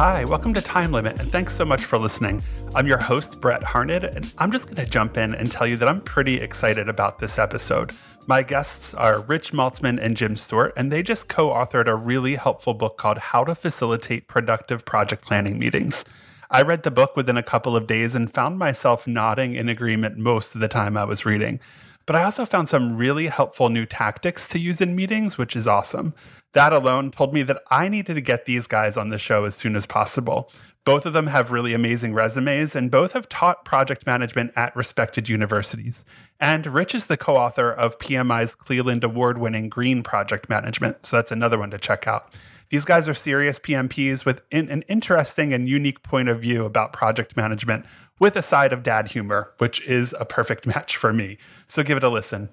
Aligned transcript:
Hi, 0.00 0.24
welcome 0.24 0.54
to 0.54 0.62
Time 0.62 0.92
Limit, 0.92 1.20
and 1.20 1.30
thanks 1.30 1.54
so 1.54 1.66
much 1.66 1.84
for 1.84 1.98
listening. 1.98 2.42
I'm 2.74 2.86
your 2.86 2.96
host, 2.96 3.38
Brett 3.38 3.62
Harned, 3.62 4.02
and 4.02 4.32
I'm 4.38 4.50
just 4.50 4.64
going 4.64 4.82
to 4.82 4.90
jump 4.90 5.18
in 5.18 5.34
and 5.34 5.52
tell 5.52 5.66
you 5.66 5.76
that 5.76 5.90
I'm 5.90 6.00
pretty 6.00 6.36
excited 6.40 6.88
about 6.88 7.18
this 7.18 7.38
episode. 7.38 7.92
My 8.26 8.42
guests 8.42 8.94
are 8.94 9.20
Rich 9.20 9.52
Maltzman 9.52 10.00
and 10.00 10.16
Jim 10.16 10.36
Stewart, 10.36 10.72
and 10.74 10.90
they 10.90 11.02
just 11.02 11.28
co 11.28 11.50
authored 11.50 11.86
a 11.86 11.94
really 11.94 12.36
helpful 12.36 12.72
book 12.72 12.96
called 12.96 13.18
How 13.18 13.44
to 13.44 13.54
Facilitate 13.54 14.26
Productive 14.26 14.86
Project 14.86 15.26
Planning 15.26 15.58
Meetings. 15.58 16.06
I 16.50 16.62
read 16.62 16.82
the 16.82 16.90
book 16.90 17.14
within 17.14 17.36
a 17.36 17.42
couple 17.42 17.76
of 17.76 17.86
days 17.86 18.14
and 18.14 18.32
found 18.32 18.58
myself 18.58 19.06
nodding 19.06 19.54
in 19.54 19.68
agreement 19.68 20.16
most 20.16 20.54
of 20.54 20.62
the 20.62 20.68
time 20.68 20.96
I 20.96 21.04
was 21.04 21.26
reading. 21.26 21.60
But 22.06 22.16
I 22.16 22.24
also 22.24 22.46
found 22.46 22.70
some 22.70 22.96
really 22.96 23.26
helpful 23.26 23.68
new 23.68 23.84
tactics 23.84 24.48
to 24.48 24.58
use 24.58 24.80
in 24.80 24.96
meetings, 24.96 25.36
which 25.36 25.54
is 25.54 25.68
awesome. 25.68 26.14
That 26.52 26.72
alone 26.72 27.10
told 27.10 27.32
me 27.32 27.42
that 27.44 27.62
I 27.70 27.88
needed 27.88 28.14
to 28.14 28.20
get 28.20 28.44
these 28.44 28.66
guys 28.66 28.96
on 28.96 29.10
the 29.10 29.18
show 29.18 29.44
as 29.44 29.54
soon 29.54 29.76
as 29.76 29.86
possible. 29.86 30.50
Both 30.84 31.06
of 31.06 31.12
them 31.12 31.28
have 31.28 31.52
really 31.52 31.74
amazing 31.74 32.14
resumes, 32.14 32.74
and 32.74 32.90
both 32.90 33.12
have 33.12 33.28
taught 33.28 33.64
project 33.64 34.06
management 34.06 34.52
at 34.56 34.74
respected 34.74 35.28
universities. 35.28 36.04
And 36.40 36.66
Rich 36.66 36.94
is 36.94 37.06
the 37.06 37.18
co 37.18 37.36
author 37.36 37.70
of 37.70 37.98
PMI's 37.98 38.54
Cleland 38.54 39.04
Award 39.04 39.38
winning 39.38 39.68
Green 39.68 40.02
Project 40.02 40.48
Management, 40.48 41.04
so 41.04 41.16
that's 41.16 41.30
another 41.30 41.58
one 41.58 41.70
to 41.70 41.78
check 41.78 42.08
out. 42.08 42.34
These 42.70 42.84
guys 42.84 43.08
are 43.08 43.14
serious 43.14 43.58
PMPs 43.58 44.24
with 44.24 44.42
an 44.52 44.82
interesting 44.88 45.52
and 45.52 45.68
unique 45.68 46.02
point 46.02 46.28
of 46.28 46.40
view 46.40 46.64
about 46.64 46.92
project 46.92 47.36
management 47.36 47.84
with 48.18 48.36
a 48.36 48.42
side 48.42 48.72
of 48.72 48.82
dad 48.82 49.08
humor, 49.08 49.52
which 49.58 49.82
is 49.82 50.14
a 50.18 50.24
perfect 50.24 50.66
match 50.66 50.96
for 50.96 51.12
me. 51.12 51.36
So 51.68 51.82
give 51.82 51.96
it 51.96 52.04
a 52.04 52.08
listen. 52.08 52.48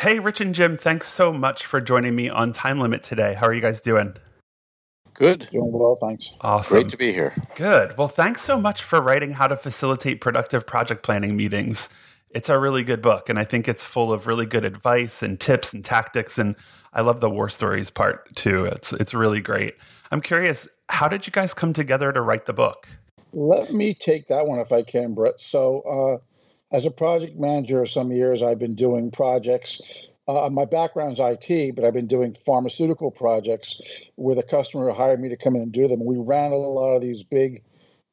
Hey, 0.00 0.20
Rich 0.20 0.40
and 0.40 0.54
Jim, 0.54 0.76
thanks 0.76 1.08
so 1.08 1.32
much 1.32 1.66
for 1.66 1.80
joining 1.80 2.14
me 2.14 2.28
on 2.28 2.52
Time 2.52 2.78
Limit 2.78 3.02
today. 3.02 3.34
How 3.34 3.48
are 3.48 3.52
you 3.52 3.60
guys 3.60 3.80
doing? 3.80 4.14
Good. 5.12 5.48
Doing 5.50 5.72
well, 5.72 5.96
thanks. 6.00 6.30
Awesome. 6.40 6.76
Great 6.76 6.88
to 6.90 6.96
be 6.96 7.12
here. 7.12 7.34
Good. 7.56 7.98
Well, 7.98 8.06
thanks 8.06 8.42
so 8.42 8.60
much 8.60 8.84
for 8.84 9.00
writing 9.00 9.32
How 9.32 9.48
to 9.48 9.56
Facilitate 9.56 10.20
Productive 10.20 10.64
Project 10.68 11.02
Planning 11.02 11.36
Meetings. 11.36 11.88
It's 12.30 12.48
a 12.48 12.60
really 12.60 12.84
good 12.84 13.02
book, 13.02 13.28
and 13.28 13.40
I 13.40 13.44
think 13.44 13.66
it's 13.66 13.84
full 13.84 14.12
of 14.12 14.28
really 14.28 14.46
good 14.46 14.64
advice 14.64 15.20
and 15.20 15.40
tips 15.40 15.72
and 15.72 15.84
tactics. 15.84 16.38
And 16.38 16.54
I 16.92 17.00
love 17.00 17.18
the 17.20 17.30
war 17.30 17.48
stories 17.48 17.90
part 17.90 18.36
too. 18.36 18.66
It's 18.66 18.92
it's 18.92 19.14
really 19.14 19.40
great. 19.40 19.74
I'm 20.12 20.20
curious, 20.20 20.68
how 20.90 21.08
did 21.08 21.26
you 21.26 21.32
guys 21.32 21.52
come 21.52 21.72
together 21.72 22.12
to 22.12 22.20
write 22.20 22.46
the 22.46 22.52
book? 22.52 22.86
Let 23.32 23.72
me 23.72 23.94
take 23.94 24.28
that 24.28 24.46
one 24.46 24.60
if 24.60 24.70
I 24.70 24.82
can, 24.84 25.14
Brett. 25.14 25.40
So, 25.40 25.80
uh, 25.80 26.27
as 26.70 26.84
a 26.84 26.90
project 26.90 27.38
manager 27.38 27.84
some 27.86 28.12
years, 28.12 28.42
I've 28.42 28.58
been 28.58 28.74
doing 28.74 29.10
projects. 29.10 29.80
Uh, 30.26 30.50
my 30.50 30.66
background 30.66 31.14
is 31.14 31.20
IT, 31.20 31.74
but 31.74 31.84
I've 31.84 31.94
been 31.94 32.06
doing 32.06 32.34
pharmaceutical 32.34 33.10
projects 33.10 33.80
with 34.16 34.38
a 34.38 34.42
customer 34.42 34.88
who 34.88 34.92
hired 34.92 35.20
me 35.20 35.30
to 35.30 35.36
come 35.36 35.56
in 35.56 35.62
and 35.62 35.72
do 35.72 35.88
them. 35.88 36.04
We 36.04 36.18
ran 36.18 36.52
a 36.52 36.56
lot 36.56 36.96
of 36.96 37.02
these 37.02 37.22
big 37.22 37.62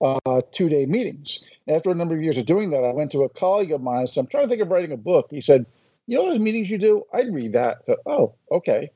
uh, 0.02 0.42
two 0.52 0.70
day 0.70 0.86
meetings. 0.86 1.42
After 1.68 1.90
a 1.90 1.96
number 1.96 2.16
of 2.16 2.22
years 2.22 2.38
of 2.38 2.46
doing 2.46 2.70
that, 2.70 2.86
I 2.86 2.94
went 2.94 3.12
to 3.12 3.24
a 3.24 3.30
colleague 3.30 3.72
of 3.72 3.82
mine 3.82 4.08
said, 4.08 4.22
I'm 4.22 4.28
trying 4.28 4.46
to 4.46 4.50
think 4.50 4.62
of 4.62 4.72
writing 4.72 4.94
a 4.94 4.98
book. 4.98 5.28
He 5.30 5.42
said, 5.42 5.66
You 6.08 6.18
know 6.18 6.30
those 6.30 6.40
meetings 6.40 6.70
you 6.70 6.78
do? 6.78 7.04
I'd 7.14 7.34
read 7.34 7.54
that. 7.54 7.86
Thought, 7.86 8.00
oh, 8.06 8.36
okay. 8.52 8.92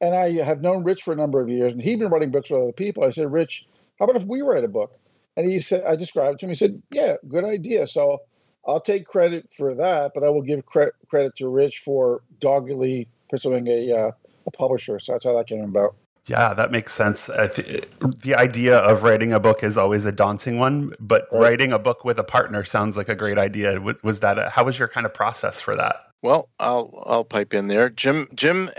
And 0.00 0.14
I 0.14 0.32
have 0.42 0.62
known 0.62 0.84
Rich 0.84 1.02
for 1.02 1.12
a 1.12 1.16
number 1.16 1.40
of 1.40 1.48
years, 1.48 1.72
and 1.72 1.82
he'd 1.82 1.98
been 1.98 2.10
writing 2.10 2.30
books 2.30 2.50
with 2.50 2.62
other 2.62 2.72
people. 2.72 3.04
I 3.04 3.10
said, 3.10 3.30
Rich, 3.30 3.66
how 3.98 4.06
about 4.06 4.16
if 4.16 4.26
we 4.26 4.40
write 4.40 4.64
a 4.64 4.68
book? 4.68 4.98
And 5.36 5.50
he 5.50 5.60
said, 5.60 5.84
I 5.84 5.96
described 5.96 6.36
it 6.36 6.38
to 6.40 6.46
him. 6.46 6.50
He 6.50 6.56
said, 6.56 6.82
Yeah, 6.90 7.16
good 7.28 7.44
idea. 7.44 7.86
So 7.86 8.22
I'll 8.66 8.80
take 8.80 9.04
credit 9.04 9.52
for 9.56 9.74
that, 9.74 10.12
but 10.14 10.22
I 10.22 10.28
will 10.28 10.42
give 10.42 10.64
cre- 10.66 10.94
credit 11.08 11.34
to 11.36 11.48
Rich 11.48 11.80
for 11.80 12.22
doggedly 12.40 13.08
pursuing 13.28 13.66
a, 13.66 13.92
uh, 13.92 14.10
a 14.46 14.50
publisher. 14.50 14.98
So 15.00 15.12
that's 15.12 15.24
how 15.24 15.36
that 15.36 15.46
came 15.46 15.64
about. 15.64 15.96
Yeah, 16.26 16.54
that 16.54 16.70
makes 16.70 16.94
sense. 16.94 17.26
Th- 17.26 17.84
the 18.22 18.36
idea 18.36 18.78
of 18.78 19.02
writing 19.02 19.32
a 19.32 19.40
book 19.40 19.64
is 19.64 19.76
always 19.76 20.04
a 20.04 20.12
daunting 20.12 20.58
one, 20.58 20.94
but 21.00 21.26
right. 21.32 21.40
writing 21.40 21.72
a 21.72 21.78
book 21.80 22.04
with 22.04 22.18
a 22.18 22.24
partner 22.24 22.62
sounds 22.62 22.96
like 22.96 23.08
a 23.08 23.16
great 23.16 23.38
idea. 23.38 23.80
Was 24.02 24.20
that 24.20 24.38
a, 24.38 24.50
how 24.50 24.64
was 24.64 24.78
your 24.78 24.86
kind 24.86 25.04
of 25.04 25.12
process 25.12 25.60
for 25.60 25.74
that? 25.74 25.96
Well, 26.22 26.48
I'll 26.60 27.02
I'll 27.04 27.24
pipe 27.24 27.52
in 27.52 27.66
there. 27.66 27.90
Jim 27.90 28.28
Jim 28.36 28.70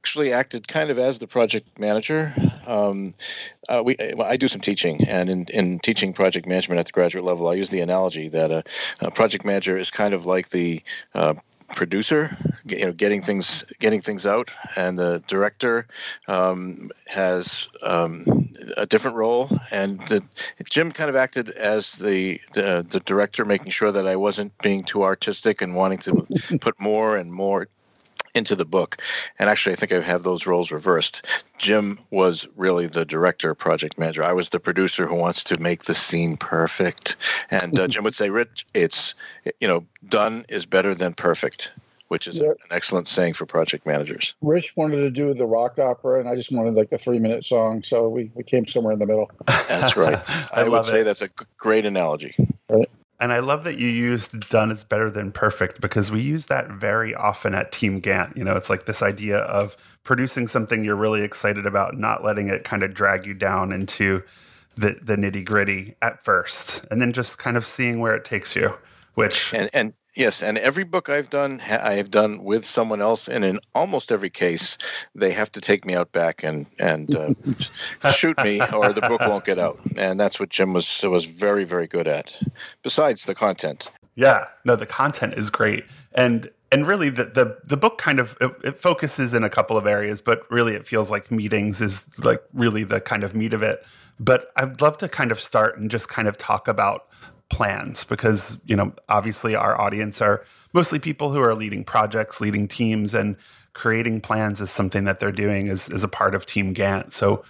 actually 0.00 0.32
acted 0.32 0.66
kind 0.66 0.88
of 0.88 0.98
as 0.98 1.18
the 1.18 1.26
project 1.26 1.78
manager. 1.78 2.32
Um, 2.66 3.14
uh, 3.68 3.82
we 3.84 3.96
I 3.98 4.36
do 4.38 4.48
some 4.48 4.60
teaching, 4.60 5.06
and 5.06 5.28
in, 5.28 5.44
in 5.52 5.78
teaching 5.80 6.14
project 6.14 6.46
management 6.46 6.78
at 6.78 6.86
the 6.86 6.92
graduate 6.92 7.24
level, 7.24 7.48
I 7.48 7.54
use 7.54 7.68
the 7.68 7.80
analogy 7.80 8.28
that 8.30 8.50
a, 8.50 8.64
a 9.00 9.10
project 9.10 9.44
manager 9.44 9.76
is 9.76 9.90
kind 9.90 10.14
of 10.14 10.24
like 10.24 10.48
the 10.48 10.82
uh, 11.14 11.34
producer, 11.76 12.34
you 12.64 12.86
know, 12.86 12.92
getting 12.92 13.22
things 13.22 13.62
getting 13.78 14.00
things 14.00 14.24
out, 14.24 14.50
and 14.74 14.98
the 14.98 15.22
director 15.26 15.86
um, 16.28 16.90
has 17.06 17.68
um, 17.82 18.24
a 18.78 18.86
different 18.86 19.18
role. 19.18 19.50
And 19.70 20.00
the, 20.08 20.22
Jim 20.70 20.92
kind 20.92 21.10
of 21.10 21.16
acted 21.16 21.50
as 21.50 21.92
the, 21.92 22.40
the, 22.54 22.86
the 22.88 23.00
director, 23.00 23.44
making 23.44 23.70
sure 23.70 23.92
that 23.92 24.06
I 24.06 24.16
wasn't 24.16 24.56
being 24.62 24.82
too 24.82 25.02
artistic 25.02 25.60
and 25.60 25.74
wanting 25.74 25.98
to 25.98 26.58
put 26.60 26.80
more 26.80 27.16
and 27.16 27.30
more 27.32 27.68
into 28.34 28.54
the 28.56 28.64
book. 28.64 28.98
And 29.38 29.48
actually, 29.48 29.72
I 29.72 29.76
think 29.76 29.92
I 29.92 30.00
have 30.00 30.22
those 30.22 30.46
roles 30.46 30.70
reversed. 30.70 31.26
Jim 31.58 31.98
was 32.10 32.46
really 32.56 32.86
the 32.86 33.04
director, 33.04 33.54
project 33.54 33.98
manager. 33.98 34.22
I 34.22 34.32
was 34.32 34.50
the 34.50 34.60
producer 34.60 35.06
who 35.06 35.16
wants 35.16 35.44
to 35.44 35.60
make 35.60 35.84
the 35.84 35.94
scene 35.94 36.36
perfect. 36.36 37.16
And 37.50 37.78
uh, 37.78 37.88
Jim 37.88 38.04
would 38.04 38.14
say, 38.14 38.30
Rich, 38.30 38.66
it's, 38.74 39.14
you 39.60 39.68
know, 39.68 39.84
done 40.08 40.44
is 40.48 40.66
better 40.66 40.94
than 40.94 41.14
perfect. 41.14 41.72
Which 42.08 42.26
is 42.26 42.40
an 42.40 42.56
excellent 42.72 43.06
saying 43.06 43.34
for 43.34 43.46
project 43.46 43.86
managers. 43.86 44.34
Rich 44.40 44.76
wanted 44.76 44.96
to 44.96 45.10
do 45.12 45.32
the 45.32 45.46
rock 45.46 45.78
opera, 45.78 46.18
and 46.18 46.28
I 46.28 46.34
just 46.34 46.50
wanted 46.50 46.74
like 46.74 46.90
a 46.90 46.98
three 46.98 47.20
minute 47.20 47.46
song. 47.46 47.84
So 47.84 48.08
we, 48.08 48.32
we 48.34 48.42
came 48.42 48.66
somewhere 48.66 48.92
in 48.92 48.98
the 48.98 49.06
middle. 49.06 49.30
That's 49.46 49.96
right. 49.96 50.20
I, 50.28 50.48
I 50.62 50.68
would 50.68 50.84
say 50.86 51.02
it. 51.02 51.04
that's 51.04 51.22
a 51.22 51.30
great 51.56 51.86
analogy. 51.86 52.34
Right. 52.68 52.90
And 53.20 53.32
I 53.32 53.40
love 53.40 53.64
that 53.64 53.76
you 53.76 53.88
used 53.88 54.48
done 54.48 54.70
is 54.70 54.82
better 54.82 55.10
than 55.10 55.30
perfect 55.30 55.80
because 55.80 56.10
we 56.10 56.22
use 56.22 56.46
that 56.46 56.70
very 56.70 57.14
often 57.14 57.54
at 57.54 57.70
Team 57.70 58.00
Gantt. 58.00 58.34
You 58.34 58.44
know, 58.44 58.56
it's 58.56 58.70
like 58.70 58.86
this 58.86 59.02
idea 59.02 59.38
of 59.40 59.76
producing 60.04 60.48
something 60.48 60.82
you're 60.84 60.96
really 60.96 61.22
excited 61.22 61.66
about, 61.66 61.98
not 61.98 62.24
letting 62.24 62.48
it 62.48 62.64
kind 62.64 62.82
of 62.82 62.94
drag 62.94 63.26
you 63.26 63.34
down 63.34 63.72
into 63.72 64.22
the, 64.74 64.98
the 65.02 65.16
nitty 65.16 65.44
gritty 65.44 65.96
at 66.00 66.24
first, 66.24 66.86
and 66.90 67.02
then 67.02 67.12
just 67.12 67.36
kind 67.36 67.58
of 67.58 67.66
seeing 67.66 68.00
where 68.00 68.14
it 68.14 68.24
takes 68.24 68.56
you. 68.56 68.78
Which 69.14 69.52
and 69.52 69.68
and 69.74 69.92
Yes, 70.16 70.42
and 70.42 70.58
every 70.58 70.82
book 70.82 71.08
I've 71.08 71.30
done, 71.30 71.60
I 71.60 71.94
have 71.94 72.10
done 72.10 72.42
with 72.42 72.64
someone 72.64 73.00
else, 73.00 73.28
and 73.28 73.44
in 73.44 73.60
almost 73.74 74.10
every 74.10 74.30
case, 74.30 74.76
they 75.14 75.30
have 75.30 75.52
to 75.52 75.60
take 75.60 75.84
me 75.84 75.94
out 75.94 76.10
back 76.10 76.42
and 76.42 76.66
and 76.78 77.14
uh, 77.14 77.32
shoot 78.12 78.36
me, 78.42 78.60
or 78.72 78.92
the 78.92 79.02
book 79.02 79.20
won't 79.20 79.44
get 79.44 79.58
out. 79.58 79.78
And 79.96 80.18
that's 80.18 80.40
what 80.40 80.48
Jim 80.48 80.72
was 80.72 81.02
was 81.02 81.26
very 81.26 81.64
very 81.64 81.86
good 81.86 82.08
at. 82.08 82.36
Besides 82.82 83.26
the 83.26 83.34
content. 83.34 83.90
Yeah, 84.16 84.46
no, 84.64 84.74
the 84.74 84.86
content 84.86 85.34
is 85.34 85.48
great, 85.48 85.84
and 86.12 86.50
and 86.72 86.86
really 86.86 87.10
the 87.10 87.24
the, 87.24 87.58
the 87.64 87.76
book 87.76 87.98
kind 87.98 88.18
of 88.18 88.36
it, 88.40 88.50
it 88.64 88.78
focuses 88.80 89.32
in 89.32 89.44
a 89.44 89.50
couple 89.50 89.76
of 89.76 89.86
areas, 89.86 90.20
but 90.20 90.42
really 90.50 90.74
it 90.74 90.86
feels 90.86 91.10
like 91.10 91.30
meetings 91.30 91.80
is 91.80 92.06
like 92.18 92.42
really 92.52 92.82
the 92.82 93.00
kind 93.00 93.22
of 93.22 93.34
meat 93.34 93.52
of 93.52 93.62
it. 93.62 93.84
But 94.18 94.50
I'd 94.56 94.80
love 94.80 94.98
to 94.98 95.08
kind 95.08 95.32
of 95.32 95.40
start 95.40 95.78
and 95.78 95.90
just 95.90 96.08
kind 96.08 96.28
of 96.28 96.36
talk 96.36 96.68
about 96.68 97.06
plans 97.50 98.04
because 98.04 98.56
you 98.64 98.76
know 98.76 98.92
obviously 99.08 99.54
our 99.54 99.78
audience 99.80 100.20
are 100.20 100.44
mostly 100.72 100.98
people 100.98 101.32
who 101.32 101.40
are 101.40 101.54
leading 101.54 101.84
projects 101.84 102.40
leading 102.40 102.68
teams 102.68 103.14
and 103.14 103.36
creating 103.72 104.20
plans 104.20 104.60
is 104.60 104.70
something 104.70 105.04
that 105.04 105.20
they're 105.20 105.32
doing 105.32 105.68
as, 105.68 105.88
as 105.88 106.02
a 106.02 106.08
part 106.08 106.34
of 106.34 106.46
team 106.46 106.74
gantt. 106.74 107.12
So 107.12 107.44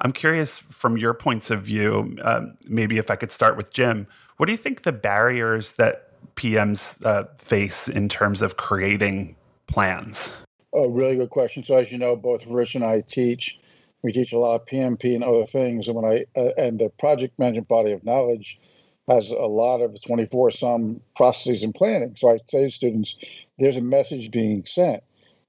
i'm 0.00 0.12
curious 0.12 0.58
from 0.58 0.96
your 0.96 1.14
points 1.14 1.50
of 1.50 1.62
view 1.62 2.16
um, 2.22 2.54
maybe 2.68 2.98
if 2.98 3.10
i 3.10 3.16
could 3.16 3.32
start 3.32 3.56
with 3.56 3.72
jim 3.72 4.06
what 4.36 4.46
do 4.46 4.52
you 4.52 4.58
think 4.58 4.82
the 4.82 4.92
barriers 4.92 5.74
that 5.74 6.06
pms 6.34 7.04
uh, 7.04 7.24
face 7.38 7.88
in 7.88 8.08
terms 8.08 8.42
of 8.42 8.56
creating 8.56 9.36
plans? 9.66 10.32
Oh 10.72 10.88
really 10.88 11.16
good 11.16 11.30
question. 11.30 11.64
So 11.64 11.76
as 11.76 11.90
you 11.90 11.98
know 11.98 12.16
both 12.16 12.46
rich 12.46 12.74
and 12.74 12.84
i 12.84 13.00
teach 13.00 13.58
we 14.02 14.12
teach 14.12 14.32
a 14.32 14.38
lot 14.38 14.54
of 14.54 14.66
pmp 14.66 15.14
and 15.14 15.24
other 15.24 15.46
things. 15.46 15.88
And 15.88 15.96
when 15.96 16.04
i 16.04 16.24
uh, 16.38 16.50
and 16.56 16.78
the 16.78 16.90
project 16.98 17.38
management 17.38 17.68
body 17.68 17.92
of 17.92 18.04
knowledge 18.04 18.60
has 19.08 19.30
a 19.30 19.34
lot 19.34 19.80
of 19.80 20.00
24 20.02 20.50
some 20.50 21.00
processes 21.14 21.62
and 21.62 21.74
planning. 21.74 22.14
So 22.16 22.30
I 22.30 22.38
say 22.48 22.64
to 22.64 22.70
students, 22.70 23.16
there's 23.58 23.76
a 23.76 23.82
message 23.82 24.30
being 24.30 24.64
sent. 24.66 25.02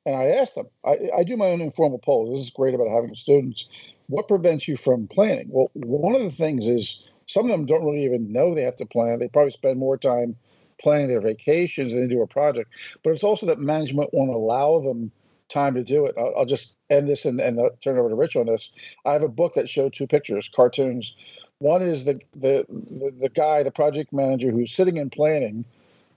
And 0.06 0.15
I 0.15 0.27
ask 0.27 0.54
them, 0.54 0.68
I, 0.86 0.98
I 1.18 1.24
do 1.24 1.36
my 1.36 1.48
own 1.48 1.62
informal 1.62 2.00
polls. 2.00 2.31
This 2.31 2.45
is 2.45 2.50
great 2.51 2.74
about 2.74 2.89
having 2.89 3.15
students. 3.15 3.68
What 4.07 4.27
prevents 4.27 4.68
you 4.68 4.77
from 4.77 5.07
planning? 5.07 5.48
Well, 5.50 5.69
one 5.74 6.15
of 6.15 6.21
the 6.21 6.30
things 6.30 6.68
is 6.68 7.04
some 7.25 7.45
of 7.45 7.51
them 7.51 7.65
don't 7.65 7.83
really 7.83 8.06
even 8.06 8.31
know 8.31 8.56
they 8.56 8.62
have 8.62 8.77
to 8.77 8.86
plan. 8.86 9.19
They 9.19 9.27
probably 9.27 9.51
spend 9.51 9.80
more 9.80 9.98
time 9.98 10.36
planning 10.80 11.10
their 11.10 11.19
vacations 11.19 11.92
than 11.92 12.07
they 12.07 12.13
do 12.13 12.21
a 12.21 12.27
project. 12.27 12.69
But 13.03 13.12
it's 13.12 13.24
also 13.24 13.48
that 13.48 13.60
management 13.60 14.13
won't 14.13 14.31
allow 14.31 14.80
them 14.80 15.12
time 15.50 15.74
to 15.74 15.83
do 15.83 16.06
it. 16.06 16.15
I'll, 16.18 16.33
I'll 16.38 16.45
just 16.45 16.74
end 16.89 17.10
this 17.10 17.25
and, 17.25 17.42
and 17.42 17.60
uh, 17.60 17.69
turn 17.81 17.98
over 17.98 18.10
to 18.10 18.15
Rich 18.15 18.36
on 18.36 18.45
this. 18.45 18.69
I 19.06 19.13
have 19.13 19.24
a 19.24 19.27
book 19.27 19.56
that 19.56 19.68
showed 19.68 19.94
two 19.94 20.07
pictures, 20.07 20.50
cartoons 20.53 21.15
one 21.59 21.81
is 21.81 22.06
the, 22.06 22.19
the 22.36 22.65
the 22.69 23.12
the 23.19 23.30
guy, 23.30 23.63
the 23.63 23.71
project 23.71 24.13
manager, 24.13 24.51
who's 24.51 24.71
sitting 24.71 25.00
and 25.00 25.12
planning, 25.12 25.65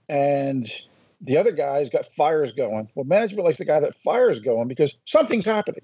and 0.09 0.67
the 1.21 1.37
other 1.37 1.51
guy's 1.51 1.89
got 1.89 2.05
fires 2.05 2.51
going. 2.51 2.89
Well, 2.95 3.05
management 3.05 3.45
likes 3.45 3.57
the 3.59 3.65
guy 3.65 3.79
that 3.79 3.95
fires 3.95 4.39
going 4.39 4.67
because 4.67 4.95
something's 5.05 5.45
happening. 5.45 5.83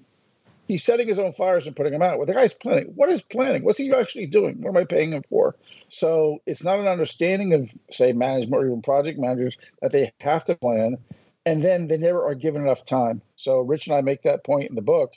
he's 0.68 0.84
setting 0.84 1.08
his 1.08 1.18
own 1.18 1.32
fires 1.32 1.66
and 1.66 1.74
putting 1.74 1.92
them 1.92 2.02
out. 2.02 2.18
Well, 2.18 2.26
the 2.26 2.34
guy's 2.34 2.54
planning. 2.54 2.92
What 2.94 3.08
is 3.08 3.22
planning? 3.22 3.64
What's 3.64 3.78
he 3.78 3.92
actually 3.92 4.26
doing? 4.26 4.60
What 4.60 4.70
am 4.70 4.76
I 4.76 4.84
paying 4.84 5.12
him 5.12 5.22
for? 5.22 5.56
So 5.88 6.38
it's 6.46 6.62
not 6.62 6.78
an 6.78 6.86
understanding 6.86 7.54
of, 7.54 7.72
say, 7.90 8.12
management 8.12 8.62
or 8.62 8.66
even 8.66 8.82
project 8.82 9.18
managers 9.18 9.56
that 9.82 9.92
they 9.92 10.12
have 10.20 10.44
to 10.44 10.54
plan, 10.54 10.98
and 11.46 11.62
then 11.62 11.88
they 11.88 11.96
never 11.98 12.24
are 12.24 12.34
given 12.34 12.62
enough 12.62 12.84
time. 12.84 13.22
So 13.36 13.60
Rich 13.60 13.86
and 13.88 13.96
I 13.96 14.02
make 14.02 14.22
that 14.22 14.44
point 14.44 14.68
in 14.68 14.76
the 14.76 14.82
book, 14.82 15.14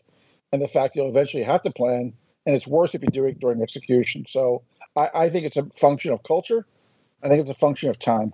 and 0.51 0.61
the 0.61 0.67
fact 0.67 0.95
you'll 0.95 1.09
eventually 1.09 1.44
have 1.44 1.61
to 1.63 1.71
plan, 1.71 2.13
and 2.45 2.55
it's 2.55 2.67
worse 2.67 2.95
if 2.95 3.03
you 3.03 3.09
do 3.09 3.25
it 3.25 3.39
during 3.39 3.61
execution. 3.61 4.25
So 4.27 4.63
I, 4.95 5.09
I 5.13 5.29
think 5.29 5.45
it's 5.45 5.57
a 5.57 5.65
function 5.65 6.11
of 6.11 6.23
culture. 6.23 6.65
I 7.23 7.27
think 7.27 7.41
it's 7.41 7.49
a 7.49 7.55
function 7.55 7.89
of 7.89 7.99
time. 7.99 8.33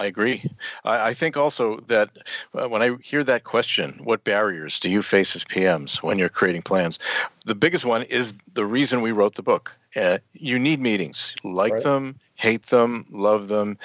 I 0.00 0.06
agree. 0.06 0.50
I, 0.84 1.08
I 1.08 1.14
think 1.14 1.36
also 1.36 1.80
that 1.88 2.08
uh, 2.54 2.68
when 2.68 2.82
I 2.82 2.96
hear 3.02 3.22
that 3.24 3.44
question, 3.44 4.00
what 4.02 4.24
barriers 4.24 4.80
do 4.80 4.88
you 4.88 5.02
face 5.02 5.36
as 5.36 5.44
PMs 5.44 6.02
when 6.02 6.18
you're 6.18 6.30
creating 6.30 6.62
plans? 6.62 6.98
The 7.44 7.54
biggest 7.54 7.84
one 7.84 8.02
is 8.04 8.32
the 8.54 8.64
reason 8.64 9.02
we 9.02 9.12
wrote 9.12 9.34
the 9.34 9.42
book. 9.42 9.78
Uh, 9.94 10.18
you 10.32 10.58
need 10.58 10.80
meetings, 10.80 11.34
like 11.44 11.74
right. 11.74 11.82
them, 11.82 12.18
hate 12.36 12.66
them, 12.66 13.04
love 13.10 13.48
them, 13.48 13.76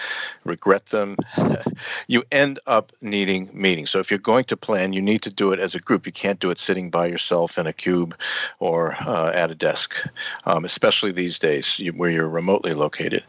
regret 0.45 0.85
them. 0.88 1.17
you 2.07 2.23
end 2.31 2.59
up 2.65 2.94
needing 3.01 3.50
meetings. 3.53 3.89
So 3.89 4.00
if 4.00 4.09
you're 4.09 4.18
going 4.18 4.45
to 4.45 4.56
plan, 4.56 4.94
you 4.94 5.01
need 5.01 5.21
to 5.23 5.29
do 5.29 5.51
it 5.51 5.59
as 5.59 5.75
a 5.75 5.79
group. 5.79 6.06
You 6.06 6.13
can't 6.13 6.39
do 6.39 6.50
it 6.50 6.59
sitting 6.59 6.89
by 6.89 7.07
yourself 7.07 7.57
in 7.57 7.68
a 7.68 7.73
cube 7.73 8.15
or 8.59 8.95
uh, 9.01 9.31
at 9.33 9.51
a 9.51 9.56
desk, 9.56 9.95
um, 10.45 10.63
especially 10.63 11.11
these 11.11 11.39
days 11.39 11.81
where 11.97 12.09
you're 12.09 12.29
remotely 12.29 12.73
located. 12.73 13.23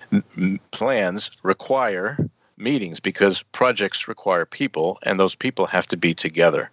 Plans 0.70 1.30
require 1.42 2.18
meetings 2.56 3.00
because 3.00 3.42
projects 3.52 4.08
require 4.08 4.44
people 4.44 4.98
and 5.02 5.18
those 5.18 5.34
people 5.34 5.66
have 5.66 5.86
to 5.88 5.96
be 5.96 6.14
together. 6.14 6.70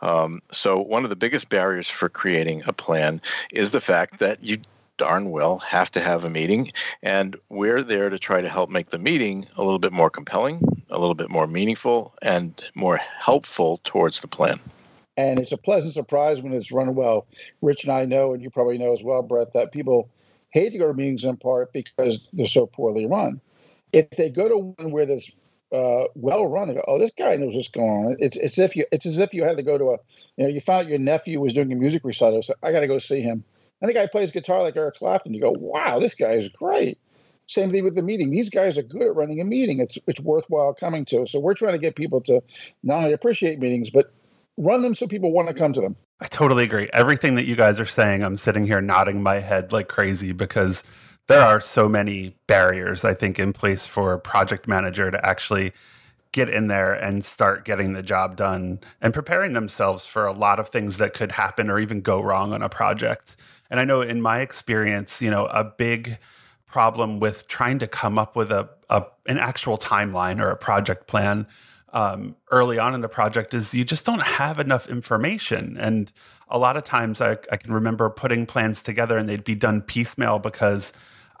Um, 0.00 0.40
so, 0.50 0.80
one 0.80 1.04
of 1.04 1.10
the 1.10 1.16
biggest 1.16 1.48
barriers 1.48 1.88
for 1.88 2.08
creating 2.08 2.62
a 2.66 2.72
plan 2.72 3.20
is 3.50 3.70
the 3.70 3.80
fact 3.80 4.18
that 4.18 4.42
you 4.42 4.58
darn 4.96 5.30
well 5.30 5.58
have 5.58 5.90
to 5.90 6.00
have 6.00 6.24
a 6.24 6.30
meeting. 6.30 6.70
And 7.02 7.36
we're 7.48 7.82
there 7.82 8.10
to 8.10 8.18
try 8.18 8.40
to 8.40 8.48
help 8.48 8.70
make 8.70 8.90
the 8.90 8.98
meeting 8.98 9.46
a 9.56 9.62
little 9.64 9.78
bit 9.78 9.92
more 9.92 10.10
compelling, 10.10 10.62
a 10.90 10.98
little 10.98 11.14
bit 11.14 11.30
more 11.30 11.46
meaningful, 11.46 12.14
and 12.22 12.62
more 12.74 12.96
helpful 12.96 13.80
towards 13.84 14.20
the 14.20 14.28
plan. 14.28 14.60
And 15.16 15.38
it's 15.38 15.52
a 15.52 15.56
pleasant 15.56 15.94
surprise 15.94 16.40
when 16.40 16.52
it's 16.52 16.72
run 16.72 16.94
well. 16.94 17.26
Rich 17.60 17.84
and 17.84 17.92
I 17.92 18.04
know, 18.04 18.32
and 18.32 18.42
you 18.42 18.50
probably 18.50 18.78
know 18.78 18.92
as 18.92 19.02
well, 19.02 19.22
Brett, 19.22 19.52
that 19.52 19.72
people 19.72 20.08
hate 20.50 20.70
to 20.70 20.78
go 20.78 20.86
to 20.86 20.94
meetings 20.94 21.24
in 21.24 21.36
part 21.36 21.72
because 21.72 22.28
they're 22.32 22.46
so 22.46 22.66
poorly 22.66 23.06
run 23.06 23.40
if 23.92 24.10
they 24.10 24.30
go 24.30 24.48
to 24.48 24.58
one 24.58 24.90
where 24.90 25.06
there's 25.06 25.30
uh, 25.72 26.04
well 26.14 26.46
run, 26.46 26.72
go, 26.74 26.82
oh, 26.86 26.98
this 26.98 27.12
guy 27.16 27.34
knows 27.36 27.54
what's 27.54 27.68
going 27.68 28.06
on. 28.06 28.16
It's 28.18 28.36
it's 28.36 28.58
if 28.58 28.76
you 28.76 28.84
it's 28.92 29.06
as 29.06 29.18
if 29.18 29.32
you 29.32 29.44
had 29.44 29.56
to 29.56 29.62
go 29.62 29.78
to 29.78 29.90
a 29.90 29.98
you 30.36 30.44
know 30.44 30.48
you 30.48 30.60
found 30.60 30.84
out 30.84 30.90
your 30.90 30.98
nephew 30.98 31.40
was 31.40 31.52
doing 31.52 31.72
a 31.72 31.76
music 31.76 32.02
recital, 32.04 32.42
so 32.42 32.54
I 32.62 32.72
got 32.72 32.80
to 32.80 32.86
go 32.86 32.98
see 32.98 33.20
him. 33.20 33.44
And 33.80 33.88
the 33.88 33.94
guy 33.94 34.06
plays 34.06 34.30
guitar 34.30 34.62
like 34.62 34.76
Eric 34.76 34.96
Clapton. 34.96 35.34
You 35.34 35.40
go, 35.40 35.50
wow, 35.50 35.98
this 35.98 36.14
guy 36.14 36.32
is 36.32 36.48
great. 36.50 36.98
Same 37.46 37.70
thing 37.70 37.82
with 37.82 37.96
the 37.96 38.02
meeting. 38.02 38.30
These 38.30 38.50
guys 38.50 38.78
are 38.78 38.82
good 38.82 39.02
at 39.02 39.16
running 39.16 39.40
a 39.40 39.44
meeting. 39.44 39.80
It's 39.80 39.98
it's 40.06 40.20
worthwhile 40.20 40.74
coming 40.74 41.04
to. 41.06 41.26
So 41.26 41.40
we're 41.40 41.54
trying 41.54 41.72
to 41.72 41.78
get 41.78 41.96
people 41.96 42.20
to 42.22 42.42
not 42.82 42.98
only 42.98 43.12
appreciate 43.12 43.58
meetings, 43.58 43.90
but 43.90 44.12
run 44.56 44.82
them 44.82 44.94
so 44.94 45.06
people 45.06 45.32
want 45.32 45.48
to 45.48 45.54
come 45.54 45.72
to 45.72 45.80
them. 45.80 45.96
I 46.20 46.26
totally 46.26 46.64
agree. 46.64 46.88
Everything 46.92 47.34
that 47.34 47.46
you 47.46 47.56
guys 47.56 47.80
are 47.80 47.86
saying, 47.86 48.22
I'm 48.22 48.36
sitting 48.36 48.66
here 48.66 48.80
nodding 48.80 49.22
my 49.22 49.40
head 49.40 49.72
like 49.72 49.88
crazy 49.88 50.32
because 50.32 50.84
there 51.28 51.40
are 51.40 51.60
so 51.60 51.88
many 51.88 52.34
barriers, 52.46 53.04
I 53.04 53.14
think, 53.14 53.38
in 53.38 53.52
place 53.52 53.86
for 53.86 54.12
a 54.12 54.18
project 54.18 54.66
manager 54.66 55.10
to 55.10 55.26
actually 55.26 55.72
get 56.32 56.48
in 56.48 56.66
there 56.66 56.92
and 56.94 57.24
start 57.24 57.64
getting 57.64 57.92
the 57.92 58.02
job 58.02 58.36
done 58.36 58.80
and 59.00 59.12
preparing 59.12 59.52
themselves 59.52 60.06
for 60.06 60.26
a 60.26 60.32
lot 60.32 60.58
of 60.58 60.68
things 60.68 60.96
that 60.96 61.12
could 61.12 61.32
happen 61.32 61.68
or 61.68 61.78
even 61.78 62.00
go 62.00 62.20
wrong 62.22 62.52
on 62.52 62.62
a 62.62 62.68
project. 62.68 63.36
And 63.70 63.78
I 63.78 63.84
know 63.84 64.00
in 64.00 64.20
my 64.20 64.40
experience, 64.40 65.20
you 65.20 65.30
know, 65.30 65.46
a 65.46 65.62
big 65.62 66.18
problem 66.66 67.20
with 67.20 67.46
trying 67.48 67.78
to 67.78 67.86
come 67.86 68.18
up 68.18 68.34
with 68.34 68.50
a, 68.50 68.68
a 68.88 69.04
an 69.26 69.38
actual 69.38 69.76
timeline 69.76 70.40
or 70.40 70.50
a 70.50 70.56
project 70.56 71.06
plan 71.06 71.46
um, 71.92 72.34
early 72.50 72.78
on 72.78 72.94
in 72.94 73.02
the 73.02 73.08
project 73.08 73.52
is 73.52 73.74
you 73.74 73.84
just 73.84 74.06
don't 74.06 74.22
have 74.22 74.58
enough 74.58 74.88
information. 74.88 75.76
And 75.78 76.10
a 76.48 76.58
lot 76.58 76.76
of 76.76 76.84
times 76.84 77.20
I, 77.20 77.32
I 77.50 77.58
can 77.58 77.72
remember 77.72 78.08
putting 78.08 78.46
plans 78.46 78.82
together 78.82 79.18
and 79.18 79.28
they'd 79.28 79.44
be 79.44 79.54
done 79.54 79.82
piecemeal 79.82 80.38
because 80.38 80.92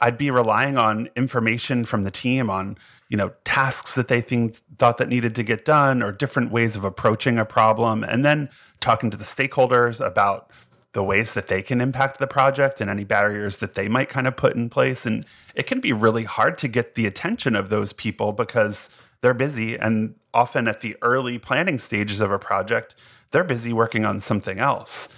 I'd 0.02 0.18
be 0.18 0.30
relying 0.30 0.76
on 0.76 1.08
information 1.16 1.84
from 1.84 2.02
the 2.02 2.10
team 2.10 2.50
on, 2.50 2.76
you 3.08 3.16
know, 3.16 3.32
tasks 3.44 3.94
that 3.94 4.08
they 4.08 4.20
think 4.20 4.56
thought 4.78 4.98
that 4.98 5.08
needed 5.08 5.34
to 5.36 5.44
get 5.44 5.64
done 5.64 6.02
or 6.02 6.10
different 6.10 6.50
ways 6.50 6.74
of 6.74 6.82
approaching 6.82 7.38
a 7.38 7.44
problem 7.44 8.02
and 8.02 8.24
then 8.24 8.50
talking 8.80 9.10
to 9.10 9.16
the 9.16 9.24
stakeholders 9.24 10.04
about 10.04 10.50
the 10.92 11.04
ways 11.04 11.34
that 11.34 11.46
they 11.46 11.62
can 11.62 11.80
impact 11.80 12.18
the 12.18 12.26
project 12.26 12.80
and 12.80 12.90
any 12.90 13.04
barriers 13.04 13.58
that 13.58 13.76
they 13.76 13.88
might 13.88 14.08
kind 14.08 14.26
of 14.26 14.36
put 14.36 14.56
in 14.56 14.68
place. 14.68 15.06
And 15.06 15.24
it 15.54 15.68
can 15.68 15.80
be 15.80 15.92
really 15.92 16.24
hard 16.24 16.58
to 16.58 16.68
get 16.68 16.96
the 16.96 17.06
attention 17.06 17.54
of 17.54 17.70
those 17.70 17.92
people 17.92 18.32
because 18.32 18.90
they're 19.20 19.32
busy 19.32 19.78
and 19.78 20.16
often 20.34 20.68
at 20.68 20.80
the 20.80 20.96
early 21.00 21.38
planning 21.38 21.78
stages 21.78 22.20
of 22.20 22.30
a 22.30 22.38
project 22.38 22.94
they're 23.30 23.44
busy 23.44 23.72
working 23.72 24.04
on 24.04 24.20
something 24.20 24.58
else 24.58 25.08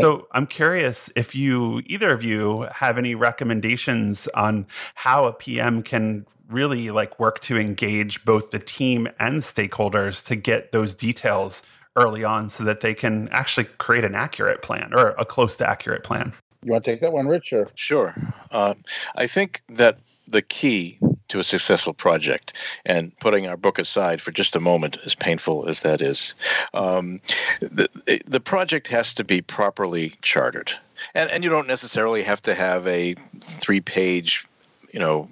so 0.00 0.26
I'm 0.32 0.46
curious 0.46 1.10
if 1.16 1.34
you, 1.34 1.82
either 1.86 2.12
of 2.12 2.22
you, 2.22 2.68
have 2.74 2.98
any 2.98 3.14
recommendations 3.14 4.28
on 4.28 4.66
how 4.94 5.24
a 5.24 5.32
PM 5.32 5.82
can 5.82 6.26
really 6.48 6.90
like 6.90 7.18
work 7.18 7.40
to 7.40 7.56
engage 7.56 8.24
both 8.24 8.50
the 8.50 8.58
team 8.58 9.08
and 9.18 9.42
stakeholders 9.42 10.24
to 10.26 10.36
get 10.36 10.72
those 10.72 10.94
details 10.94 11.62
early 11.96 12.24
on 12.24 12.48
so 12.48 12.64
that 12.64 12.80
they 12.80 12.94
can 12.94 13.28
actually 13.28 13.64
create 13.78 14.04
an 14.04 14.14
accurate 14.14 14.62
plan 14.62 14.92
or 14.94 15.10
a 15.18 15.24
close 15.24 15.56
to 15.56 15.68
accurate 15.68 16.04
plan. 16.04 16.32
You 16.62 16.72
want 16.72 16.84
to 16.84 16.92
take 16.92 17.00
that 17.00 17.12
one, 17.12 17.26
Rich? 17.26 17.52
Or? 17.52 17.68
Sure. 17.74 18.14
Uh, 18.50 18.74
I 19.16 19.26
think 19.26 19.62
that 19.68 19.98
the 20.28 20.42
key 20.42 20.98
to 21.32 21.38
a 21.38 21.42
successful 21.42 21.94
project. 21.94 22.52
And 22.84 23.16
putting 23.18 23.46
our 23.46 23.56
book 23.56 23.78
aside 23.78 24.20
for 24.20 24.30
just 24.30 24.54
a 24.54 24.60
moment, 24.60 24.98
as 25.04 25.14
painful 25.14 25.68
as 25.68 25.80
that 25.80 26.00
is, 26.00 26.34
um, 26.74 27.20
the, 27.60 27.88
the 28.26 28.40
project 28.40 28.86
has 28.88 29.14
to 29.14 29.24
be 29.24 29.40
properly 29.40 30.14
chartered. 30.22 30.72
And, 31.14 31.30
and 31.30 31.42
you 31.42 31.50
don't 31.50 31.66
necessarily 31.66 32.22
have 32.22 32.42
to 32.42 32.54
have 32.54 32.86
a 32.86 33.14
three 33.40 33.80
page 33.80 34.46
you 34.92 35.00
know, 35.00 35.28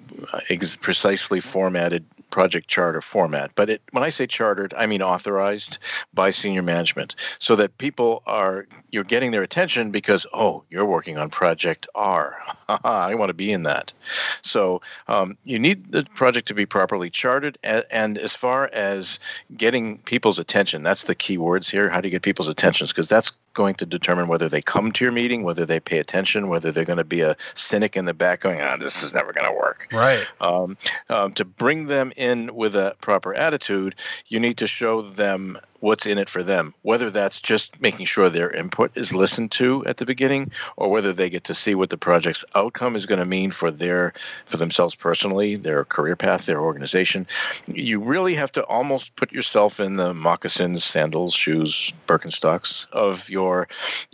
ex- 0.49 0.75
precisely 0.75 1.39
formatted 1.39 2.03
project 2.31 2.67
charter 2.67 3.01
format. 3.01 3.51
But 3.55 3.69
it, 3.69 3.81
when 3.91 4.03
I 4.03 4.09
say 4.09 4.25
chartered, 4.25 4.73
I 4.75 4.85
mean 4.85 5.01
authorized 5.01 5.77
by 6.13 6.31
senior 6.31 6.61
management, 6.61 7.15
so 7.39 7.55
that 7.57 7.77
people 7.77 8.23
are 8.25 8.65
you're 8.89 9.03
getting 9.03 9.31
their 9.31 9.43
attention 9.43 9.91
because 9.91 10.25
oh, 10.33 10.63
you're 10.69 10.85
working 10.85 11.17
on 11.17 11.29
project 11.29 11.87
R. 11.93 12.35
I 12.83 13.13
want 13.15 13.29
to 13.29 13.33
be 13.33 13.51
in 13.51 13.63
that. 13.63 13.93
So 14.41 14.81
um, 15.07 15.37
you 15.43 15.59
need 15.59 15.91
the 15.91 16.05
project 16.15 16.47
to 16.47 16.53
be 16.53 16.65
properly 16.65 17.09
charted, 17.09 17.59
and, 17.63 17.85
and, 17.91 18.17
as 18.17 18.35
far 18.35 18.69
as 18.73 19.19
getting 19.57 19.97
people's 19.99 20.39
attention, 20.39 20.83
that's 20.83 21.03
the 21.03 21.15
key 21.15 21.37
words 21.37 21.69
here. 21.69 21.89
How 21.89 22.01
do 22.01 22.07
you 22.07 22.11
get 22.11 22.21
people's 22.21 22.47
attention? 22.47 22.87
Because 22.87 23.07
that's 23.07 23.31
going 23.53 23.75
to 23.75 23.85
determine 23.85 24.27
whether 24.27 24.49
they 24.49 24.61
come 24.61 24.91
to 24.93 25.05
your 25.05 25.11
meeting, 25.11 25.43
whether 25.43 25.65
they 25.65 25.79
pay 25.79 25.99
attention, 25.99 26.47
whether 26.47 26.71
they're 26.71 26.85
going 26.85 26.97
to 26.97 27.03
be 27.03 27.21
a 27.21 27.35
cynic 27.53 27.97
in 27.97 28.05
the 28.05 28.13
back 28.13 28.41
going, 28.41 28.61
"Ah, 28.61 28.73
oh, 28.73 28.77
this 28.77 29.03
is 29.03 29.13
never 29.13 29.33
going 29.33 29.47
to 29.47 29.57
work." 29.57 29.87
Right. 29.91 30.25
Um, 30.39 30.77
um, 31.09 31.33
to 31.33 31.45
bring 31.45 31.87
them 31.87 32.11
in 32.15 32.53
with 32.55 32.75
a 32.75 32.95
proper 33.01 33.33
attitude, 33.33 33.95
you 34.27 34.39
need 34.39 34.57
to 34.57 34.67
show 34.67 35.01
them 35.01 35.59
what's 35.81 36.05
in 36.05 36.17
it 36.17 36.29
for 36.29 36.41
them, 36.41 36.73
whether 36.83 37.09
that's 37.09 37.39
just 37.39 37.79
making 37.81 38.05
sure 38.05 38.29
their 38.29 38.51
input 38.51 38.91
is 38.95 39.13
listened 39.13 39.51
to 39.51 39.85
at 39.85 39.97
the 39.97 40.05
beginning, 40.05 40.51
or 40.77 40.89
whether 40.89 41.11
they 41.11 41.29
get 41.29 41.43
to 41.43 41.53
see 41.53 41.75
what 41.75 41.89
the 41.89 41.97
project's 41.97 42.45
outcome 42.55 42.95
is 42.95 43.05
going 43.05 43.19
to 43.19 43.25
mean 43.25 43.51
for 43.51 43.69
their 43.69 44.13
for 44.45 44.57
themselves 44.57 44.95
personally, 44.95 45.55
their 45.55 45.83
career 45.83 46.15
path, 46.15 46.45
their 46.45 46.61
organization. 46.61 47.27
You 47.67 47.99
really 47.99 48.35
have 48.35 48.51
to 48.53 48.63
almost 48.65 49.15
put 49.15 49.31
yourself 49.31 49.79
in 49.79 49.97
the 49.97 50.13
moccasins, 50.13 50.83
sandals, 50.83 51.33
shoes, 51.33 51.91
Birkenstocks 52.07 52.87
of 52.91 53.29
your 53.29 53.67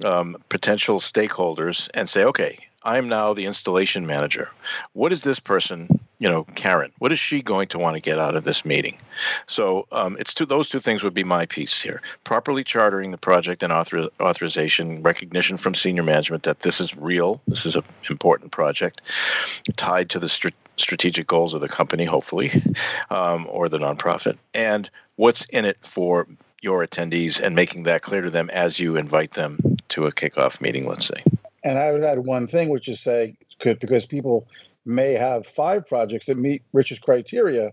um, 0.04 0.38
potential 0.50 1.00
stakeholders 1.00 1.90
and 1.94 2.08
say, 2.10 2.24
okay, 2.24 2.58
I'm 2.84 3.10
now 3.10 3.34
the 3.34 3.46
installation 3.46 4.06
manager. 4.06 4.50
What 4.94 5.12
is 5.12 5.24
this 5.24 5.40
person, 5.40 5.88
you 6.20 6.30
know, 6.30 6.44
Karen? 6.56 6.92
What 7.00 7.12
is 7.12 7.20
she 7.20 7.42
going 7.42 7.68
to 7.70 7.80
want 7.80 7.96
to 7.96 8.02
get 8.02 8.20
out 8.20 8.36
of 8.36 8.44
this 8.44 8.64
meeting? 8.64 8.98
So 9.48 9.88
um, 9.92 10.16
it's 10.20 10.34
two, 10.34 10.46
those 10.46 10.70
two 10.70 10.80
things 10.80 11.04
would 11.04 11.14
be 11.14 11.24
my 11.24 11.46
piece 11.48 11.82
here: 11.82 12.02
properly 12.24 12.64
chartering 12.64 13.12
the 13.12 13.18
project 13.18 13.64
and 13.64 13.74
author, 13.74 14.08
authorization, 14.22 15.02
recognition 15.02 15.58
from 15.58 15.74
senior 15.74 16.04
management 16.04 16.44
that 16.44 16.62
this 16.62 16.80
is 16.80 16.96
real, 16.96 17.42
this 17.48 17.66
is 17.66 17.76
an 17.76 17.84
important 18.10 18.52
project, 18.52 19.02
tied 19.76 20.10
to 20.12 20.20
the 20.20 20.30
str- 20.30 20.50
strategic 20.78 21.28
goals 21.28 21.54
of 21.54 21.62
the 21.62 21.70
company, 21.70 22.06
hopefully, 22.06 22.52
um, 23.10 23.48
or 23.50 23.70
the 23.70 23.80
nonprofit, 23.80 24.38
and 24.54 24.90
what's 25.16 25.46
in 25.46 25.66
it 25.66 25.78
for 25.82 26.28
your 26.62 26.86
attendees, 26.86 27.40
and 27.40 27.56
making 27.56 27.84
that 27.84 28.02
clear 28.02 28.22
to 28.22 28.30
them 28.30 28.50
as 28.52 28.80
you 28.80 28.98
invite 28.98 29.32
them 29.32 29.58
to 29.90 30.06
a 30.06 30.12
kickoff 30.12 30.62
meeting. 30.62 30.86
Let's 30.86 31.08
say. 31.08 31.24
And 31.64 31.78
I 31.78 31.92
would 31.92 32.04
add 32.04 32.20
one 32.20 32.48
thing, 32.48 32.70
which 32.70 32.88
is 32.88 33.00
say, 33.00 33.38
because 33.60 34.06
people 34.06 34.48
may 34.86 35.14
have 35.14 35.46
five 35.46 35.88
projects 35.88 36.28
that 36.28 36.38
meet 36.38 36.64
Rich's 36.74 37.00
criteria. 37.00 37.72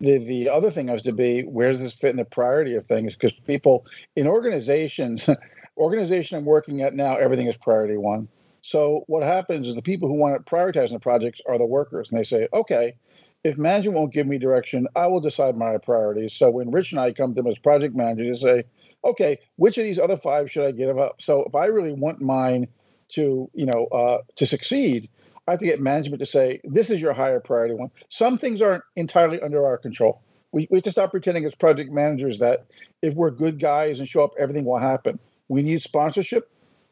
The 0.00 0.18
the 0.18 0.48
other 0.48 0.70
thing 0.70 0.88
has 0.88 1.02
to 1.02 1.12
be 1.12 1.42
where 1.42 1.70
does 1.70 1.80
this 1.80 1.94
fit 1.94 2.10
in 2.10 2.16
the 2.16 2.24
priority 2.24 2.74
of 2.74 2.84
things? 2.84 3.14
Because 3.14 3.32
people 3.32 3.86
in 4.14 4.26
organizations, 4.26 5.28
organization 5.78 6.38
I'm 6.38 6.44
working 6.44 6.82
at 6.82 6.94
now, 6.94 7.16
everything 7.16 7.46
is 7.46 7.56
priority 7.56 7.96
one. 7.96 8.28
So 8.60 9.04
what 9.06 9.22
happens 9.22 9.68
is 9.68 9.74
the 9.74 9.82
people 9.82 10.08
who 10.08 10.16
want 10.16 10.44
to 10.44 10.50
prioritize 10.50 10.90
the 10.90 10.98
projects 10.98 11.40
are 11.46 11.56
the 11.56 11.64
workers, 11.64 12.10
and 12.10 12.18
they 12.18 12.24
say, 12.24 12.48
okay, 12.52 12.96
if 13.44 13.56
management 13.56 13.96
won't 13.96 14.12
give 14.12 14.26
me 14.26 14.38
direction, 14.38 14.88
I 14.96 15.06
will 15.06 15.20
decide 15.20 15.56
my 15.56 15.78
priorities. 15.78 16.34
So 16.34 16.50
when 16.50 16.72
Rich 16.72 16.90
and 16.90 17.00
I 17.00 17.12
come 17.12 17.32
to 17.34 17.42
them 17.42 17.50
as 17.50 17.58
project 17.58 17.94
managers, 17.94 18.40
they 18.40 18.48
say, 18.48 18.64
okay, 19.04 19.38
which 19.54 19.78
of 19.78 19.84
these 19.84 20.00
other 20.00 20.16
five 20.16 20.50
should 20.50 20.66
I 20.66 20.72
give 20.72 20.98
up? 20.98 21.22
So 21.22 21.44
if 21.44 21.54
I 21.54 21.66
really 21.66 21.92
want 21.92 22.20
mine 22.20 22.66
to, 23.10 23.50
you 23.54 23.66
know, 23.66 23.86
uh, 23.86 24.18
to 24.36 24.46
succeed, 24.46 25.08
I 25.48 25.52
have 25.52 25.60
to 25.60 25.66
get 25.66 25.80
management 25.80 26.20
to 26.20 26.26
say, 26.26 26.60
this 26.64 26.90
is 26.90 27.00
your 27.00 27.12
higher 27.12 27.40
priority 27.40 27.74
one. 27.74 27.90
Some 28.08 28.36
things 28.36 28.60
aren't 28.60 28.82
entirely 28.96 29.40
under 29.40 29.64
our 29.64 29.78
control. 29.78 30.20
We, 30.52 30.66
we 30.70 30.78
have 30.78 30.84
to 30.84 30.90
stop 30.90 31.10
pretending 31.10 31.44
as 31.44 31.54
project 31.54 31.92
managers 31.92 32.38
that 32.38 32.66
if 33.02 33.14
we're 33.14 33.30
good 33.30 33.60
guys 33.60 34.00
and 34.00 34.08
show 34.08 34.24
up, 34.24 34.32
everything 34.38 34.64
will 34.64 34.78
happen. 34.78 35.18
We 35.48 35.62
need 35.62 35.82
sponsorship 35.82 36.50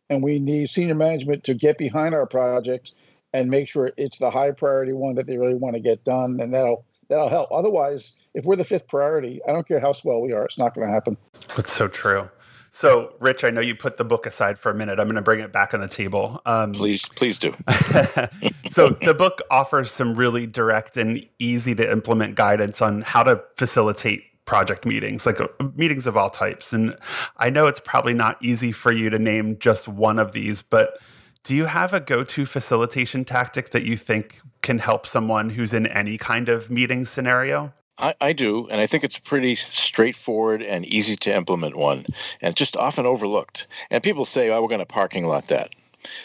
and 0.08 0.22
we 0.22 0.38
need 0.38 0.70
senior 0.70 0.94
management 0.94 1.44
to 1.44 1.54
get 1.54 1.78
behind 1.78 2.14
our 2.14 2.26
projects 2.26 2.92
and 3.32 3.50
make 3.50 3.68
sure 3.68 3.92
it's 3.96 4.18
the 4.18 4.30
high 4.30 4.52
priority 4.52 4.92
one 4.92 5.16
that 5.16 5.26
they 5.26 5.36
really 5.36 5.54
want 5.54 5.74
to 5.74 5.80
get 5.80 6.04
done. 6.04 6.38
And 6.40 6.54
that'll 6.54 6.84
that'll 7.08 7.28
help. 7.28 7.50
Otherwise, 7.50 8.12
if 8.34 8.44
we're 8.44 8.56
the 8.56 8.64
fifth 8.64 8.86
priority, 8.86 9.40
I 9.48 9.52
don't 9.52 9.66
care 9.66 9.80
how 9.80 9.92
swell 9.92 10.20
we 10.20 10.32
are, 10.32 10.44
it's 10.44 10.58
not 10.58 10.74
going 10.74 10.86
to 10.86 10.92
happen. 10.92 11.16
That's 11.56 11.72
so 11.72 11.88
true. 11.88 12.28
So, 12.74 13.14
Rich, 13.20 13.44
I 13.44 13.50
know 13.50 13.60
you 13.60 13.76
put 13.76 13.98
the 13.98 14.04
book 14.04 14.26
aside 14.26 14.58
for 14.58 14.72
a 14.72 14.74
minute. 14.74 14.98
I'm 14.98 15.06
going 15.06 15.14
to 15.14 15.22
bring 15.22 15.38
it 15.38 15.52
back 15.52 15.74
on 15.74 15.80
the 15.80 15.86
table. 15.86 16.42
Um, 16.44 16.72
please, 16.72 17.06
please 17.06 17.38
do. 17.38 17.54
so, 18.72 18.88
the 18.88 19.14
book 19.16 19.40
offers 19.48 19.92
some 19.92 20.16
really 20.16 20.48
direct 20.48 20.96
and 20.96 21.24
easy 21.38 21.76
to 21.76 21.88
implement 21.88 22.34
guidance 22.34 22.82
on 22.82 23.02
how 23.02 23.22
to 23.22 23.40
facilitate 23.54 24.24
project 24.44 24.84
meetings, 24.84 25.24
like 25.24 25.40
uh, 25.40 25.46
meetings 25.76 26.04
of 26.08 26.16
all 26.16 26.30
types. 26.30 26.72
And 26.72 26.96
I 27.36 27.48
know 27.48 27.68
it's 27.68 27.78
probably 27.78 28.12
not 28.12 28.44
easy 28.44 28.72
for 28.72 28.90
you 28.90 29.08
to 29.08 29.20
name 29.20 29.56
just 29.60 29.86
one 29.86 30.18
of 30.18 30.32
these, 30.32 30.60
but 30.60 30.98
do 31.44 31.54
you 31.54 31.66
have 31.66 31.94
a 31.94 32.00
go 32.00 32.24
to 32.24 32.44
facilitation 32.44 33.24
tactic 33.24 33.70
that 33.70 33.86
you 33.86 33.96
think 33.96 34.40
can 34.62 34.80
help 34.80 35.06
someone 35.06 35.50
who's 35.50 35.72
in 35.72 35.86
any 35.86 36.18
kind 36.18 36.48
of 36.48 36.70
meeting 36.70 37.04
scenario? 37.04 37.72
I, 37.98 38.14
I, 38.20 38.32
do, 38.32 38.66
and 38.68 38.80
I 38.80 38.86
think 38.86 39.04
it's 39.04 39.18
a 39.18 39.22
pretty 39.22 39.54
straightforward 39.54 40.62
and 40.62 40.84
easy 40.86 41.16
to 41.16 41.34
implement 41.34 41.76
one, 41.76 42.04
and 42.40 42.56
just 42.56 42.76
often 42.76 43.06
overlooked. 43.06 43.66
And 43.90 44.02
people 44.02 44.24
say, 44.24 44.50
"Oh, 44.50 44.62
we're 44.62 44.68
going 44.68 44.80
to 44.80 44.86
parking 44.86 45.26
lot 45.26 45.48
that." 45.48 45.70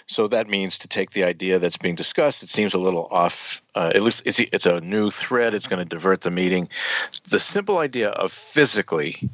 So 0.07 0.27
that 0.27 0.49
means 0.49 0.77
to 0.79 0.87
take 0.87 1.11
the 1.11 1.23
idea 1.23 1.59
that's 1.59 1.77
being 1.77 1.95
discussed. 1.95 2.43
It 2.43 2.49
seems 2.49 2.73
a 2.73 2.79
little 2.79 3.07
off. 3.11 3.61
Uh, 3.75 3.91
at 3.93 4.01
least 4.01 4.23
it's 4.25 4.39
it's 4.39 4.65
a 4.65 4.81
new 4.81 5.11
thread. 5.11 5.53
It's 5.53 5.67
going 5.67 5.79
to 5.79 5.85
divert 5.85 6.21
the 6.21 6.31
meeting. 6.31 6.67
The 7.29 7.39
simple 7.39 7.77
idea 7.77 8.09
of 8.09 8.31
physically 8.31 9.29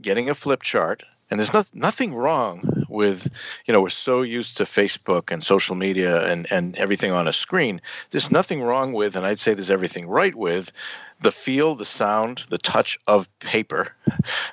getting 0.00 0.28
a 0.28 0.34
flip 0.34 0.62
chart 0.62 1.02
and 1.30 1.40
there's 1.40 1.52
not, 1.52 1.66
nothing 1.74 2.14
wrong 2.14 2.84
with 2.88 3.30
you 3.66 3.72
know 3.72 3.80
we're 3.80 3.88
so 3.88 4.22
used 4.22 4.56
to 4.56 4.64
facebook 4.64 5.32
and 5.32 5.42
social 5.42 5.74
media 5.74 6.24
and, 6.30 6.46
and 6.50 6.76
everything 6.76 7.12
on 7.12 7.26
a 7.26 7.32
screen 7.32 7.80
there's 8.10 8.30
nothing 8.30 8.62
wrong 8.62 8.92
with 8.92 9.16
and 9.16 9.26
i'd 9.26 9.38
say 9.38 9.54
there's 9.54 9.70
everything 9.70 10.06
right 10.06 10.34
with 10.34 10.70
the 11.20 11.32
feel 11.32 11.74
the 11.74 11.84
sound 11.84 12.44
the 12.50 12.58
touch 12.58 12.98
of 13.06 13.28
paper 13.40 13.94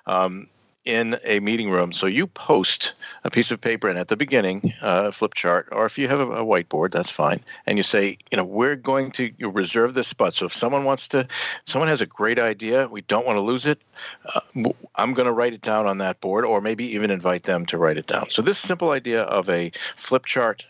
um, 0.06 0.48
in 0.86 1.18
a 1.24 1.40
meeting 1.40 1.70
room. 1.70 1.94
So 1.94 2.08
you 2.08 2.28
post 2.28 2.94
a 3.24 3.32
piece 3.32 3.52
of 3.52 3.62
paper 3.62 3.88
and 3.88 3.98
at 3.98 4.10
the 4.10 4.18
beginning, 4.18 4.74
uh, 4.82 5.12
flip 5.12 5.34
chart, 5.34 5.70
or 5.72 5.86
if 5.86 5.98
you 5.98 6.10
have 6.10 6.20
a, 6.20 6.30
a, 6.30 6.46
whiteboard, 6.46 6.92
that's 6.92 7.10
fine. 7.10 7.42
And 7.66 7.78
you 7.78 7.84
say, 7.84 8.18
you 8.32 8.38
know, 8.38 8.44
we're 8.44 8.76
going 8.76 9.12
to 9.12 9.32
reserve 9.40 9.94
this 9.94 10.10
spot. 10.10 10.34
So 10.34 10.46
if 10.46 10.54
someone 10.54 10.84
wants 10.84 11.08
to, 11.10 11.28
someone 11.66 11.88
has 11.88 12.02
a 12.02 12.06
great 12.06 12.38
idea, 12.38 12.88
we 12.90 13.02
don't 13.02 13.26
want 13.26 13.38
to 13.38 13.42
lose 13.42 13.66
it. 13.66 13.82
Uh, 14.34 14.42
I'm 14.96 15.14
going 15.14 15.26
to 15.26 15.32
write 15.32 15.54
it 15.54 15.62
down 15.62 15.88
on 15.88 16.00
that 16.00 16.20
board, 16.20 16.44
or 16.44 16.60
maybe 16.60 16.86
even 16.86 17.12
invite 17.12 17.44
them 17.44 17.66
to 17.68 17.78
write 17.78 17.98
it 17.98 18.08
down. 18.08 18.30
So 18.30 18.42
this 18.42 18.58
simple 18.58 18.92
idea 18.92 19.22
of 19.24 19.50
a 19.50 19.72
flip 19.96 20.26
chart, 20.26 20.66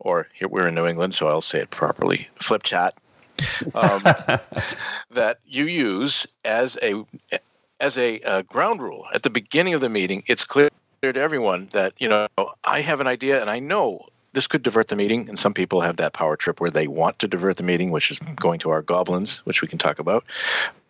or 0.00 0.26
here 0.32 0.48
we're 0.48 0.68
in 0.68 0.74
New 0.74 0.86
England, 0.86 1.14
so 1.14 1.28
I'll 1.28 1.42
say 1.42 1.60
it 1.60 1.70
properly, 1.70 2.28
flip 2.36 2.62
chat. 2.62 2.94
Um, 3.74 4.02
that 5.10 5.38
you 5.46 5.66
use 5.66 6.26
as 6.44 6.78
a 6.82 7.04
as 7.80 7.96
a 7.96 8.20
uh, 8.20 8.42
ground 8.42 8.82
rule 8.82 9.06
at 9.14 9.22
the 9.22 9.30
beginning 9.30 9.74
of 9.74 9.80
the 9.80 9.88
meeting, 9.88 10.22
it's 10.26 10.44
clear 10.44 10.68
to 11.02 11.16
everyone 11.16 11.68
that 11.72 11.94
you 11.98 12.08
know 12.08 12.28
I 12.64 12.80
have 12.80 13.00
an 13.00 13.06
idea 13.06 13.40
and 13.40 13.48
I 13.48 13.58
know 13.58 14.06
this 14.32 14.46
could 14.46 14.62
divert 14.62 14.88
the 14.88 14.96
meeting. 14.96 15.28
And 15.28 15.38
some 15.38 15.54
people 15.54 15.80
have 15.80 15.96
that 15.96 16.12
power 16.12 16.36
trip 16.36 16.60
where 16.60 16.70
they 16.70 16.86
want 16.86 17.18
to 17.18 17.28
divert 17.28 17.56
the 17.56 17.62
meeting, 17.62 17.90
which 17.90 18.10
is 18.10 18.18
going 18.36 18.58
to 18.60 18.70
our 18.70 18.82
goblins, 18.82 19.38
which 19.38 19.62
we 19.62 19.68
can 19.68 19.78
talk 19.78 19.98
about. 19.98 20.24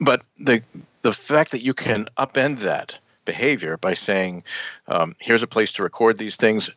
But 0.00 0.22
the 0.38 0.62
the 1.02 1.12
fact 1.12 1.50
that 1.52 1.62
you 1.62 1.72
can 1.72 2.06
upend 2.18 2.60
that 2.60 2.98
behavior 3.24 3.76
by 3.76 3.94
saying, 3.94 4.44
um, 4.88 5.14
"Here's 5.18 5.42
a 5.42 5.46
place 5.46 5.72
to 5.72 5.82
record 5.82 6.18
these 6.18 6.36
things." 6.36 6.70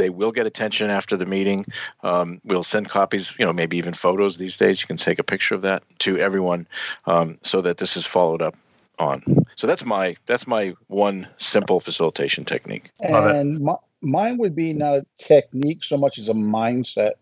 They 0.00 0.08
will 0.08 0.32
get 0.32 0.46
attention 0.46 0.88
after 0.88 1.14
the 1.14 1.26
meeting. 1.26 1.66
Um, 2.02 2.40
we'll 2.44 2.64
send 2.64 2.88
copies, 2.88 3.34
you 3.38 3.44
know, 3.44 3.52
maybe 3.52 3.76
even 3.76 3.92
photos 3.92 4.38
these 4.38 4.56
days. 4.56 4.80
You 4.80 4.86
can 4.86 4.96
take 4.96 5.18
a 5.18 5.22
picture 5.22 5.54
of 5.54 5.60
that 5.60 5.82
to 6.00 6.16
everyone 6.16 6.66
um, 7.04 7.38
so 7.42 7.60
that 7.60 7.76
this 7.76 7.98
is 7.98 8.06
followed 8.06 8.40
up 8.40 8.56
on. 8.98 9.22
So 9.56 9.66
that's 9.66 9.84
my 9.84 10.16
that's 10.24 10.46
my 10.46 10.74
one 10.86 11.28
simple 11.36 11.80
facilitation 11.80 12.46
technique. 12.46 12.90
And 13.00 13.60
my, 13.60 13.74
mine 14.00 14.38
would 14.38 14.56
be 14.56 14.72
not 14.72 14.94
a 14.94 15.06
technique 15.18 15.84
so 15.84 15.98
much 15.98 16.18
as 16.18 16.30
a 16.30 16.34
mindset. 16.34 17.12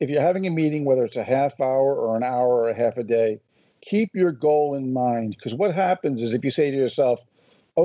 If 0.00 0.08
you're 0.08 0.22
having 0.22 0.46
a 0.46 0.50
meeting, 0.50 0.86
whether 0.86 1.04
it's 1.04 1.16
a 1.16 1.24
half 1.24 1.60
hour 1.60 1.94
or 1.94 2.16
an 2.16 2.22
hour 2.22 2.48
or 2.48 2.70
a 2.70 2.74
half 2.74 2.96
a 2.96 3.04
day, 3.04 3.40
keep 3.82 4.14
your 4.14 4.32
goal 4.32 4.74
in 4.74 4.94
mind. 4.94 5.34
Because 5.36 5.54
what 5.54 5.74
happens 5.74 6.22
is 6.22 6.32
if 6.32 6.44
you 6.46 6.50
say 6.50 6.70
to 6.70 6.76
yourself, 6.76 7.20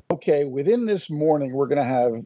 okay, 0.10 0.46
within 0.46 0.86
this 0.86 1.10
morning, 1.10 1.52
we're 1.52 1.68
going 1.68 1.78
to 1.78 1.84
have 1.84 2.24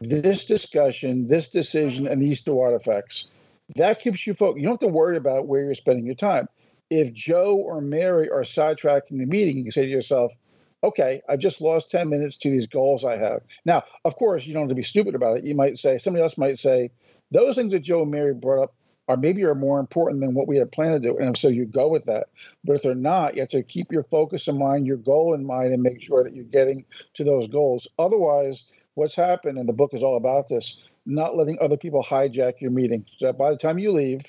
this 0.00 0.44
discussion, 0.46 1.28
this 1.28 1.48
decision, 1.48 2.06
and 2.06 2.20
these 2.20 2.40
two 2.40 2.58
artifacts. 2.58 3.28
That 3.76 4.00
keeps 4.00 4.26
you 4.26 4.34
focused. 4.34 4.58
You 4.58 4.64
don't 4.64 4.82
have 4.82 4.88
to 4.88 4.94
worry 4.94 5.16
about 5.16 5.46
where 5.46 5.62
you're 5.62 5.74
spending 5.74 6.06
your 6.06 6.14
time 6.14 6.48
if 6.90 7.12
Joe 7.12 7.54
or 7.54 7.80
Mary 7.80 8.28
are 8.28 8.42
sidetracking 8.42 9.18
the 9.18 9.26
meeting, 9.26 9.56
you 9.56 9.64
can 9.64 9.70
say 9.70 9.82
to 9.82 9.88
yourself, 9.88 10.34
okay, 10.82 11.22
I've 11.28 11.38
just 11.38 11.60
lost 11.60 11.90
10 11.90 12.08
minutes 12.08 12.36
to 12.38 12.50
these 12.50 12.66
goals 12.66 13.04
I 13.04 13.16
have. 13.16 13.42
Now, 13.64 13.84
of 14.04 14.16
course, 14.16 14.44
you 14.44 14.52
don't 14.52 14.64
have 14.64 14.70
to 14.70 14.74
be 14.74 14.82
stupid 14.82 15.14
about 15.14 15.38
it. 15.38 15.44
You 15.44 15.54
might 15.54 15.78
say, 15.78 15.98
somebody 15.98 16.22
else 16.22 16.36
might 16.36 16.58
say, 16.58 16.90
those 17.30 17.54
things 17.54 17.72
that 17.72 17.80
Joe 17.80 18.02
and 18.02 18.10
Mary 18.10 18.34
brought 18.34 18.64
up 18.64 18.74
are 19.06 19.16
maybe 19.16 19.44
are 19.44 19.54
more 19.54 19.78
important 19.78 20.20
than 20.20 20.34
what 20.34 20.48
we 20.48 20.56
had 20.56 20.72
planned 20.72 21.00
to 21.00 21.08
do. 21.08 21.18
And 21.18 21.36
so 21.36 21.48
you 21.48 21.64
go 21.64 21.88
with 21.88 22.06
that. 22.06 22.28
But 22.64 22.76
if 22.76 22.82
they're 22.82 22.94
not, 22.94 23.34
you 23.34 23.40
have 23.40 23.50
to 23.50 23.62
keep 23.62 23.92
your 23.92 24.04
focus 24.04 24.48
in 24.48 24.58
mind, 24.58 24.86
your 24.86 24.96
goal 24.96 25.34
in 25.34 25.44
mind, 25.44 25.72
and 25.72 25.82
make 25.82 26.02
sure 26.02 26.24
that 26.24 26.34
you're 26.34 26.44
getting 26.44 26.84
to 27.14 27.24
those 27.24 27.46
goals. 27.48 27.86
Otherwise, 27.98 28.64
what's 28.94 29.14
happened, 29.14 29.58
and 29.58 29.68
the 29.68 29.72
book 29.72 29.94
is 29.94 30.02
all 30.02 30.16
about 30.16 30.48
this, 30.48 30.78
not 31.06 31.36
letting 31.36 31.58
other 31.60 31.76
people 31.76 32.02
hijack 32.02 32.60
your 32.60 32.70
meeting. 32.70 33.04
So 33.16 33.26
that 33.26 33.38
by 33.38 33.50
the 33.50 33.56
time 33.56 33.78
you 33.78 33.92
leave, 33.92 34.22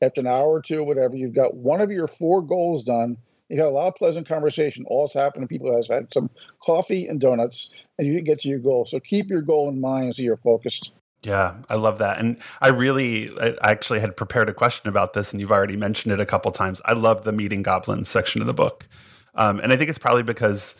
after 0.00 0.20
an 0.20 0.26
hour 0.26 0.48
or 0.48 0.62
two 0.62 0.82
whatever, 0.84 1.16
you've 1.16 1.34
got 1.34 1.54
one 1.54 1.80
of 1.80 1.90
your 1.90 2.08
four 2.08 2.42
goals 2.42 2.82
done. 2.82 3.16
You 3.48 3.58
had 3.58 3.68
a 3.68 3.74
lot 3.74 3.88
of 3.88 3.96
pleasant 3.96 4.26
conversation. 4.26 4.84
All's 4.88 5.12
happened. 5.12 5.48
People 5.48 5.74
has 5.76 5.86
had 5.86 6.12
some 6.12 6.30
coffee 6.64 7.06
and 7.06 7.20
donuts, 7.20 7.70
and 7.98 8.06
you 8.06 8.14
didn't 8.14 8.26
get 8.26 8.40
to 8.40 8.48
your 8.48 8.58
goal. 8.58 8.84
So 8.84 8.98
keep 8.98 9.28
your 9.28 9.42
goal 9.42 9.68
in 9.68 9.80
mind 9.80 10.16
so 10.16 10.22
you're 10.22 10.38
focused. 10.38 10.92
Yeah, 11.22 11.54
I 11.68 11.76
love 11.76 11.98
that. 11.98 12.18
And 12.18 12.38
I 12.60 12.68
really, 12.68 13.30
I 13.38 13.70
actually 13.70 14.00
had 14.00 14.16
prepared 14.16 14.48
a 14.48 14.54
question 14.54 14.88
about 14.88 15.12
this, 15.12 15.32
and 15.32 15.40
you've 15.40 15.52
already 15.52 15.76
mentioned 15.76 16.12
it 16.12 16.18
a 16.18 16.26
couple 16.26 16.50
times. 16.50 16.80
I 16.84 16.94
love 16.94 17.22
the 17.24 17.30
meeting 17.30 17.62
goblins 17.62 18.08
section 18.08 18.40
of 18.40 18.46
the 18.46 18.54
book. 18.54 18.88
Um, 19.34 19.60
and 19.60 19.72
I 19.72 19.76
think 19.76 19.88
it's 19.88 19.98
probably 19.98 20.24
because 20.24 20.74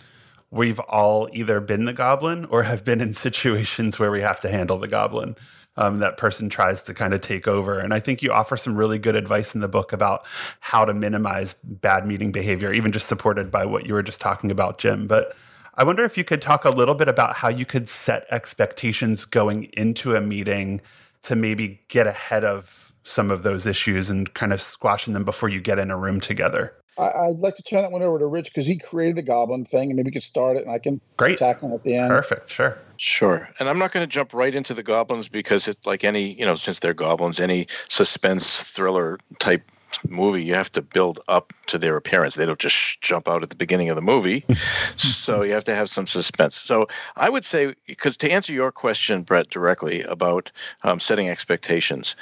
we've 0.53 0.79
all 0.81 1.29
either 1.33 1.61
been 1.61 1.87
the 1.87 1.93
goblin 1.93 2.45
or 2.45 2.63
have 2.63 2.85
been 2.85 3.01
in 3.01 3.15
situations 3.27 3.99
where 3.99 4.13
we 4.13 4.21
have 4.21 4.41
to 4.41 4.49
handle 4.49 4.79
the 4.79 4.87
goblin 4.87 5.35
um, 5.77 6.01
that 6.01 6.19
person 6.19 6.51
tries 6.51 6.83
to 6.83 6.95
kind 6.95 7.15
of 7.15 7.23
take 7.23 7.49
over. 7.49 7.79
And 7.79 7.95
I 7.95 8.01
think 8.01 8.23
you 8.23 8.31
offer 8.31 8.57
some 8.57 8.77
really 8.77 8.99
good 8.99 9.17
advice 9.17 9.55
in 9.55 9.63
the 9.63 9.69
book 9.69 9.93
about 9.93 10.27
how 10.61 10.85
to 10.85 10.93
minimize 10.93 11.55
bad 11.65 12.07
meeting 12.07 12.31
behavior, 12.31 12.73
even 12.73 12.93
just 12.93 13.09
supported 13.09 13.51
by 13.51 13.65
what 13.65 13.87
you 13.87 13.95
were 13.95 14.03
just 14.03 14.21
talking 14.21 14.51
about, 14.51 14.79
Jim. 14.79 15.07
But 15.07 15.35
I 15.75 15.85
wonder 15.85 16.05
if 16.05 16.19
you 16.19 16.25
could 16.25 16.43
talk 16.43 16.67
a 16.67 16.71
little 16.71 16.95
bit 16.95 17.09
about 17.09 17.37
how 17.37 17.49
you 17.49 17.65
could 17.65 17.89
set 17.89 18.27
expectations 18.31 19.25
going 19.25 19.65
into 19.73 20.15
a 20.15 20.21
meeting 20.21 20.83
to 21.23 21.35
maybe 21.35 21.81
get 21.89 22.07
ahead 22.07 22.45
of 22.45 22.93
some 23.05 23.31
of 23.31 23.43
those 23.43 23.67
issues 23.67 24.11
and 24.11 24.33
kind 24.35 24.53
of 24.53 24.61
squashing 24.61 25.15
them 25.15 25.25
before 25.25 25.49
you 25.49 25.61
get 25.61 25.79
in 25.79 25.91
a 25.91 25.97
room 25.97 26.21
together. 26.21 26.75
I, 26.99 27.29
would 27.29 27.39
like 27.39 27.57
to 27.57 27.63
turn 27.63 27.83
that 27.83 27.91
one 27.91 28.03
over 28.03 28.19
to 28.19 28.27
Rich 28.27 28.47
because 28.47 28.67
he 28.67 28.77
created 28.77 29.17
the 29.17 29.23
Goblin 29.23 29.65
thing, 29.65 29.91
and 29.91 29.97
maybe 29.97 30.09
we 30.09 30.13
could 30.13 30.23
start 30.23 30.57
it, 30.57 30.63
and 30.63 30.71
I 30.71 30.79
can 30.79 31.01
Great. 31.17 31.39
tackle 31.39 31.73
it 31.73 31.77
at 31.77 31.83
the 31.85 31.95
end. 31.95 32.09
Perfect. 32.09 32.51
Sure. 32.51 32.79
Sure. 32.99 33.49
And 33.59 33.69
I'm 33.69 33.79
not 33.79 33.93
going 33.93 34.07
to 34.07 34.13
jump 34.13 34.33
right 34.33 34.55
into 34.55 34.75
the 34.75 34.83
goblins 34.83 35.27
because 35.27 35.67
it's 35.67 35.85
like 35.85 36.05
any, 36.05 36.35
you 36.39 36.47
know, 36.47 36.55
since 36.55 36.79
they're 36.79 36.95
goblins, 36.95 37.41
any 37.41 37.67
suspense 37.89 38.63
thriller 38.63 39.19
type 39.41 39.63
movie, 40.09 40.45
you 40.45 40.55
have 40.55 40.71
to 40.73 40.83
build 40.83 41.21
up 41.29 41.53
to 41.67 41.79
their 41.79 41.97
appearance. 41.97 42.35
They 42.35 42.47
don't 42.47 42.59
just 42.59 43.01
jump 43.01 43.29
out 43.29 43.43
at 43.43 43.51
the 43.51 43.57
beginning 43.57 43.89
of 43.89 43.97
the 43.97 44.03
movie. 44.03 44.45
so 44.97 45.43
you 45.43 45.53
have 45.53 45.65
to 45.65 45.75
have 45.75 45.91
some 45.91 46.07
suspense. 46.07 46.57
So 46.57 46.89
I 47.17 47.29
would 47.29 47.45
say, 47.45 47.75
because 47.87 48.17
to 48.19 48.31
answer 48.31 48.53
your 48.53 48.73
question, 48.73 49.23
Brett, 49.23 49.51
directly 49.51 50.03
about 50.03 50.51
um, 50.85 51.01
setting 51.01 51.29
expectations, 51.29 52.17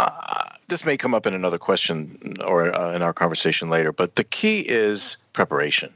uh, 0.00 0.46
this 0.68 0.84
may 0.84 0.96
come 0.96 1.14
up 1.14 1.26
in 1.26 1.34
another 1.34 1.58
question 1.58 2.36
or 2.44 2.74
uh, 2.74 2.94
in 2.94 3.02
our 3.02 3.12
conversation 3.12 3.70
later, 3.70 3.92
but 3.92 4.16
the 4.16 4.24
key 4.24 4.60
is 4.60 5.16
preparation. 5.32 5.92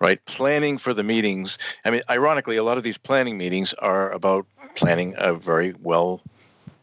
right? 0.00 0.24
Planning 0.26 0.78
for 0.78 0.94
the 0.94 1.02
meetings. 1.02 1.58
I 1.84 1.90
mean, 1.90 2.02
ironically, 2.10 2.56
a 2.56 2.64
lot 2.64 2.78
of 2.78 2.84
these 2.84 2.98
planning 2.98 3.38
meetings 3.38 3.72
are 3.74 4.10
about 4.10 4.46
planning 4.74 5.14
a 5.18 5.34
very 5.34 5.74
well 5.82 6.20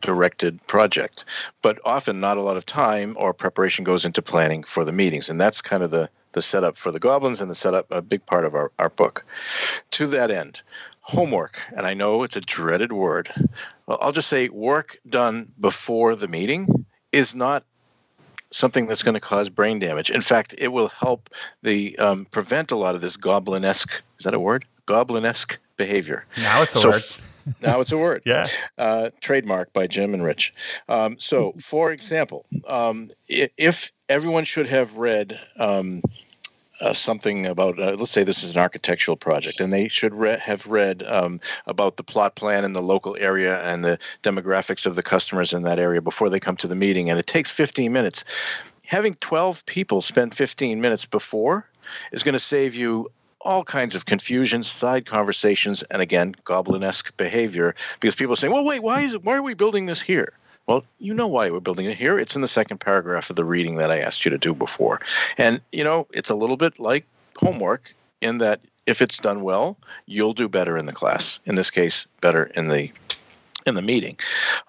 directed 0.01 0.65
project, 0.67 1.25
but 1.61 1.79
often 1.85 2.19
not 2.19 2.37
a 2.37 2.41
lot 2.41 2.57
of 2.57 2.65
time 2.65 3.15
or 3.19 3.33
preparation 3.33 3.83
goes 3.83 4.05
into 4.05 4.21
planning 4.21 4.63
for 4.63 4.85
the 4.85 4.91
meetings. 4.91 5.29
And 5.29 5.39
that's 5.41 5.61
kind 5.61 5.81
of 5.83 5.91
the, 5.91 6.09
the 6.33 6.41
setup 6.41 6.77
for 6.77 6.91
the 6.91 6.99
goblins 6.99 7.41
and 7.41 7.49
the 7.49 7.55
setup, 7.55 7.87
a 7.89 8.01
big 8.01 8.25
part 8.25 8.45
of 8.45 8.53
our, 8.53 8.71
our 8.77 8.89
book. 8.89 9.25
To 9.91 10.07
that 10.07 10.29
end, 10.29 10.61
homework, 11.05 11.61
and 11.77 11.85
I 11.85 11.93
know 11.93 12.23
it's 12.23 12.35
a 12.35 12.41
dreaded 12.41 12.91
word. 12.91 13.31
Well, 13.85 13.99
I'll 14.01 14.11
just 14.11 14.27
say 14.27 14.49
work 14.49 14.97
done 15.07 15.51
before 15.59 16.15
the 16.15 16.27
meeting 16.27 16.85
is 17.11 17.35
not 17.35 17.63
something 18.49 18.87
that's 18.87 19.03
going 19.03 19.13
to 19.13 19.19
cause 19.19 19.49
brain 19.49 19.77
damage. 19.77 20.09
In 20.09 20.21
fact, 20.21 20.55
it 20.57 20.69
will 20.69 20.87
help 20.87 21.29
the 21.61 21.97
um, 21.99 22.25
prevent 22.25 22.71
a 22.71 22.75
lot 22.75 22.95
of 22.95 23.01
this 23.01 23.17
goblin-esque. 23.17 24.01
Is 24.17 24.25
that 24.25 24.33
a 24.33 24.39
word? 24.39 24.65
Goblin-esque 24.87 25.59
behavior. 25.77 26.25
Now 26.37 26.63
it's 26.63 26.75
a 26.75 26.79
so, 26.79 26.89
word. 26.89 27.03
now 27.61 27.81
it's 27.81 27.91
a 27.91 27.97
word. 27.97 28.23
yeah. 28.25 28.47
Uh, 28.79 29.11
trademark 29.21 29.73
by 29.73 29.85
Jim 29.85 30.15
and 30.15 30.23
Rich. 30.23 30.55
Um, 30.89 31.19
so, 31.19 31.53
for 31.61 31.91
example, 31.91 32.47
um, 32.67 33.11
if 33.27 33.91
everyone 34.09 34.45
should 34.45 34.67
have 34.67 34.97
read 34.97 35.39
um, 35.59 36.01
uh, 36.81 36.93
something 36.93 37.45
about, 37.45 37.79
uh, 37.79 37.95
let's 37.97 38.11
say 38.11 38.23
this 38.23 38.43
is 38.43 38.55
an 38.55 38.61
architectural 38.61 39.17
project, 39.17 39.59
and 39.59 39.71
they 39.71 39.87
should 39.87 40.13
re- 40.13 40.37
have 40.37 40.65
read 40.67 41.03
um, 41.03 41.39
about 41.67 41.97
the 41.97 42.03
plot 42.03 42.35
plan 42.35 42.65
in 42.65 42.73
the 42.73 42.81
local 42.81 43.15
area 43.19 43.61
and 43.63 43.83
the 43.83 43.97
demographics 44.23 44.85
of 44.85 44.95
the 44.95 45.03
customers 45.03 45.53
in 45.53 45.63
that 45.63 45.79
area 45.79 46.01
before 46.01 46.29
they 46.29 46.39
come 46.39 46.57
to 46.57 46.67
the 46.67 46.75
meeting, 46.75 47.09
and 47.09 47.19
it 47.19 47.27
takes 47.27 47.49
15 47.49 47.91
minutes. 47.91 48.23
Having 48.85 49.15
12 49.15 49.65
people 49.65 50.01
spend 50.01 50.35
15 50.35 50.79
minutes 50.81 51.05
before 51.05 51.67
is 52.11 52.23
going 52.23 52.33
to 52.33 52.39
save 52.39 52.75
you 52.75 53.09
all 53.41 53.63
kinds 53.63 53.95
of 53.95 54.05
confusion, 54.05 54.63
side 54.63 55.05
conversations, 55.05 55.83
and 55.91 56.01
again, 56.01 56.35
goblin-esque 56.43 57.15
behavior 57.15 57.75
because 57.99 58.15
people 58.15 58.33
are 58.33 58.37
saying, 58.37 58.51
"Well, 58.51 58.65
wait, 58.65 58.81
why 58.81 59.01
is 59.01 59.13
it? 59.13 59.23
Why 59.23 59.35
are 59.35 59.43
we 59.43 59.53
building 59.53 59.85
this 59.85 60.01
here?" 60.01 60.33
Well, 60.67 60.83
you 60.99 61.13
know 61.13 61.27
why 61.27 61.49
we're 61.49 61.59
building 61.59 61.85
it 61.85 61.97
here. 61.97 62.17
It's 62.17 62.35
in 62.35 62.41
the 62.41 62.47
second 62.47 62.79
paragraph 62.79 63.29
of 63.29 63.35
the 63.35 63.45
reading 63.45 63.75
that 63.75 63.91
I 63.91 63.99
asked 63.99 64.25
you 64.25 64.31
to 64.31 64.37
do 64.37 64.53
before. 64.53 64.99
And, 65.37 65.61
you 65.71 65.83
know, 65.83 66.07
it's 66.11 66.31
a 66.31 66.35
little 66.35 66.57
bit 66.57 66.79
like 66.79 67.05
homework 67.37 67.93
in 68.21 68.39
that 68.39 68.61
if 68.87 69.01
it's 69.01 69.17
done 69.17 69.41
well, 69.41 69.77
you'll 70.07 70.33
do 70.33 70.47
better 70.47 70.77
in 70.77 70.85
the 70.85 70.93
class. 70.93 71.39
In 71.45 71.55
this 71.55 71.69
case, 71.69 72.07
better 72.21 72.45
in 72.55 72.69
the 72.69 72.91
in 73.65 73.75
the 73.75 73.81
meeting. 73.81 74.17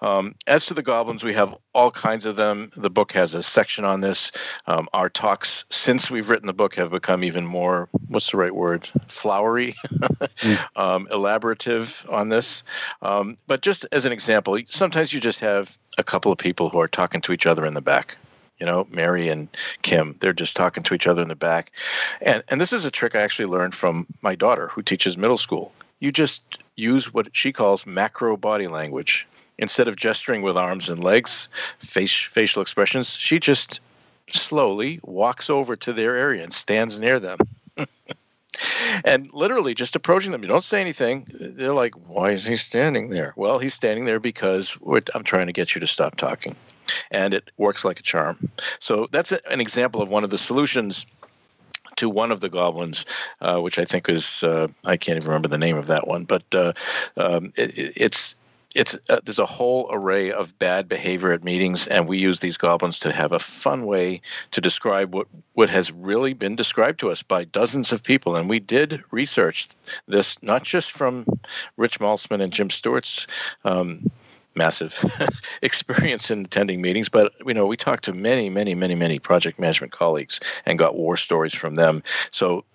Um, 0.01 0.35
as 0.47 0.65
to 0.67 0.73
the 0.73 0.81
goblins, 0.81 1.23
we 1.23 1.33
have 1.33 1.55
all 1.73 1.91
kinds 1.91 2.25
of 2.25 2.35
them. 2.35 2.71
The 2.75 2.89
book 2.89 3.11
has 3.11 3.33
a 3.33 3.43
section 3.43 3.85
on 3.85 4.01
this. 4.01 4.31
Um, 4.65 4.89
our 4.93 5.09
talks, 5.09 5.65
since 5.69 6.09
we've 6.09 6.29
written 6.29 6.47
the 6.47 6.53
book, 6.53 6.75
have 6.75 6.91
become 6.91 7.23
even 7.23 7.45
more, 7.45 7.89
what's 8.07 8.31
the 8.31 8.37
right 8.37 8.55
word, 8.55 8.89
flowery, 9.07 9.75
mm. 9.91 10.65
um, 10.75 11.07
elaborative 11.11 12.11
on 12.11 12.29
this. 12.29 12.63
Um, 13.01 13.37
but 13.47 13.61
just 13.61 13.85
as 13.91 14.05
an 14.05 14.11
example, 14.11 14.57
sometimes 14.67 15.13
you 15.13 15.19
just 15.19 15.39
have 15.39 15.77
a 15.97 16.03
couple 16.03 16.31
of 16.31 16.37
people 16.37 16.69
who 16.69 16.79
are 16.79 16.87
talking 16.87 17.21
to 17.21 17.33
each 17.33 17.45
other 17.45 17.65
in 17.65 17.73
the 17.73 17.81
back 17.81 18.17
you 18.59 18.65
know 18.65 18.87
mary 18.89 19.27
and 19.29 19.47
kim 19.81 20.15
they're 20.19 20.33
just 20.33 20.55
talking 20.55 20.83
to 20.83 20.93
each 20.93 21.07
other 21.07 21.21
in 21.21 21.27
the 21.27 21.35
back 21.35 21.71
and 22.21 22.43
and 22.47 22.59
this 22.59 22.73
is 22.73 22.85
a 22.85 22.91
trick 22.91 23.15
i 23.15 23.21
actually 23.21 23.45
learned 23.45 23.75
from 23.75 24.07
my 24.21 24.35
daughter 24.35 24.67
who 24.69 24.81
teaches 24.81 25.17
middle 25.17 25.37
school 25.37 25.71
you 25.99 26.11
just 26.11 26.41
use 26.75 27.13
what 27.13 27.29
she 27.33 27.51
calls 27.51 27.85
macro 27.85 28.37
body 28.37 28.67
language. 28.67 29.27
Instead 29.59 29.87
of 29.87 29.95
gesturing 29.95 30.43
with 30.43 30.55
arms 30.55 30.87
and 30.87 31.03
legs, 31.03 31.49
face, 31.79 32.15
facial 32.15 32.61
expressions, 32.61 33.09
she 33.09 33.39
just 33.39 33.79
slowly 34.29 34.99
walks 35.03 35.49
over 35.49 35.75
to 35.75 35.93
their 35.93 36.15
area 36.15 36.43
and 36.43 36.53
stands 36.53 36.99
near 36.99 37.19
them. 37.19 37.39
and 39.05 39.33
literally 39.33 39.73
just 39.73 39.95
approaching 39.95 40.31
them. 40.31 40.41
You 40.41 40.47
don't 40.47 40.63
say 40.63 40.81
anything. 40.81 41.25
They're 41.33 41.73
like, 41.73 41.95
why 42.07 42.31
is 42.31 42.45
he 42.45 42.55
standing 42.55 43.09
there? 43.09 43.33
Well, 43.35 43.59
he's 43.59 43.73
standing 43.73 44.05
there 44.05 44.19
because 44.19 44.77
I'm 45.15 45.23
trying 45.23 45.47
to 45.47 45.53
get 45.53 45.75
you 45.75 45.81
to 45.81 45.87
stop 45.87 46.15
talking. 46.17 46.55
And 47.11 47.33
it 47.33 47.51
works 47.57 47.83
like 47.83 47.99
a 47.99 48.03
charm. 48.03 48.49
So 48.79 49.07
that's 49.11 49.31
an 49.31 49.59
example 49.59 50.01
of 50.01 50.09
one 50.09 50.23
of 50.23 50.29
the 50.29 50.37
solutions 50.37 51.05
to 51.97 52.09
one 52.09 52.31
of 52.31 52.39
the 52.39 52.49
goblins, 52.49 53.05
uh, 53.41 53.59
which 53.59 53.77
I 53.77 53.85
think 53.85 54.09
is 54.09 54.43
uh, 54.43 54.67
I 54.85 54.97
can't 54.97 55.17
even 55.17 55.29
remember 55.29 55.47
the 55.47 55.57
name 55.57 55.77
of 55.77 55.87
that 55.87 56.07
one, 56.07 56.23
but 56.25 56.43
uh, 56.53 56.73
um, 57.17 57.51
it, 57.57 57.93
it's 57.95 58.35
it's 58.75 58.95
uh, 59.09 59.19
there's 59.25 59.39
a 59.39 59.45
whole 59.45 59.89
array 59.91 60.31
of 60.31 60.57
bad 60.59 60.87
behavior 60.87 61.31
at 61.31 61.43
meetings, 61.43 61.87
and 61.87 62.07
we 62.07 62.17
use 62.17 62.39
these 62.39 62.57
goblins 62.57 62.99
to 62.99 63.11
have 63.11 63.31
a 63.31 63.39
fun 63.39 63.85
way 63.85 64.21
to 64.51 64.61
describe 64.61 65.13
what 65.13 65.27
what 65.53 65.69
has 65.69 65.91
really 65.91 66.33
been 66.33 66.55
described 66.55 66.99
to 66.99 67.09
us 67.09 67.23
by 67.23 67.43
dozens 67.43 67.91
of 67.91 68.03
people. 68.03 68.35
And 68.35 68.47
we 68.47 68.59
did 68.59 69.03
research 69.11 69.69
this 70.07 70.41
not 70.43 70.63
just 70.63 70.91
from 70.91 71.25
Rich 71.77 71.99
Maltzman 71.99 72.41
and 72.41 72.53
Jim 72.53 72.69
Stewart's. 72.69 73.27
Um, 73.65 74.09
massive 74.57 74.99
experience 75.61 76.29
in 76.31 76.45
attending 76.45 76.81
meetings, 76.81 77.07
but 77.07 77.33
you 77.45 77.53
know, 77.53 77.65
we 77.65 77.77
talked 77.77 78.03
to 78.05 78.13
many, 78.13 78.49
many, 78.49 78.75
many, 78.75 78.95
many 78.95 79.19
project 79.19 79.59
management 79.59 79.93
colleagues 79.93 80.39
and 80.65 80.79
got 80.79 80.95
war 80.95 81.15
stories 81.15 81.53
from 81.53 81.75
them. 81.75 82.03
So 82.31 82.65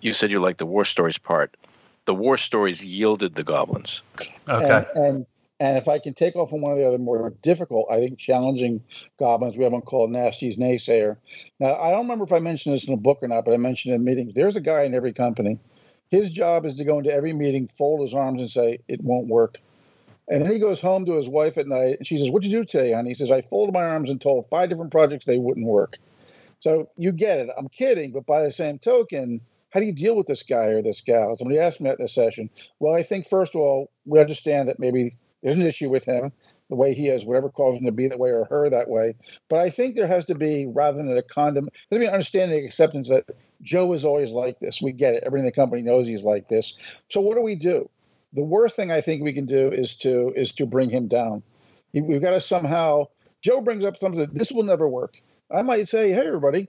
you 0.00 0.12
said 0.12 0.30
you 0.30 0.40
like 0.40 0.58
the 0.58 0.66
war 0.66 0.84
stories 0.84 1.18
part. 1.18 1.56
The 2.04 2.14
war 2.14 2.36
stories 2.36 2.84
yielded 2.84 3.36
the 3.36 3.44
goblins. 3.44 4.02
Okay. 4.48 4.86
And, 4.94 5.06
and, 5.06 5.26
and 5.60 5.78
if 5.78 5.86
I 5.86 6.00
can 6.00 6.14
take 6.14 6.34
off 6.34 6.52
on 6.52 6.60
one 6.60 6.72
of 6.72 6.78
the 6.78 6.86
other 6.86 6.98
more 6.98 7.32
difficult, 7.42 7.86
I 7.88 8.00
think 8.00 8.18
challenging 8.18 8.82
goblins, 9.18 9.56
we 9.56 9.62
have 9.62 9.72
one 9.72 9.82
called 9.82 10.10
Nasty's 10.10 10.56
Naysayer. 10.56 11.16
Now, 11.60 11.76
I 11.76 11.90
don't 11.90 12.00
remember 12.00 12.24
if 12.24 12.32
I 12.32 12.40
mentioned 12.40 12.74
this 12.74 12.88
in 12.88 12.94
a 12.94 12.96
book 12.96 13.22
or 13.22 13.28
not, 13.28 13.44
but 13.44 13.54
I 13.54 13.58
mentioned 13.58 13.92
it 13.92 13.96
in 13.96 14.04
meetings. 14.04 14.34
There's 14.34 14.56
a 14.56 14.60
guy 14.60 14.82
in 14.82 14.94
every 14.94 15.12
company. 15.12 15.60
His 16.10 16.32
job 16.32 16.66
is 16.66 16.74
to 16.74 16.84
go 16.84 16.98
into 16.98 17.12
every 17.12 17.32
meeting, 17.32 17.68
fold 17.68 18.00
his 18.00 18.12
arms, 18.12 18.40
and 18.40 18.50
say, 18.50 18.80
It 18.88 19.00
won't 19.02 19.28
work 19.28 19.60
and 20.28 20.42
then 20.42 20.52
he 20.52 20.58
goes 20.58 20.80
home 20.80 21.06
to 21.06 21.16
his 21.16 21.28
wife 21.28 21.58
at 21.58 21.66
night, 21.66 21.98
and 21.98 22.06
she 22.06 22.18
says, 22.18 22.30
"What'd 22.30 22.50
you 22.50 22.58
do 22.58 22.64
today, 22.64 22.92
honey?" 22.92 23.10
He 23.10 23.14
says, 23.16 23.30
"I 23.30 23.40
folded 23.40 23.72
my 23.72 23.82
arms 23.82 24.10
and 24.10 24.20
told 24.20 24.48
five 24.48 24.68
different 24.68 24.92
projects 24.92 25.24
they 25.24 25.38
wouldn't 25.38 25.66
work." 25.66 25.98
So 26.60 26.88
you 26.96 27.12
get 27.12 27.40
it. 27.40 27.48
I'm 27.58 27.68
kidding, 27.68 28.12
but 28.12 28.24
by 28.24 28.44
the 28.44 28.50
same 28.50 28.78
token, 28.78 29.40
how 29.70 29.80
do 29.80 29.86
you 29.86 29.92
deal 29.92 30.16
with 30.16 30.26
this 30.26 30.42
guy 30.42 30.66
or 30.66 30.82
this 30.82 31.00
gal? 31.00 31.34
Somebody 31.36 31.58
asked 31.58 31.80
me 31.80 31.90
at 31.90 31.98
this 31.98 32.14
session. 32.14 32.50
Well, 32.78 32.94
I 32.94 33.02
think 33.02 33.26
first 33.26 33.54
of 33.54 33.60
all, 33.60 33.90
we 34.04 34.20
understand 34.20 34.68
that 34.68 34.78
maybe 34.78 35.14
there's 35.42 35.56
an 35.56 35.62
issue 35.62 35.88
with 35.88 36.04
him, 36.04 36.30
the 36.68 36.76
way 36.76 36.94
he 36.94 37.08
is, 37.08 37.24
whatever 37.24 37.50
caused 37.50 37.78
him 37.78 37.86
to 37.86 37.92
be 37.92 38.06
that 38.06 38.18
way 38.18 38.30
or 38.30 38.44
her 38.44 38.70
that 38.70 38.88
way. 38.88 39.14
But 39.48 39.60
I 39.60 39.70
think 39.70 39.94
there 39.94 40.06
has 40.06 40.24
to 40.26 40.34
be, 40.34 40.66
rather 40.66 40.98
than 40.98 41.16
a 41.16 41.22
condom, 41.22 41.68
there 41.90 41.98
be 41.98 42.06
an 42.06 42.12
understanding, 42.12 42.64
acceptance 42.64 43.08
that 43.08 43.24
Joe 43.62 43.92
is 43.92 44.04
always 44.04 44.30
like 44.30 44.60
this. 44.60 44.80
We 44.80 44.92
get 44.92 45.14
it. 45.14 45.24
Everybody 45.24 45.40
in 45.40 45.46
the 45.46 45.52
company 45.52 45.82
knows 45.82 46.06
he's 46.06 46.22
like 46.24 46.48
this. 46.48 46.74
So 47.08 47.20
what 47.20 47.34
do 47.34 47.42
we 47.42 47.56
do? 47.56 47.90
The 48.32 48.42
worst 48.42 48.76
thing 48.76 48.90
I 48.90 49.00
think 49.00 49.22
we 49.22 49.32
can 49.32 49.46
do 49.46 49.70
is 49.70 49.96
to 49.96 50.32
is 50.34 50.52
to 50.54 50.66
bring 50.66 50.90
him 50.90 51.08
down. 51.08 51.42
We've 51.92 52.22
got 52.22 52.30
to 52.30 52.40
somehow. 52.40 53.06
Joe 53.42 53.60
brings 53.60 53.84
up 53.84 53.96
something. 53.96 54.28
This 54.32 54.52
will 54.52 54.62
never 54.62 54.88
work. 54.88 55.20
I 55.50 55.62
might 55.62 55.88
say, 55.88 56.12
"Hey, 56.12 56.26
everybody." 56.26 56.68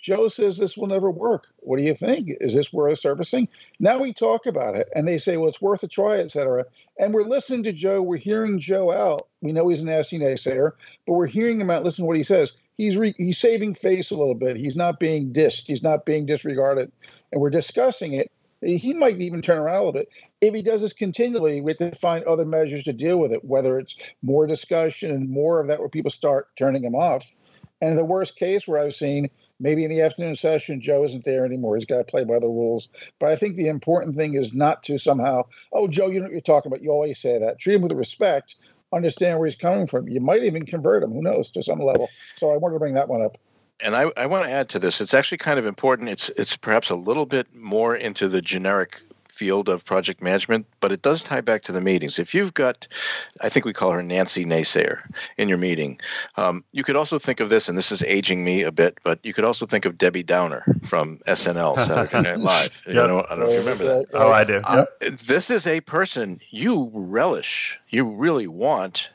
Joe 0.00 0.28
says 0.28 0.58
this 0.58 0.76
will 0.76 0.88
never 0.88 1.10
work. 1.10 1.46
What 1.60 1.78
do 1.78 1.82
you 1.82 1.94
think? 1.94 2.28
Is 2.42 2.52
this 2.52 2.70
worth 2.70 2.98
servicing? 2.98 3.48
Now 3.80 3.98
we 3.98 4.12
talk 4.12 4.44
about 4.44 4.76
it, 4.76 4.86
and 4.94 5.08
they 5.08 5.16
say, 5.16 5.38
"Well, 5.38 5.48
it's 5.48 5.62
worth 5.62 5.82
a 5.82 5.88
try," 5.88 6.18
etc. 6.18 6.66
And 6.98 7.14
we're 7.14 7.22
listening 7.24 7.62
to 7.62 7.72
Joe. 7.72 8.02
We're 8.02 8.18
hearing 8.18 8.58
Joe 8.58 8.92
out. 8.92 9.28
We 9.40 9.52
know 9.52 9.66
he's 9.68 9.80
a 9.80 9.86
nasty 9.86 10.18
naysayer, 10.18 10.72
but 11.06 11.14
we're 11.14 11.26
hearing 11.26 11.58
him 11.58 11.70
out. 11.70 11.84
Listen 11.84 12.02
to 12.02 12.06
what 12.06 12.18
he 12.18 12.22
says. 12.22 12.52
He's 12.76 12.98
re- 12.98 13.14
he's 13.16 13.38
saving 13.38 13.74
face 13.74 14.10
a 14.10 14.16
little 14.16 14.34
bit. 14.34 14.56
He's 14.58 14.76
not 14.76 15.00
being 15.00 15.32
dissed. 15.32 15.68
He's 15.68 15.82
not 15.82 16.04
being 16.04 16.26
disregarded, 16.26 16.92
and 17.32 17.40
we're 17.40 17.48
discussing 17.48 18.12
it 18.12 18.30
he 18.64 18.94
might 18.94 19.20
even 19.20 19.42
turn 19.42 19.58
around 19.58 19.76
a 19.76 19.78
little 19.84 19.92
bit. 19.92 20.08
If 20.40 20.54
he 20.54 20.62
does 20.62 20.80
this 20.80 20.92
continually, 20.92 21.60
we 21.60 21.72
have 21.72 21.78
to 21.78 21.96
find 21.96 22.24
other 22.24 22.44
measures 22.44 22.84
to 22.84 22.92
deal 22.92 23.18
with 23.18 23.32
it, 23.32 23.44
whether 23.44 23.78
it's 23.78 23.96
more 24.22 24.46
discussion 24.46 25.10
and 25.10 25.28
more 25.28 25.60
of 25.60 25.68
that 25.68 25.80
where 25.80 25.88
people 25.88 26.10
start 26.10 26.48
turning 26.56 26.84
him 26.84 26.94
off. 26.94 27.34
And 27.80 27.96
the 27.96 28.04
worst 28.04 28.36
case, 28.36 28.66
where 28.66 28.82
I've 28.82 28.94
seen 28.94 29.28
maybe 29.60 29.84
in 29.84 29.90
the 29.90 30.00
afternoon 30.00 30.36
session, 30.36 30.80
Joe 30.80 31.04
isn't 31.04 31.24
there 31.24 31.44
anymore. 31.44 31.76
He's 31.76 31.84
got 31.84 31.98
to 31.98 32.04
play 32.04 32.24
by 32.24 32.38
the 32.38 32.48
rules. 32.48 32.88
But 33.18 33.30
I 33.30 33.36
think 33.36 33.56
the 33.56 33.68
important 33.68 34.14
thing 34.14 34.34
is 34.34 34.54
not 34.54 34.82
to 34.84 34.98
somehow, 34.98 35.44
oh, 35.72 35.88
Joe, 35.88 36.08
you 36.08 36.18
know 36.18 36.24
what 36.24 36.32
you're 36.32 36.40
talking 36.40 36.70
about. 36.70 36.82
You 36.82 36.90
always 36.90 37.20
say 37.20 37.38
that. 37.38 37.58
Treat 37.58 37.76
him 37.76 37.82
with 37.82 37.92
respect, 37.92 38.56
understand 38.92 39.38
where 39.38 39.46
he's 39.46 39.56
coming 39.56 39.86
from. 39.86 40.08
You 40.08 40.20
might 40.20 40.44
even 40.44 40.64
convert 40.64 41.02
him, 41.02 41.12
who 41.12 41.22
knows, 41.22 41.50
to 41.50 41.62
some 41.62 41.80
level. 41.80 42.08
So 42.36 42.52
I 42.52 42.56
wanted 42.56 42.74
to 42.74 42.80
bring 42.80 42.94
that 42.94 43.08
one 43.08 43.22
up 43.22 43.38
and 43.82 43.96
I, 43.96 44.10
I 44.16 44.26
want 44.26 44.44
to 44.44 44.50
add 44.50 44.68
to 44.70 44.78
this. 44.78 45.00
It's 45.00 45.14
actually 45.14 45.38
kind 45.38 45.58
of 45.58 45.66
important. 45.66 46.08
It's 46.08 46.28
it's 46.30 46.56
perhaps 46.56 46.90
a 46.90 46.94
little 46.94 47.26
bit 47.26 47.52
more 47.54 47.96
into 47.96 48.28
the 48.28 48.40
generic 48.40 49.02
field 49.34 49.68
of 49.68 49.84
project 49.84 50.22
management, 50.22 50.64
but 50.80 50.92
it 50.92 51.02
does 51.02 51.22
tie 51.22 51.40
back 51.40 51.62
to 51.62 51.72
the 51.72 51.80
meetings. 51.80 52.20
If 52.20 52.34
you've 52.34 52.54
got, 52.54 52.86
I 53.40 53.48
think 53.48 53.66
we 53.66 53.72
call 53.72 53.90
her 53.90 54.02
Nancy 54.02 54.44
Naysayer 54.44 55.00
in 55.36 55.48
your 55.48 55.58
meeting, 55.58 55.98
um, 56.36 56.64
you 56.70 56.84
could 56.84 56.94
also 56.94 57.18
think 57.18 57.40
of 57.40 57.48
this, 57.48 57.68
and 57.68 57.76
this 57.76 57.90
is 57.90 58.02
aging 58.04 58.44
me 58.44 58.62
a 58.62 58.70
bit, 58.70 58.96
but 59.02 59.18
you 59.24 59.34
could 59.34 59.44
also 59.44 59.66
think 59.66 59.84
of 59.84 59.98
Debbie 59.98 60.22
Downer 60.22 60.64
from 60.84 61.18
SNL, 61.26 61.76
Saturday 61.84 62.22
Night 62.22 62.38
Live. 62.38 62.82
yep. 62.86 62.94
you 62.94 62.94
know, 62.94 63.26
I 63.28 63.34
don't 63.34 63.40
know 63.40 63.46
if 63.46 63.52
you 63.54 63.58
remember 63.58 63.84
that. 63.84 64.06
Oh, 64.14 64.30
I 64.30 64.44
do. 64.44 64.60
Uh, 64.64 64.86
this 65.00 65.50
is 65.50 65.66
a 65.66 65.80
person 65.80 66.40
you 66.50 66.90
relish, 66.94 67.78
you 67.88 68.04
really 68.04 68.46
want 68.46 69.10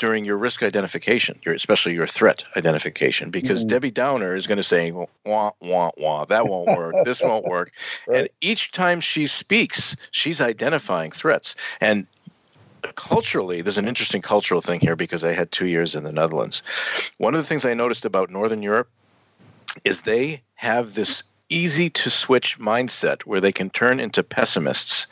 during 0.00 0.24
your 0.24 0.36
risk 0.36 0.64
identification, 0.64 1.38
your 1.46 1.54
especially 1.54 1.92
your 1.92 2.08
threat 2.08 2.42
identification, 2.56 3.30
because 3.30 3.60
mm-hmm. 3.60 3.68
Debbie 3.68 3.90
Downer 3.92 4.34
is 4.34 4.48
going 4.48 4.58
to 4.58 4.64
say, 4.64 4.90
"Wah 4.90 5.06
wah 5.60 5.90
wah, 5.96 6.24
that 6.24 6.48
won't 6.48 6.66
work. 6.66 6.96
this 7.04 7.20
won't 7.22 7.44
work," 7.44 7.70
right. 8.08 8.20
and 8.20 8.28
each 8.40 8.72
time 8.72 9.00
she 9.00 9.28
speaks, 9.28 9.94
she's 10.10 10.40
identifying 10.40 11.12
threats 11.12 11.54
and 11.80 12.08
culturally, 12.96 13.60
there's 13.60 13.76
an 13.76 13.86
interesting 13.86 14.22
cultural 14.22 14.62
thing 14.62 14.80
here 14.80 14.96
because 14.96 15.22
I 15.22 15.32
had 15.32 15.52
two 15.52 15.66
years 15.66 15.94
in 15.94 16.02
the 16.02 16.12
Netherlands. 16.12 16.62
One 17.18 17.34
of 17.34 17.38
the 17.38 17.46
things 17.46 17.66
I 17.66 17.74
noticed 17.74 18.06
about 18.06 18.30
Northern 18.30 18.62
Europe 18.62 18.88
is 19.84 20.02
they 20.02 20.42
have 20.54 20.94
this 20.94 21.22
easy 21.50 21.90
to 21.90 22.08
switch 22.08 22.58
mindset 22.58 23.22
where 23.22 23.40
they 23.40 23.52
can 23.52 23.68
turn 23.70 24.00
into 24.00 24.22
pessimists 24.22 25.06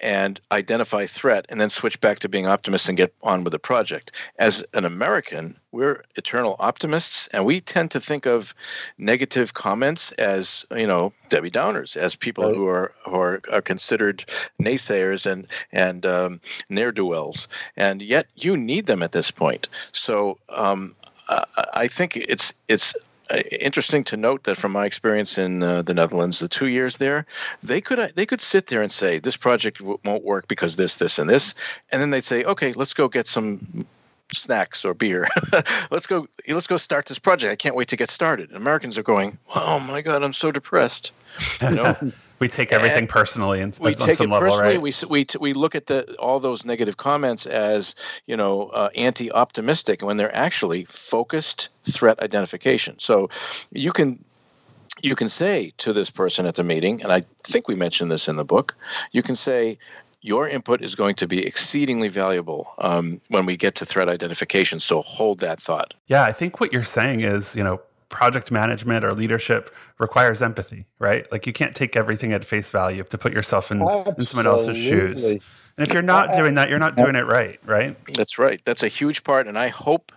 and 0.00 0.40
identify 0.52 1.06
threat 1.06 1.46
and 1.48 1.60
then 1.60 1.70
switch 1.70 2.00
back 2.00 2.18
to 2.18 2.28
being 2.28 2.46
optimists 2.46 2.88
and 2.88 2.96
get 2.96 3.14
on 3.22 3.44
with 3.44 3.52
the 3.52 3.58
project. 3.58 4.12
As 4.38 4.64
an 4.74 4.84
American, 4.84 5.56
we're 5.72 6.04
eternal 6.16 6.56
optimists 6.58 7.28
and 7.32 7.44
we 7.46 7.60
tend 7.60 7.90
to 7.92 8.00
think 8.00 8.26
of 8.26 8.54
negative 8.98 9.54
comments 9.54 10.12
as, 10.12 10.66
you 10.76 10.86
know, 10.86 11.12
Debbie 11.28 11.50
Downers, 11.50 11.96
as 11.96 12.14
people 12.14 12.44
right. 12.44 12.56
who 12.56 12.66
are 12.66 12.92
who 13.04 13.16
are, 13.16 13.40
are, 13.52 13.62
considered 13.62 14.24
naysayers 14.60 15.30
and 15.30 15.46
and 15.72 16.04
um, 16.06 16.40
ne'er-do-wells. 16.68 17.48
And 17.76 18.02
yet 18.02 18.26
you 18.36 18.56
need 18.56 18.86
them 18.86 19.02
at 19.02 19.12
this 19.12 19.30
point. 19.30 19.68
So 19.92 20.38
um, 20.48 20.94
I 21.74 21.88
think 21.88 22.16
it's 22.16 22.52
it's 22.68 22.94
interesting 23.60 24.04
to 24.04 24.16
note 24.16 24.44
that 24.44 24.56
from 24.56 24.72
my 24.72 24.86
experience 24.86 25.38
in 25.38 25.62
uh, 25.62 25.82
the 25.82 25.94
Netherlands, 25.94 26.38
the 26.38 26.48
two 26.48 26.66
years 26.66 26.98
there, 26.98 27.26
they 27.62 27.80
could 27.80 27.98
uh, 27.98 28.08
they 28.14 28.26
could 28.26 28.40
sit 28.40 28.68
there 28.68 28.82
and 28.82 28.90
say 28.90 29.18
this 29.18 29.36
project 29.36 29.78
w- 29.78 29.98
won't 30.04 30.24
work 30.24 30.48
because 30.48 30.76
this, 30.76 30.96
this, 30.96 31.18
and 31.18 31.28
this, 31.28 31.54
and 31.90 32.00
then 32.00 32.10
they'd 32.10 32.24
say, 32.24 32.44
okay, 32.44 32.72
let's 32.72 32.94
go 32.94 33.08
get 33.08 33.26
some 33.26 33.86
snacks 34.32 34.84
or 34.84 34.94
beer. 34.94 35.26
let's 35.90 36.06
go 36.06 36.26
let's 36.48 36.66
go 36.66 36.76
start 36.76 37.06
this 37.06 37.18
project. 37.18 37.52
I 37.52 37.56
can't 37.56 37.74
wait 37.74 37.88
to 37.88 37.96
get 37.96 38.10
started. 38.10 38.48
And 38.50 38.56
Americans 38.56 38.96
are 38.98 39.02
going, 39.02 39.38
oh 39.54 39.80
my 39.80 40.02
god, 40.02 40.22
I'm 40.22 40.32
so 40.32 40.52
depressed. 40.52 41.12
You 41.60 41.70
know. 41.70 42.12
we 42.38 42.48
take 42.48 42.72
everything 42.72 42.98
and 42.98 43.08
personally 43.08 43.60
and 43.60 43.76
we 43.80 43.94
take 43.94 44.20
it 44.20 44.28
level, 44.28 44.40
personally. 44.40 44.78
Right? 44.78 44.82
We 44.82 44.92
we 45.08 45.26
we 45.40 45.52
look 45.52 45.74
at 45.74 45.86
the 45.86 46.14
all 46.16 46.40
those 46.40 46.64
negative 46.64 46.96
comments 46.96 47.46
as 47.46 47.94
you 48.26 48.36
know 48.36 48.68
uh, 48.68 48.90
anti-optimistic 48.94 50.02
when 50.02 50.16
they're 50.16 50.34
actually 50.34 50.84
focused 50.84 51.68
threat 51.84 52.20
identification. 52.22 52.98
So 52.98 53.30
you 53.72 53.92
can 53.92 54.22
you 55.02 55.14
can 55.14 55.28
say 55.28 55.72
to 55.78 55.92
this 55.92 56.10
person 56.10 56.46
at 56.46 56.54
the 56.54 56.64
meeting, 56.64 57.02
and 57.02 57.12
I 57.12 57.24
think 57.44 57.68
we 57.68 57.74
mentioned 57.74 58.10
this 58.10 58.28
in 58.28 58.36
the 58.36 58.44
book. 58.44 58.74
You 59.12 59.22
can 59.22 59.36
say. 59.36 59.78
Your 60.22 60.48
input 60.48 60.82
is 60.82 60.96
going 60.96 61.14
to 61.16 61.28
be 61.28 61.46
exceedingly 61.46 62.08
valuable 62.08 62.74
um, 62.78 63.20
when 63.28 63.46
we 63.46 63.56
get 63.56 63.76
to 63.76 63.86
threat 63.86 64.08
identification. 64.08 64.80
So 64.80 65.00
hold 65.02 65.38
that 65.38 65.62
thought. 65.62 65.94
Yeah, 66.08 66.24
I 66.24 66.32
think 66.32 66.58
what 66.58 66.72
you're 66.72 66.82
saying 66.82 67.20
is, 67.20 67.54
you 67.54 67.62
know, 67.62 67.80
project 68.08 68.50
management 68.50 69.04
or 69.04 69.12
leadership 69.14 69.74
requires 69.98 70.40
empathy, 70.42 70.86
right? 70.98 71.30
Like 71.32 71.46
you 71.46 71.52
can't 71.52 71.74
take 71.74 71.96
everything 71.96 72.32
at 72.32 72.44
face 72.44 72.70
value. 72.70 72.96
You 72.96 73.02
have 73.02 73.08
to 73.10 73.18
put 73.18 73.32
yourself 73.32 73.70
in, 73.70 73.82
in 74.16 74.24
someone 74.24 74.46
else's 74.46 74.76
shoes. 74.76 75.24
And 75.24 75.86
if 75.86 75.92
you're 75.92 76.02
not 76.02 76.32
doing 76.34 76.54
that, 76.54 76.70
you're 76.70 76.78
not 76.78 76.96
doing 76.96 77.16
it 77.16 77.26
right, 77.26 77.58
right? 77.64 77.96
That's 78.14 78.38
right. 78.38 78.60
That's 78.64 78.82
a 78.82 78.88
huge 78.88 79.24
part. 79.24 79.46
And 79.46 79.58
I 79.58 79.68
hope 79.68 80.12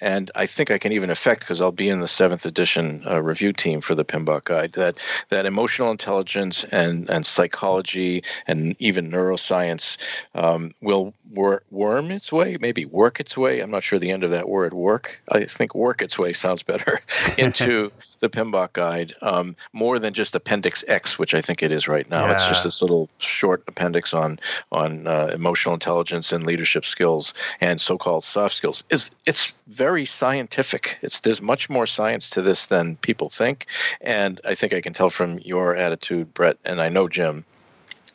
and 0.00 0.30
I 0.34 0.46
think 0.46 0.70
I 0.70 0.78
can 0.78 0.92
even 0.92 1.10
affect 1.10 1.40
because 1.40 1.60
I'll 1.60 1.72
be 1.72 1.88
in 1.88 2.00
the 2.00 2.08
seventh 2.08 2.44
edition 2.44 3.02
uh, 3.06 3.22
review 3.22 3.52
team 3.52 3.80
for 3.80 3.94
the 3.94 4.04
PMBOK 4.04 4.44
Guide. 4.44 4.72
That 4.72 4.98
that 5.28 5.46
emotional 5.46 5.90
intelligence 5.90 6.64
and 6.72 7.08
and 7.08 7.24
psychology 7.24 8.22
and 8.46 8.74
even 8.78 9.10
neuroscience 9.10 9.96
um, 10.34 10.72
will 10.80 11.14
wor- 11.32 11.62
worm 11.70 12.10
its 12.10 12.32
way, 12.32 12.56
maybe 12.60 12.84
work 12.84 13.20
its 13.20 13.36
way. 13.36 13.60
I'm 13.60 13.70
not 13.70 13.82
sure 13.82 13.98
the 13.98 14.10
end 14.10 14.24
of 14.24 14.30
that 14.30 14.48
word 14.48 14.74
work. 14.74 15.22
I 15.30 15.44
think 15.44 15.74
work 15.74 16.02
its 16.02 16.18
way 16.18 16.32
sounds 16.32 16.62
better 16.62 17.00
into 17.38 17.92
the 18.20 18.28
PMBOK 18.28 18.72
Guide 18.72 19.14
um, 19.22 19.54
more 19.72 19.98
than 19.98 20.14
just 20.14 20.34
Appendix 20.34 20.84
X, 20.88 21.18
which 21.18 21.34
I 21.34 21.40
think 21.40 21.62
it 21.62 21.70
is 21.70 21.86
right 21.86 22.08
now. 22.10 22.26
Yeah. 22.26 22.32
It's 22.32 22.46
just 22.46 22.64
this 22.64 22.82
little 22.82 23.08
short 23.18 23.62
appendix 23.68 24.12
on 24.12 24.38
on 24.72 25.06
uh, 25.06 25.30
emotional 25.32 25.74
intelligence 25.74 26.32
and 26.32 26.44
leadership 26.44 26.84
skills 26.84 27.34
and 27.60 27.80
so-called 27.80 28.24
soft 28.24 28.54
skills. 28.54 28.84
It's 28.90 29.10
it's 29.26 29.52
very 29.72 30.04
scientific. 30.04 30.98
It's 31.02 31.20
there's 31.20 31.42
much 31.42 31.70
more 31.70 31.86
science 31.86 32.30
to 32.30 32.42
this 32.42 32.66
than 32.66 32.96
people 32.96 33.30
think, 33.30 33.66
and 34.00 34.40
I 34.44 34.54
think 34.54 34.72
I 34.72 34.80
can 34.80 34.92
tell 34.92 35.10
from 35.10 35.38
your 35.40 35.74
attitude, 35.74 36.32
Brett, 36.34 36.58
and 36.64 36.80
I 36.80 36.88
know 36.88 37.08
Jim, 37.08 37.44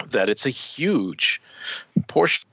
that 0.09 0.29
it's 0.29 0.45
a 0.45 0.51
huge 0.51 1.41
portion 2.07 2.45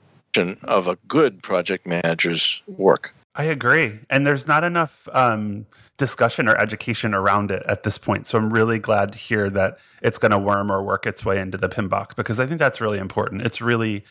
of 0.63 0.87
a 0.87 0.97
good 1.07 1.41
project 1.41 1.85
manager's 1.85 2.61
work. 2.67 3.15
I 3.35 3.45
agree, 3.45 3.99
and 4.09 4.25
there's 4.25 4.47
not 4.47 4.63
enough 4.63 5.07
um, 5.11 5.65
discussion 5.97 6.47
or 6.47 6.57
education 6.57 7.13
around 7.13 7.51
it 7.51 7.63
at 7.67 7.83
this 7.83 7.97
point. 7.97 8.27
So 8.27 8.37
I'm 8.37 8.51
really 8.51 8.79
glad 8.79 9.13
to 9.13 9.19
hear 9.19 9.49
that 9.51 9.77
it's 10.01 10.17
going 10.17 10.31
to 10.31 10.39
worm 10.39 10.71
or 10.71 10.81
work 10.83 11.05
its 11.05 11.23
way 11.23 11.39
into 11.39 11.57
the 11.57 11.69
PMBOK 11.69 12.15
because 12.15 12.39
I 12.39 12.47
think 12.47 12.59
that's 12.59 12.81
really 12.81 12.99
important. 12.99 13.43
It's 13.43 13.61
really, 13.61 14.03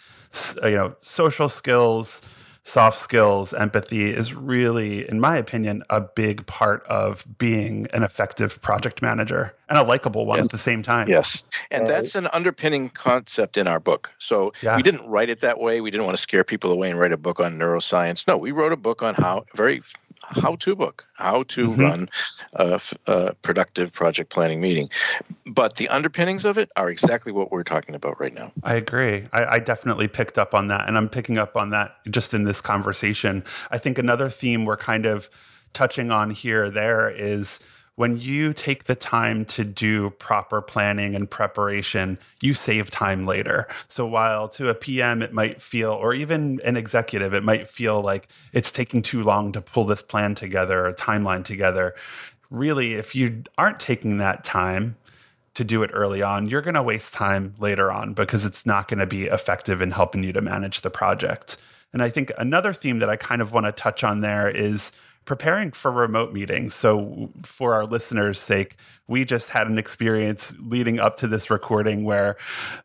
you 0.62 0.70
know, 0.70 0.96
social 1.00 1.48
skills 1.48 2.22
soft 2.64 2.98
skills, 2.98 3.52
empathy 3.52 4.10
is 4.10 4.34
really, 4.34 5.08
in 5.08 5.20
my 5.20 5.36
opinion, 5.36 5.84
a 5.90 6.00
big 6.00 6.46
part 6.46 6.82
of 6.86 7.24
being 7.38 7.86
an 7.92 8.02
effective 8.02 8.60
project 8.62 9.02
manager 9.02 9.54
and 9.68 9.78
a 9.78 9.82
likable 9.82 10.26
one 10.26 10.38
yes. 10.38 10.46
at 10.46 10.52
the 10.52 10.58
same 10.58 10.82
time. 10.82 11.08
Yes. 11.08 11.46
And 11.70 11.86
that's 11.86 12.14
an 12.14 12.26
underpinning 12.32 12.88
concept 12.88 13.56
in 13.56 13.68
our 13.68 13.80
book. 13.80 14.12
So 14.18 14.52
yeah. 14.62 14.76
we 14.76 14.82
didn't 14.82 15.06
write 15.06 15.28
it 15.28 15.40
that 15.40 15.60
way. 15.60 15.80
We 15.80 15.90
didn't 15.90 16.04
want 16.06 16.16
to 16.16 16.22
scare 16.22 16.42
people 16.42 16.72
away 16.72 16.90
and 16.90 16.98
write 16.98 17.12
a 17.12 17.18
book 17.18 17.38
on 17.38 17.58
neuroscience. 17.58 18.26
No, 18.26 18.36
we 18.36 18.50
wrote 18.50 18.72
a 18.72 18.76
book 18.76 19.02
on 19.02 19.14
how 19.14 19.44
very 19.54 19.82
how 20.28 20.56
to 20.56 20.74
book, 20.74 21.06
how 21.14 21.42
to 21.44 21.68
mm-hmm. 21.68 21.80
run 21.80 22.10
a, 22.54 22.80
a, 23.06 23.34
productive 23.36 23.92
project 23.92 24.30
planning 24.30 24.60
meeting. 24.60 24.88
But 25.46 25.76
the 25.76 25.88
underpinnings 25.88 26.44
of 26.44 26.58
it 26.58 26.70
are 26.76 26.88
exactly 26.88 27.32
what 27.32 27.52
we're 27.52 27.64
talking 27.64 27.94
about 27.94 28.20
right 28.20 28.32
now. 28.32 28.52
I 28.62 28.74
agree. 28.74 29.26
I, 29.32 29.44
I 29.44 29.58
definitely 29.58 30.08
picked 30.08 30.38
up 30.38 30.54
on 30.54 30.68
that. 30.68 30.88
And 30.88 30.96
I'm 30.96 31.08
picking 31.08 31.38
up 31.38 31.56
on 31.56 31.70
that 31.70 31.96
just 32.10 32.34
in 32.34 32.44
this 32.44 32.60
conversation. 32.60 33.44
I 33.70 33.78
think 33.78 33.98
another 33.98 34.28
theme 34.30 34.64
we're 34.64 34.76
kind 34.76 35.06
of 35.06 35.28
touching 35.72 36.10
on 36.10 36.30
here 36.30 36.70
there 36.70 37.10
is 37.10 37.60
when 37.96 38.18
you 38.18 38.52
take 38.52 38.84
the 38.84 38.94
time 38.94 39.44
to 39.44 39.64
do 39.64 40.10
proper 40.10 40.60
planning 40.60 41.14
and 41.14 41.30
preparation, 41.30 42.18
you 42.40 42.54
save 42.54 42.90
time 42.90 43.26
later. 43.26 43.68
So 43.88 44.04
while 44.06 44.48
to 44.50 44.68
a 44.68 44.74
PM 44.74 45.22
it 45.22 45.32
might 45.32 45.62
feel, 45.62 45.92
or 45.92 46.12
even 46.12 46.60
an 46.64 46.76
executive, 46.76 47.32
it 47.32 47.44
might 47.44 47.68
feel 47.68 48.02
like 48.02 48.28
it's 48.52 48.72
taking 48.72 49.02
too 49.02 49.22
long 49.22 49.52
to 49.52 49.60
pull 49.60 49.84
this 49.84 50.02
plan 50.02 50.34
together, 50.34 50.86
a 50.86 50.94
timeline 50.94 51.44
together. 51.44 51.94
Really, 52.50 52.94
if 52.94 53.14
you 53.14 53.44
aren't 53.56 53.80
taking 53.80 54.18
that 54.18 54.44
time, 54.44 54.96
to 55.54 55.64
do 55.64 55.82
it 55.82 55.90
early 55.94 56.22
on, 56.22 56.48
you're 56.48 56.62
going 56.62 56.74
to 56.74 56.82
waste 56.82 57.14
time 57.14 57.54
later 57.58 57.90
on 57.90 58.12
because 58.12 58.44
it's 58.44 58.66
not 58.66 58.88
going 58.88 58.98
to 58.98 59.06
be 59.06 59.26
effective 59.26 59.80
in 59.80 59.92
helping 59.92 60.22
you 60.22 60.32
to 60.32 60.40
manage 60.40 60.80
the 60.80 60.90
project. 60.90 61.56
And 61.92 62.02
I 62.02 62.10
think 62.10 62.32
another 62.36 62.74
theme 62.74 62.98
that 62.98 63.08
I 63.08 63.16
kind 63.16 63.40
of 63.40 63.52
want 63.52 63.66
to 63.66 63.72
touch 63.72 64.02
on 64.02 64.20
there 64.20 64.48
is 64.48 64.90
preparing 65.24 65.72
for 65.72 65.90
remote 65.90 66.32
meetings. 66.32 66.74
So, 66.74 67.30
for 67.42 67.74
our 67.74 67.84
listeners' 67.84 68.40
sake, 68.40 68.76
we 69.06 69.24
just 69.24 69.50
had 69.50 69.66
an 69.66 69.78
experience 69.78 70.54
leading 70.58 70.98
up 70.98 71.16
to 71.18 71.26
this 71.26 71.50
recording 71.50 72.04
where 72.04 72.36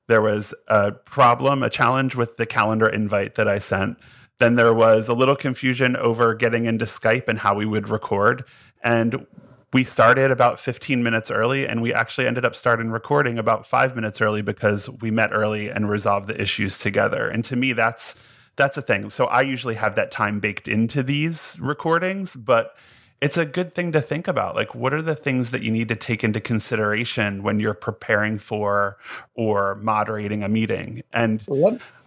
there 0.08 0.22
was 0.22 0.54
a 0.68 0.92
problem, 0.92 1.64
a 1.64 1.70
challenge 1.70 2.16
with 2.16 2.38
the 2.38 2.46
calendar 2.46 2.88
invite 2.88 3.36
that 3.36 3.48
I 3.48 3.60
sent. 3.60 3.98
Then 4.40 4.56
there 4.56 4.74
was 4.74 5.08
a 5.10 5.14
little 5.14 5.36
confusion 5.36 5.96
over 5.96 6.34
getting 6.34 6.66
into 6.66 6.86
Skype 6.86 7.28
and 7.28 7.40
how 7.40 7.56
we 7.56 7.66
would 7.66 7.90
record. 7.90 8.46
And 8.82 9.26
we 9.72 9.84
started 9.84 10.32
about 10.32 10.60
15 10.60 11.04
minutes 11.04 11.30
early 11.30 11.68
and 11.68 11.82
we 11.82 11.94
actually 11.94 12.26
ended 12.26 12.44
up 12.44 12.56
starting 12.56 12.90
recording 12.90 13.38
about 13.38 13.68
five 13.68 13.96
minutes 13.96 14.20
early 14.20 14.42
because 14.42 14.90
we 14.90 15.12
met 15.12 15.30
early 15.32 15.70
and 15.70 15.90
resolved 15.90 16.28
the 16.28 16.42
issues 16.42 16.80
together. 16.80 17.28
And 17.28 17.46
to 17.46 17.56
me, 17.56 17.74
that's 17.74 18.16
that's 18.60 18.78
a 18.78 18.82
thing. 18.82 19.10
So 19.10 19.26
I 19.26 19.42
usually 19.42 19.76
have 19.76 19.96
that 19.96 20.12
time 20.12 20.40
baked 20.40 20.68
into 20.68 21.02
these 21.02 21.58
recordings, 21.62 22.36
but 22.36 22.76
it's 23.22 23.38
a 23.38 23.46
good 23.46 23.74
thing 23.74 23.94
to 23.94 24.02
think 24.02 24.28
about. 24.28 24.54
Like, 24.54 24.76
what 24.76 24.94
are 24.94 25.02
the 25.02 25.16
things 25.16 25.52
that 25.52 25.64
you 25.64 25.72
need 25.72 25.88
to 25.88 25.96
take 25.96 26.24
into 26.24 26.42
consideration 26.42 27.42
when 27.42 27.60
you're 27.60 27.74
preparing 27.74 28.38
for 28.38 28.98
or 29.34 29.76
moderating 29.76 30.44
a 30.44 30.50
meeting? 30.50 31.04
And 31.14 31.42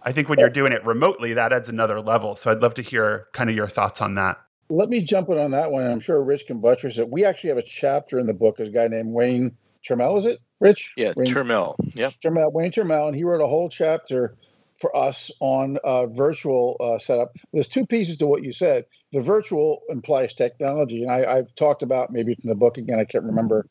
I 0.03 0.11
think 0.11 0.29
when 0.29 0.39
you're 0.39 0.49
doing 0.49 0.73
it 0.73 0.85
remotely, 0.85 1.33
that 1.33 1.51
adds 1.51 1.69
another 1.69 1.99
level. 1.99 2.35
So 2.35 2.51
I'd 2.51 2.61
love 2.61 2.75
to 2.75 2.83
hear 2.83 3.27
kind 3.33 3.49
of 3.49 3.55
your 3.55 3.67
thoughts 3.67 3.99
on 3.99 4.15
that. 4.15 4.39
Let 4.69 4.89
me 4.89 5.01
jump 5.01 5.29
in 5.29 5.37
on 5.39 5.51
that 5.51 5.71
one. 5.71 5.85
I'm 5.85 5.99
sure 5.99 6.21
Rich 6.23 6.47
can 6.47 6.61
buttress 6.61 6.97
it. 6.99 7.09
We 7.09 7.25
actually 7.25 7.49
have 7.49 7.57
a 7.57 7.63
chapter 7.63 8.19
in 8.19 8.27
the 8.27 8.33
book. 8.33 8.57
There's 8.57 8.69
a 8.69 8.71
guy 8.71 8.87
named 8.87 9.11
Wayne 9.11 9.57
Turmel, 9.87 10.19
is 10.19 10.25
it? 10.25 10.39
Rich? 10.59 10.93
Yeah, 10.95 11.13
Wayne, 11.15 11.27
Turmel. 11.27 11.75
Yeah. 11.95 12.11
Turmel, 12.23 12.53
Wayne 12.53 12.71
Turmel, 12.71 13.07
and 13.07 13.15
he 13.15 13.23
wrote 13.23 13.41
a 13.41 13.47
whole 13.47 13.69
chapter 13.69 14.35
for 14.83 14.95
us 14.95 15.31
on 15.39 15.77
a 15.83 16.07
virtual 16.07 16.75
uh, 16.79 16.99
setup. 16.99 17.35
There's 17.53 17.69
two 17.69 17.85
pieces 17.85 18.17
to 18.17 18.27
what 18.27 18.43
you 18.43 18.51
said. 18.51 18.85
The 19.13 19.21
virtual 19.21 19.81
implies 19.87 20.33
technology, 20.33 21.03
and 21.03 21.11
I, 21.11 21.37
have 21.37 21.55
talked 21.55 21.83
about 21.83 22.11
maybe 22.11 22.33
in 22.43 22.49
the 22.49 22.55
book 22.55 22.77
again. 22.77 22.99
I 22.99 23.05
can't 23.05 23.23
remember 23.23 23.65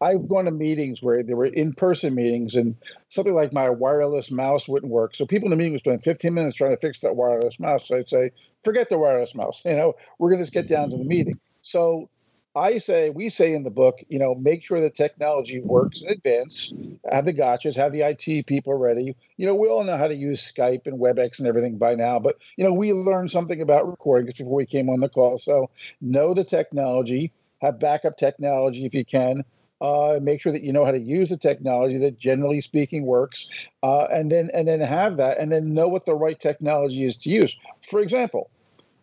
I've 0.00 0.28
gone 0.28 0.44
to 0.44 0.50
meetings 0.50 1.02
where 1.02 1.22
there 1.22 1.36
were 1.36 1.46
in-person 1.46 2.14
meetings, 2.14 2.54
and 2.54 2.76
something 3.08 3.34
like 3.34 3.52
my 3.52 3.70
wireless 3.70 4.30
mouse 4.30 4.68
wouldn't 4.68 4.92
work. 4.92 5.14
So 5.14 5.26
people 5.26 5.46
in 5.46 5.50
the 5.50 5.56
meeting 5.56 5.72
would 5.72 5.80
spend 5.80 6.02
15 6.02 6.32
minutes 6.32 6.56
trying 6.56 6.70
to 6.70 6.80
fix 6.80 7.00
that 7.00 7.16
wireless 7.16 7.58
mouse. 7.58 7.88
So 7.88 7.96
I'd 7.96 8.08
say, 8.08 8.30
forget 8.62 8.88
the 8.88 8.98
wireless 8.98 9.34
mouse. 9.34 9.64
You 9.64 9.76
know, 9.76 9.94
we're 10.18 10.30
going 10.30 10.38
to 10.38 10.44
just 10.44 10.54
get 10.54 10.68
down 10.68 10.90
to 10.90 10.96
the 10.96 11.04
meeting. 11.04 11.38
So 11.62 12.08
I 12.56 12.78
say, 12.78 13.10
we 13.10 13.30
say 13.30 13.52
in 13.52 13.64
the 13.64 13.70
book, 13.70 14.00
you 14.08 14.18
know, 14.18 14.34
make 14.34 14.62
sure 14.62 14.80
the 14.80 14.88
technology 14.88 15.60
works 15.60 16.02
in 16.02 16.08
advance, 16.08 16.72
have 17.10 17.24
the 17.24 17.32
gotchas, 17.32 17.74
have 17.74 17.92
the 17.92 18.02
IT 18.02 18.46
people 18.46 18.74
ready. 18.74 19.16
You 19.36 19.46
know, 19.46 19.56
we 19.56 19.66
all 19.66 19.82
know 19.82 19.96
how 19.96 20.06
to 20.06 20.14
use 20.14 20.40
Skype 20.40 20.86
and 20.86 21.00
WebEx 21.00 21.40
and 21.40 21.48
everything 21.48 21.78
by 21.78 21.96
now, 21.96 22.20
but, 22.20 22.36
you 22.56 22.64
know, 22.64 22.72
we 22.72 22.92
learned 22.92 23.32
something 23.32 23.60
about 23.60 23.88
recording 23.88 24.26
just 24.26 24.38
before 24.38 24.54
we 24.54 24.66
came 24.66 24.88
on 24.88 25.00
the 25.00 25.08
call. 25.08 25.36
So 25.36 25.70
know 26.00 26.32
the 26.32 26.44
technology, 26.44 27.32
have 27.60 27.80
backup 27.80 28.18
technology 28.18 28.86
if 28.86 28.94
you 28.94 29.04
can. 29.04 29.44
Uh, 29.80 30.18
make 30.22 30.40
sure 30.40 30.52
that 30.52 30.62
you 30.62 30.72
know 30.72 30.84
how 30.84 30.92
to 30.92 31.00
use 31.00 31.28
the 31.28 31.36
technology 31.36 31.98
that 31.98 32.16
generally 32.16 32.60
speaking 32.60 33.04
works 33.04 33.50
uh, 33.82 34.04
and 34.04 34.30
then 34.30 34.48
and 34.54 34.68
then 34.68 34.80
have 34.80 35.16
that 35.16 35.38
and 35.38 35.50
then 35.52 35.74
know 35.74 35.88
what 35.88 36.06
the 36.06 36.14
right 36.14 36.40
technology 36.40 37.04
is 37.04 37.16
to 37.16 37.28
use 37.28 37.54
for 37.82 38.00
example 38.00 38.48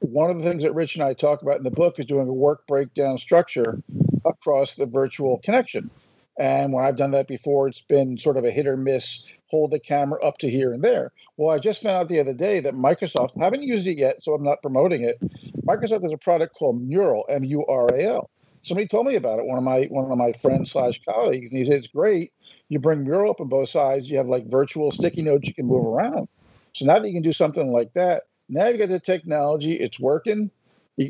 one 0.02 0.32
of 0.32 0.38
the 0.38 0.44
things 0.44 0.64
that 0.64 0.74
Rich 0.74 0.96
and 0.96 1.04
I 1.04 1.14
talk 1.14 1.44
about 1.44 1.58
in 1.58 1.64
the 1.64 1.70
book 1.70 2.00
is 2.00 2.06
doing 2.06 2.28
a 2.28 2.34
work 2.34 2.66
breakdown 2.68 3.20
structure 3.20 3.82
across 4.26 4.74
the 4.74 4.88
virtual 4.88 5.38
connection. 5.38 5.92
And 6.40 6.74
when 6.74 6.84
I've 6.84 6.96
done 6.96 7.12
that 7.12 7.28
before, 7.28 7.68
it's 7.68 7.82
been 7.82 8.18
sort 8.18 8.38
of 8.38 8.44
a 8.44 8.52
hit 8.52 8.66
or 8.66 8.76
miss, 8.76 9.26
hold 9.48 9.72
the 9.72 9.80
camera 9.80 10.24
up 10.26 10.40
to 10.40 10.50
here 10.50 10.74
and 10.74 10.84
there. 10.84 11.12
Well, 11.38 11.56
I 11.56 11.60
just 11.60 11.84
found 11.84 11.98
out 11.98 12.08
the 12.08 12.20
other 12.20 12.34
day 12.34 12.60
that 12.62 12.74
Microsoft, 12.74 13.40
haven't 13.40 13.62
used 13.62 13.86
it 13.86 14.00
yet, 14.00 14.24
so 14.24 14.34
I'm 14.34 14.44
not 14.44 14.62
promoting 14.64 15.04
it. 15.04 15.18
Microsoft 15.66 16.02
has 16.02 16.14
a 16.14 16.18
product 16.18 16.56
called 16.56 16.82
Mural, 16.82 17.26
M 17.30 17.44
U 17.44 17.64
R 17.68 17.88
A 17.94 18.04
L. 18.04 18.30
Somebody 18.64 18.88
told 18.88 19.06
me 19.06 19.16
about 19.16 19.40
it, 19.40 19.46
one 19.46 19.58
of 19.58 19.64
my 19.64 19.84
one 19.90 20.12
of 20.12 20.18
my 20.18 20.32
friends 20.34 20.72
slash 20.72 21.00
colleagues, 21.08 21.52
and 21.52 21.60
he 21.60 21.66
said 21.66 21.76
it's 21.76 21.88
great. 21.88 22.34
You 22.70 22.80
bring 22.80 23.04
Mural 23.04 23.32
up 23.32 23.42
on 23.42 23.50
both 23.50 23.70
sides, 23.70 24.10
you 24.10 24.18
have 24.18 24.30
like 24.30 24.50
virtual 24.50 24.90
sticky 24.90 25.22
notes 25.22 25.48
you 25.48 25.54
can 25.54 25.68
move 25.68 25.86
around. 25.86 26.28
So 26.74 26.86
now 26.86 26.98
that 27.00 27.08
you 27.08 27.14
can 27.14 27.24
do 27.24 27.34
something 27.34 27.72
like 27.72 27.94
that, 27.94 28.24
now 28.52 28.68
you've 28.68 28.80
got 28.80 28.90
the 28.90 29.00
technology, 29.00 29.74
it's 29.74 30.00
working, 30.00 30.52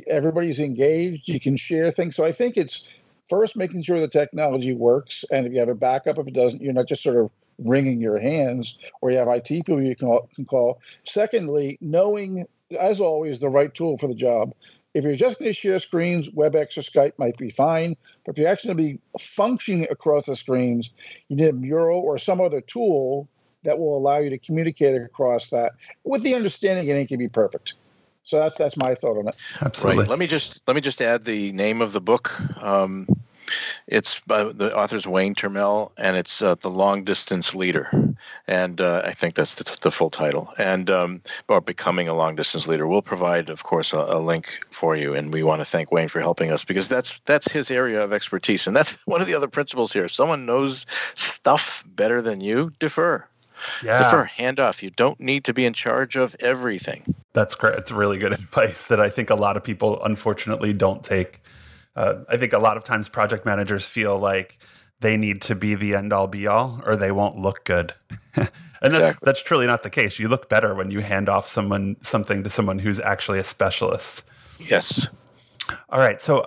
everybody's 0.08 0.60
engaged, 0.60 1.28
you 1.28 1.40
can 1.40 1.58
share 1.58 1.92
things. 1.92 2.16
So 2.16 2.24
I 2.24 2.32
think 2.32 2.56
it's 2.56 2.88
first 3.28 3.56
making 3.56 3.82
sure 3.82 4.00
the 4.00 4.08
technology 4.08 4.74
works. 4.74 5.26
And 5.32 5.48
if 5.48 5.54
you 5.54 5.60
have 5.60 5.70
a 5.70 5.76
backup, 5.76 6.20
if 6.20 6.28
it 6.28 6.34
doesn't, 6.34 6.62
you're 6.62 6.74
not 6.74 6.88
just 6.88 7.02
sort 7.02 7.18
of 7.18 7.32
wringing 7.58 8.00
your 8.00 8.20
hands 8.20 8.78
or 9.02 9.12
you 9.12 9.18
have 9.18 9.28
IT 9.28 9.48
people 9.48 9.82
you 9.82 9.96
can, 9.96 10.18
can 10.36 10.46
call. 10.46 10.80
Secondly, 11.04 11.78
knowing, 11.82 12.46
as 12.80 13.02
always, 13.02 13.40
the 13.40 13.50
right 13.50 13.74
tool 13.74 13.98
for 13.98 14.08
the 14.08 14.16
job. 14.16 14.54
If 14.94 15.04
you're 15.04 15.16
just 15.16 15.40
going 15.40 15.50
to 15.50 15.54
share 15.54 15.80
screens, 15.80 16.30
WebEx 16.30 16.78
or 16.78 16.82
Skype 16.82 17.14
might 17.18 17.38
be 17.38 17.50
fine. 17.50 17.96
But 18.26 18.34
if 18.34 18.38
you're 18.38 18.50
actually 18.50 18.74
going 18.74 18.78
to 18.78 18.94
be 18.94 19.00
functioning 19.20 19.88
across 19.90 20.26
the 20.26 20.36
screens, 20.36 20.90
you 21.30 21.38
need 21.38 21.48
a 21.48 21.54
Mural 21.54 22.02
or 22.02 22.18
some 22.18 22.42
other 22.42 22.62
tool 22.62 23.30
that 23.64 23.78
will 23.78 23.98
allow 23.98 24.18
you 24.18 24.30
to 24.30 24.38
communicate 24.38 25.00
across 25.02 25.50
that 25.50 25.74
with 26.04 26.24
the 26.24 26.34
understanding 26.34 26.88
it 26.88 26.94
ain't 26.94 27.10
gonna 27.10 27.18
be 27.18 27.30
perfect. 27.30 27.74
So 28.24 28.40
that's 28.40 28.58
that's 28.58 28.78
my 28.78 28.96
thought 28.96 29.18
on 29.18 29.28
it. 29.28 29.36
Absolutely. 29.62 30.04
Right. 30.04 30.10
Let 30.10 30.20
me 30.20 30.28
just 30.28 30.62
let 30.68 30.76
me 30.76 30.82
just 30.82 31.02
add 31.02 31.26
the 31.26 31.52
name 31.54 31.82
of 31.82 31.94
the 31.94 32.02
book. 32.02 32.40
Um, 32.62 33.08
it's 33.88 34.20
by 34.22 34.44
the 34.44 34.76
author's 34.76 35.06
Wayne 35.06 35.36
Turmel, 35.36 35.92
and 35.98 36.16
it's 36.16 36.42
uh, 36.42 36.56
the 36.56 36.70
Long 36.70 37.04
Distance 37.04 37.54
Leader, 37.54 37.90
and 38.48 38.80
uh, 38.80 39.02
I 39.04 39.14
think 39.14 39.36
that's 39.36 39.56
the, 39.56 39.78
the 39.82 39.92
full 39.92 40.10
title. 40.10 40.54
And 40.58 40.90
um, 40.90 41.22
or 41.48 41.62
becoming 41.62 42.08
a 42.08 42.14
long 42.14 42.36
distance 42.36 42.68
leader. 42.68 42.88
We'll 42.88 43.02
provide, 43.02 43.50
of 43.50 43.64
course, 43.64 43.94
a, 43.94 43.98
a, 43.98 44.20
link 44.20 44.60
for 44.70 44.96
you, 44.96 45.14
and 45.14 45.34
we 45.34 45.44
want 45.44 45.62
to 45.62 45.66
thank 45.66 45.92
Wayne 45.92 46.08
for 46.08 46.20
helping 46.20 46.52
us 46.52 46.64
because 46.64 46.88
that's 46.88 47.20
that's 47.26 47.52
his 47.52 47.72
area 47.72 48.02
of 48.02 48.14
expertise, 48.14 48.68
and 48.68 48.76
that's 48.76 48.92
one 49.06 49.22
of 49.22 49.28
the 49.28 49.34
other 49.34 49.48
principles 49.48 49.92
here. 49.92 50.08
Someone 50.08 50.46
knows 50.46 50.86
stuff 51.16 51.84
better 51.88 52.22
than 52.22 52.42
you, 52.42 52.72
defer. 52.80 53.26
Yeah. 53.84 53.98
Defer, 54.00 54.24
hand 54.26 54.60
off. 54.60 54.84
You 54.84 54.90
don't 54.92 55.20
need 55.20 55.44
to 55.46 55.54
be 55.54 55.66
in 55.66 55.74
charge 55.74 56.16
of 56.16 56.36
everything. 56.40 57.16
That's 57.34 57.56
great. 57.56 57.76
It's 57.76 57.92
really 57.92 58.18
good 58.18 58.34
advice 58.34 58.86
that 58.86 59.00
I 59.00 59.10
think 59.10 59.30
a 59.30 59.36
lot 59.36 59.58
of 59.58 59.64
people 59.64 60.04
unfortunately 60.04 60.74
don't 60.74 61.04
take. 61.04 61.42
Uh, 61.96 62.24
I 62.30 62.38
think 62.38 62.54
a 62.54 62.60
lot 62.60 62.78
of 62.78 62.84
times 62.84 63.10
project 63.10 63.46
managers 63.46 63.86
feel 63.86 64.18
like 64.18 64.58
they 65.02 65.18
need 65.18 65.42
to 65.42 65.56
be 65.56 65.76
the 65.76 65.96
end 65.96 66.14
all 66.14 66.28
be 66.28 66.48
all 66.48 66.82
or 66.86 66.96
they 66.96 67.12
won't 67.12 67.38
look 67.38 67.66
good. 67.66 67.94
and 68.36 68.50
exactly. 68.82 69.00
that's 69.00 69.20
that's 69.22 69.44
truly 69.44 69.68
not 69.68 69.84
the 69.84 69.90
case. 69.90 70.20
You 70.20 70.28
look 70.28 70.48
better 70.48 70.74
when 70.74 70.92
you 70.92 71.02
hand 71.02 71.28
off 71.28 71.48
someone 71.48 71.98
something 72.02 72.44
to 72.44 72.50
someone 72.50 72.80
who's 72.80 73.00
actually 73.00 73.40
a 73.40 73.44
specialist. 73.44 74.24
Yes. 74.60 75.08
All 75.90 76.00
right. 76.00 76.22
So 76.22 76.46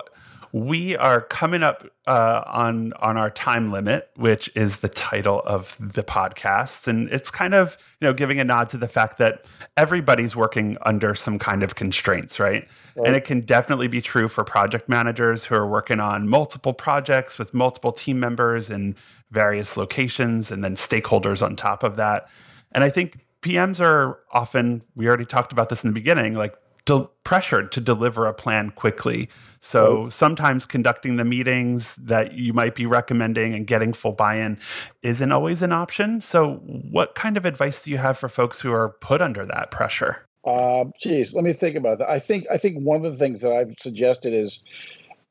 we 0.54 0.96
are 0.96 1.20
coming 1.20 1.64
up 1.64 1.84
uh, 2.06 2.44
on 2.46 2.92
on 3.00 3.16
our 3.16 3.28
time 3.28 3.72
limit, 3.72 4.08
which 4.14 4.48
is 4.54 4.76
the 4.76 4.88
title 4.88 5.42
of 5.44 5.76
the 5.80 6.04
podcast, 6.04 6.86
and 6.86 7.08
it's 7.10 7.28
kind 7.28 7.54
of 7.54 7.76
you 8.00 8.06
know 8.06 8.14
giving 8.14 8.38
a 8.38 8.44
nod 8.44 8.68
to 8.68 8.76
the 8.76 8.86
fact 8.86 9.18
that 9.18 9.44
everybody's 9.76 10.36
working 10.36 10.78
under 10.82 11.12
some 11.16 11.40
kind 11.40 11.64
of 11.64 11.74
constraints, 11.74 12.38
right? 12.38 12.68
right? 12.94 13.04
And 13.04 13.16
it 13.16 13.24
can 13.24 13.40
definitely 13.40 13.88
be 13.88 14.00
true 14.00 14.28
for 14.28 14.44
project 14.44 14.88
managers 14.88 15.46
who 15.46 15.56
are 15.56 15.66
working 15.66 15.98
on 15.98 16.28
multiple 16.28 16.72
projects 16.72 17.36
with 17.36 17.52
multiple 17.52 17.90
team 17.90 18.20
members 18.20 18.70
in 18.70 18.94
various 19.32 19.76
locations, 19.76 20.52
and 20.52 20.62
then 20.62 20.76
stakeholders 20.76 21.44
on 21.44 21.56
top 21.56 21.82
of 21.82 21.96
that. 21.96 22.28
And 22.70 22.84
I 22.84 22.90
think 22.90 23.26
PMs 23.42 23.80
are 23.80 24.20
often, 24.30 24.82
we 24.94 25.08
already 25.08 25.24
talked 25.24 25.52
about 25.52 25.68
this 25.68 25.82
in 25.82 25.90
the 25.90 25.94
beginning, 25.94 26.34
like 26.34 26.54
de- 26.84 27.08
pressured 27.24 27.72
to 27.72 27.80
deliver 27.80 28.26
a 28.26 28.34
plan 28.34 28.70
quickly. 28.70 29.28
So 29.60 30.08
sometimes 30.10 30.66
conducting 30.66 31.16
the 31.16 31.24
meetings 31.24 31.96
that 31.96 32.34
you 32.34 32.52
might 32.52 32.74
be 32.74 32.84
recommending 32.84 33.54
and 33.54 33.66
getting 33.66 33.94
full 33.94 34.12
buy-in 34.12 34.58
isn't 35.02 35.32
always 35.32 35.62
an 35.62 35.72
option. 35.72 36.20
So 36.20 36.56
what 36.56 37.14
kind 37.14 37.36
of 37.36 37.46
advice 37.46 37.82
do 37.82 37.90
you 37.90 37.98
have 37.98 38.18
for 38.18 38.28
folks 38.28 38.60
who 38.60 38.72
are 38.72 38.90
put 38.90 39.22
under 39.22 39.46
that 39.46 39.70
pressure? 39.70 40.26
Uh, 40.44 40.84
geez, 41.00 41.32
let 41.32 41.44
me 41.44 41.54
think 41.54 41.76
about 41.76 41.98
that. 41.98 42.10
I 42.10 42.18
think 42.18 42.46
I 42.50 42.58
think 42.58 42.84
one 42.84 43.04
of 43.04 43.10
the 43.10 43.18
things 43.18 43.40
that 43.40 43.52
I've 43.52 43.74
suggested 43.80 44.34
is, 44.34 44.60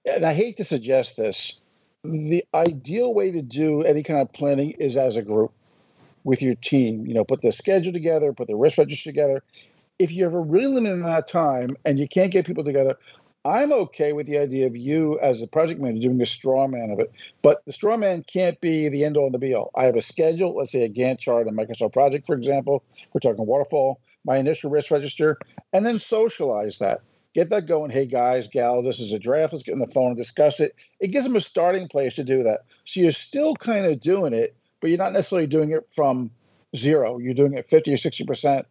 and 0.06 0.26
I 0.26 0.34
hate 0.34 0.58
to 0.58 0.63
suggest 0.63 1.18
this, 1.18 1.60
the 2.04 2.44
ideal 2.56 3.13
way 3.13 3.32
to 3.32 3.44
do 3.44 3.84
any 3.84 4.02
kind 4.02 4.20
of 4.20 4.34
planning 4.34 4.72
is 4.72 4.98
as 4.98 5.16
a 5.16 5.22
group 5.22 5.52
with 6.24 6.42
your 6.42 6.56
team. 6.56 7.06
You 7.06 7.13
know, 7.13 7.24
put 7.24 7.44
the 7.44 7.52
schedule 7.52 7.94
together, 7.94 8.34
put 8.34 8.48
the 8.48 8.56
risk 8.56 8.80
register 8.80 9.12
together, 9.12 9.44
if 10.04 10.12
you 10.12 10.26
have 10.26 10.34
a 10.34 10.39
really 10.39 10.74
limited 10.74 10.96
amount 10.96 11.18
of 11.18 11.26
time 11.26 11.78
and 11.86 11.98
you 11.98 12.10
can't 12.10 12.30
get 12.30 12.46
people 12.46 12.66
together, 12.66 12.98
I'm 13.46 13.72
okay 13.72 14.12
with 14.12 14.28
the 14.28 14.38
idea 14.38 14.68
of 14.68 14.76
you 14.76 15.18
as 15.22 15.42
a 15.42 15.48
project 15.48 15.80
manager 15.80 16.10
doing 16.10 16.22
a 16.22 16.26
straw 16.26 16.68
man 16.68 16.92
of 16.92 17.00
it. 17.00 17.10
But 17.42 17.63
the 17.66 17.72
straw 17.72 17.96
man 17.96 18.26
can't 18.28 18.60
be 18.60 18.89
the 18.89 19.06
end 19.06 19.16
all 19.16 19.28
and 19.28 19.34
the 19.34 19.39
be 19.39 19.54
all. 19.54 19.72
I 19.78 19.86
have 19.86 19.96
a 19.96 20.02
schedule, 20.02 20.58
let's 20.58 20.74
say 20.74 20.84
a 20.84 20.89
Gantt 20.89 21.20
chart, 21.20 21.48
a 21.48 21.52
Microsoft 21.52 21.94
project, 21.94 22.26
for 22.26 22.36
example. 22.36 22.84
We're 23.13 23.22
talking 23.22 23.46
waterfall, 23.46 24.02
my 24.26 24.36
initial 24.36 24.70
risk 24.70 24.92
register, 24.92 25.38
and 25.72 25.86
then 25.86 26.00
socialize 26.00 26.80
that. 26.80 27.00
Get 27.34 27.50
that 27.52 27.66
going. 27.66 27.89
Hey, 27.89 28.06
guys, 28.06 28.50
gals, 28.50 28.84
this 28.84 29.00
is 29.00 29.13
a 29.13 29.20
draft. 29.20 29.54
Let's 29.54 29.63
get 29.63 29.72
on 29.72 29.80
the 29.80 29.88
phone 29.88 30.08
and 30.08 30.18
discuss 30.18 30.60
it. 30.60 30.76
It 31.00 31.08
gives 31.08 31.24
them 31.24 31.38
a 31.38 31.39
starting 31.39 31.88
place 31.88 32.16
to 32.16 32.26
do 32.26 32.44
that. 32.44 32.66
So 32.84 33.00
you're 33.00 33.12
still 33.12 33.56
kind 33.56 33.86
of 33.86 34.02
doing 34.02 34.34
it, 34.34 34.54
but 34.82 34.89
you're 34.89 35.00
not 35.00 35.13
necessarily 35.13 35.48
doing 35.48 35.72
it 35.72 35.88
from 35.96 36.30
zero. 36.76 37.20
You're 37.20 37.34
doing 37.34 37.54
it 37.54 37.70
50 37.70 37.94
or 37.94 37.98
60%. 37.98 38.66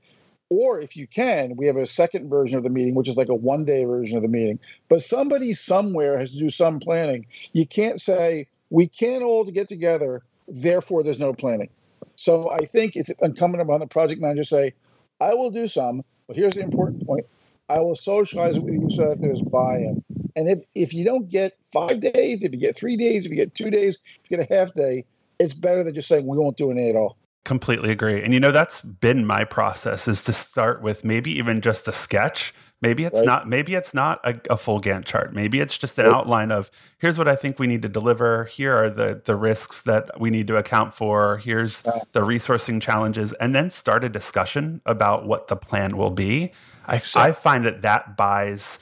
Or 0.55 0.79
if 0.79 0.99
you 0.99 1.07
can, 1.07 1.57
we 1.57 1.67
have 1.67 1.79
a 1.79 1.87
second 1.87 2.29
version 2.29 2.59
of 2.59 2.63
the 2.63 2.69
meeting, 2.69 2.95
which 2.95 3.09
is 3.09 3.17
like 3.17 3.31
a 3.31 3.35
one 3.35 3.65
day 3.65 3.87
version 3.87 4.19
of 4.19 4.23
the 4.23 4.29
meeting. 4.29 4.59
But 4.91 5.01
somebody 5.01 5.55
somewhere 5.55 6.19
has 6.19 6.33
to 6.33 6.39
do 6.39 6.51
some 6.51 6.79
planning. 6.79 7.25
You 7.55 7.67
can't 7.67 8.03
say, 8.03 8.49
we 8.69 8.87
can't 8.87 9.23
all 9.23 9.45
get 9.45 9.71
together, 9.71 10.23
therefore 10.47 11.05
there's 11.05 11.19
no 11.19 11.33
planning. 11.33 11.71
So 12.17 12.51
I 12.51 12.67
think 12.67 12.97
it's 12.97 13.09
incumbent 13.23 13.63
upon 13.63 13.81
the 13.81 13.87
project 13.87 14.21
manager 14.21 14.43
to 14.43 14.47
say, 14.47 14.75
I 15.23 15.33
will 15.33 15.51
do 15.51 15.67
some, 15.67 16.05
but 16.27 16.37
here's 16.37 16.53
the 16.53 16.61
important 16.61 17.07
point. 17.07 17.25
I 17.71 17.81
will 17.81 17.97
socialize 17.97 18.59
it 18.59 18.63
with 18.63 18.75
you 18.75 18.91
so 18.91 19.09
that 19.09 19.23
there's 19.23 19.41
buy-in. 19.41 20.05
And 20.37 20.51
if, 20.51 20.59
if 20.75 20.93
you 20.93 21.07
don't 21.07 21.31
get 21.31 21.57
five 21.65 22.01
days, 22.01 22.43
if 22.43 22.53
you 22.53 22.59
get 22.59 22.77
three 22.77 22.99
days, 22.99 23.25
if 23.25 23.31
you 23.31 23.37
get 23.37 23.55
two 23.55 23.71
days, 23.71 23.97
if 24.23 24.31
you 24.31 24.37
get 24.37 24.51
a 24.51 24.55
half 24.55 24.75
day, 24.75 25.07
it's 25.39 25.55
better 25.55 25.83
than 25.83 25.95
just 25.95 26.09
saying 26.09 26.27
we 26.27 26.37
won't 26.37 26.59
do 26.59 26.71
any 26.71 26.91
at 26.91 26.97
all. 26.97 27.17
Completely 27.45 27.91
agree. 27.91 28.23
And 28.23 28.33
you 28.33 28.41
know, 28.41 28.53
that's 28.53 28.81
been 28.81 29.27
my 29.27 29.45
process 29.45 30.07
is 30.07 30.23
to 30.25 30.33
start 30.33 30.81
with 30.81 31.05
maybe 31.05 31.33
even 31.33 31.61
just 31.61 31.89
a 31.89 31.93
sketch. 31.93 32.55
Maybe 32.81 33.05
it's 33.05 33.19
right. 33.19 33.27
not 33.27 33.49
maybe 33.49 33.75
it's 33.75 33.95
not 33.95 34.21
a, 34.25 34.41
a, 34.51 34.57
full 34.57 34.81
Gantt 34.81 35.05
chart. 35.05 35.33
Maybe 35.33 35.61
it's 35.61 35.79
just 35.79 35.99
an 35.99 36.07
outline 36.07 36.51
of 36.51 36.71
here's 36.99 37.17
what 37.17 37.29
I 37.29 37.37
think 37.37 37.59
we 37.59 37.69
need 37.69 37.83
to 37.83 37.89
deliver. 37.89 38.45
Here 38.45 38.77
are 38.77 38.91
the 38.91 39.23
the 39.25 39.37
risks 39.37 39.83
that 39.83 40.21
we 40.21 40.31
need 40.31 40.47
to 40.49 40.57
account 40.57 40.95
for. 40.95 41.39
Here's 41.39 41.83
the 41.83 42.21
resourcing 42.21 42.83
challenges 42.83 43.33
and 43.35 43.55
then 43.55 43.71
start 43.71 44.03
a 44.03 44.09
discussion 44.09 44.81
about 44.85 45.27
what 45.27 45.47
the 45.47 45.57
plan 45.57 45.97
will 45.97 46.11
be. 46.11 46.53
I, 46.87 47.01
I 47.15 47.33
find 47.33 47.65
that 47.65 47.83
that 47.83 48.17
buys 48.17 48.81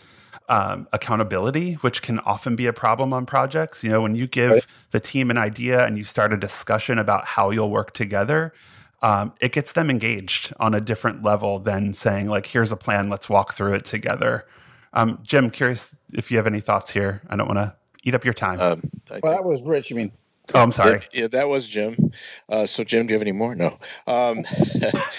um, 0.51 0.89
accountability, 0.93 1.75
which 1.75 2.03
can 2.03 2.19
often 2.21 2.57
be 2.57 2.67
a 2.67 2.73
problem 2.73 3.13
on 3.13 3.25
projects. 3.25 3.85
You 3.85 3.91
know, 3.91 4.03
when 4.03 4.17
you 4.17 4.27
give 4.27 4.51
right. 4.51 4.67
the 4.91 4.99
team 4.99 5.31
an 5.31 5.39
idea 5.39 5.87
and 5.87 5.97
you 5.97 6.03
start 6.03 6.33
a 6.33 6.37
discussion 6.37 6.99
about 6.99 7.25
how 7.25 7.51
you'll 7.51 7.71
work 7.71 7.93
together, 7.93 8.53
um, 9.01 9.33
it 9.41 9.53
gets 9.53 9.73
them 9.73 9.89
engaged 9.89 10.53
on 10.59 10.75
a 10.75 10.81
different 10.81 11.23
level 11.23 11.61
than 11.61 11.95
saying, 11.95 12.27
like, 12.27 12.47
here's 12.47 12.73
a 12.73 12.77
plan, 12.77 13.09
let's 13.09 13.29
walk 13.29 13.55
through 13.55 13.75
it 13.75 13.85
together. 13.85 14.45
Um, 14.93 15.21
Jim, 15.23 15.51
curious 15.51 15.95
if 16.13 16.33
you 16.33 16.37
have 16.37 16.49
any 16.49 16.61
thoughts 16.61 16.91
here. 16.91 17.23
I 17.31 17.37
don't 17.37 17.47
want 17.47 17.61
to 17.61 17.77
eat 18.03 18.17
up 18.17 18.25
your 18.25 18.35
time. 18.35 18.61
Um, 18.61 18.91
Well, 19.23 19.33
that 19.33 19.45
was 19.45 19.63
Rich. 19.63 19.93
I 19.93 19.95
mean, 19.95 20.11
oh, 20.55 20.63
I'm 20.63 20.73
sorry. 20.73 20.99
that- 20.99 21.15
yeah, 21.15 21.27
that 21.29 21.49
was 21.49 21.67
Jim. 21.69 22.13
Uh, 22.49 22.67
so, 22.67 22.85
Jim, 22.85 23.07
do 23.07 23.13
you 23.13 23.15
have 23.19 23.23
any 23.23 23.33
more? 23.33 23.55
No. 23.55 23.79
Um, 24.07 24.45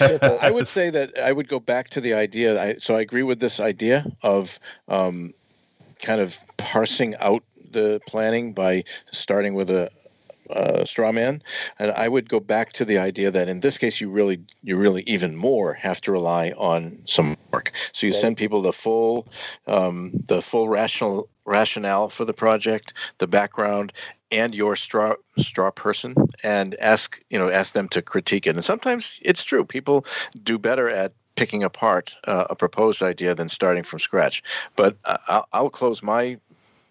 I 0.00 0.50
would 0.52 0.68
say 0.78 0.90
that 0.90 1.18
I 1.18 1.32
would 1.32 1.48
go 1.48 1.60
back 1.60 1.88
to 1.90 2.00
the 2.00 2.14
idea. 2.14 2.60
I, 2.60 2.74
so, 2.74 2.94
I 2.94 3.00
agree 3.00 3.22
with 3.22 3.40
this 3.40 3.60
idea 3.60 4.04
of 4.22 4.58
um, 4.88 5.32
kind 6.02 6.20
of 6.20 6.38
parsing 6.56 7.14
out 7.20 7.42
the 7.70 8.00
planning 8.06 8.52
by 8.52 8.84
starting 9.12 9.54
with 9.54 9.70
a, 9.70 9.90
a 10.50 10.84
straw 10.84 11.10
man, 11.12 11.42
and 11.78 11.90
I 11.92 12.08
would 12.08 12.28
go 12.28 12.38
back 12.40 12.72
to 12.74 12.84
the 12.84 12.98
idea 12.98 13.30
that 13.30 13.48
in 13.48 13.60
this 13.60 13.78
case, 13.78 14.00
you 14.00 14.10
really, 14.10 14.38
you 14.62 14.76
really 14.76 15.02
even 15.06 15.36
more 15.36 15.72
have 15.74 16.00
to 16.02 16.12
rely 16.12 16.50
on 16.58 16.98
some 17.06 17.34
work. 17.52 17.72
So, 17.92 18.06
you 18.06 18.12
Right. 18.12 18.20
send 18.20 18.36
people 18.36 18.60
the 18.62 18.72
full, 18.72 19.26
um, 19.66 20.12
the 20.26 20.42
full 20.42 20.68
rational 20.68 21.28
rationale 21.44 22.08
for 22.08 22.24
the 22.24 22.32
project, 22.34 22.94
the 23.18 23.26
background, 23.26 23.92
and 24.32 24.54
your 24.54 24.74
straw 24.74 25.14
straw 25.38 25.70
person 25.70 26.14
and 26.42 26.74
ask 26.80 27.20
you 27.30 27.38
know 27.38 27.48
ask 27.48 27.74
them 27.74 27.88
to 27.88 28.02
critique 28.02 28.46
it. 28.46 28.56
And 28.56 28.64
sometimes 28.64 29.20
it's 29.22 29.44
true. 29.44 29.64
People 29.64 30.04
do 30.42 30.58
better 30.58 30.88
at 30.88 31.12
picking 31.36 31.62
apart 31.62 32.14
uh, 32.24 32.46
a 32.50 32.56
proposed 32.56 33.02
idea 33.02 33.34
than 33.34 33.48
starting 33.48 33.84
from 33.84 33.98
scratch. 33.98 34.42
But 34.76 34.96
uh, 35.04 35.18
I'll, 35.28 35.48
I'll 35.52 35.70
close 35.70 36.02
my 36.02 36.38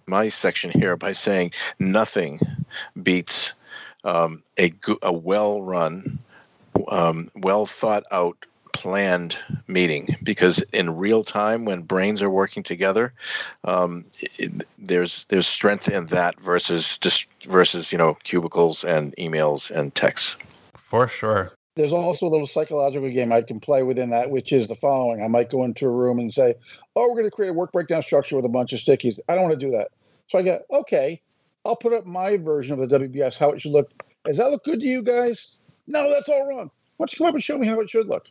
my 0.07 0.29
section 0.29 0.71
here 0.71 0.95
by 0.95 1.13
saying 1.13 1.51
nothing 1.79 2.39
beats 3.01 3.53
um, 4.03 4.43
a, 4.59 4.73
a 5.01 5.11
well 5.11 5.61
run 5.61 6.19
um, 6.89 7.29
well 7.35 7.65
thought 7.65 8.03
out 8.11 8.45
planned 8.73 9.37
meeting 9.67 10.15
because 10.23 10.59
in 10.73 10.97
real 10.97 11.23
time 11.23 11.65
when 11.65 11.81
brains 11.81 12.21
are 12.21 12.29
working 12.29 12.63
together 12.63 13.13
um, 13.63 14.05
it, 14.39 14.65
there's 14.77 15.25
there's 15.29 15.47
strength 15.47 15.87
in 15.89 16.05
that 16.07 16.39
versus 16.39 16.97
just 16.97 17.27
versus 17.43 17.91
you 17.91 17.97
know 17.97 18.17
cubicles 18.23 18.83
and 18.83 19.15
emails 19.17 19.71
and 19.71 19.93
texts 19.95 20.35
For 20.75 21.07
sure. 21.07 21.53
there's 21.75 21.93
also 21.93 22.27
a 22.27 22.29
little 22.29 22.47
psychological 22.47 23.09
game 23.09 23.31
I 23.31 23.41
can 23.41 23.59
play 23.59 23.83
within 23.83 24.09
that, 24.09 24.29
which 24.29 24.51
is 24.51 24.67
the 24.67 24.75
following. 24.75 25.23
I 25.23 25.27
might 25.27 25.49
go 25.49 25.63
into 25.63 25.85
a 25.85 25.89
room 25.89 26.19
and 26.19 26.33
say, 26.33 26.55
Oh, 26.95 27.07
we're 27.07 27.15
going 27.15 27.25
to 27.25 27.31
create 27.31 27.49
a 27.49 27.53
work 27.53 27.71
breakdown 27.71 28.01
structure 28.01 28.35
with 28.35 28.45
a 28.45 28.49
bunch 28.49 28.73
of 28.73 28.79
stickies. 28.79 29.19
I 29.29 29.35
don't 29.35 29.43
want 29.47 29.57
to 29.59 29.65
do 29.65 29.71
that. 29.71 29.89
So 30.27 30.37
I 30.37 30.41
go, 30.41 30.59
Okay, 30.71 31.21
I'll 31.65 31.75
put 31.77 31.93
up 31.93 32.05
my 32.05 32.37
version 32.37 32.77
of 32.79 32.89
the 32.89 32.99
WBS, 32.99 33.37
how 33.37 33.51
it 33.51 33.61
should 33.61 33.71
look. 33.71 33.89
Does 34.25 34.37
that 34.37 34.51
look 34.51 34.63
good 34.65 34.81
to 34.81 34.85
you 34.85 35.01
guys? 35.01 35.55
No, 35.87 36.09
that's 36.09 36.27
all 36.29 36.45
wrong. 36.47 36.69
Why 36.97 37.05
don't 37.05 37.13
you 37.13 37.17
come 37.17 37.27
up 37.27 37.33
and 37.33 37.43
show 37.43 37.57
me 37.57 37.67
how 37.67 37.79
it 37.79 37.89
should 37.89 38.07
look? 38.07 38.27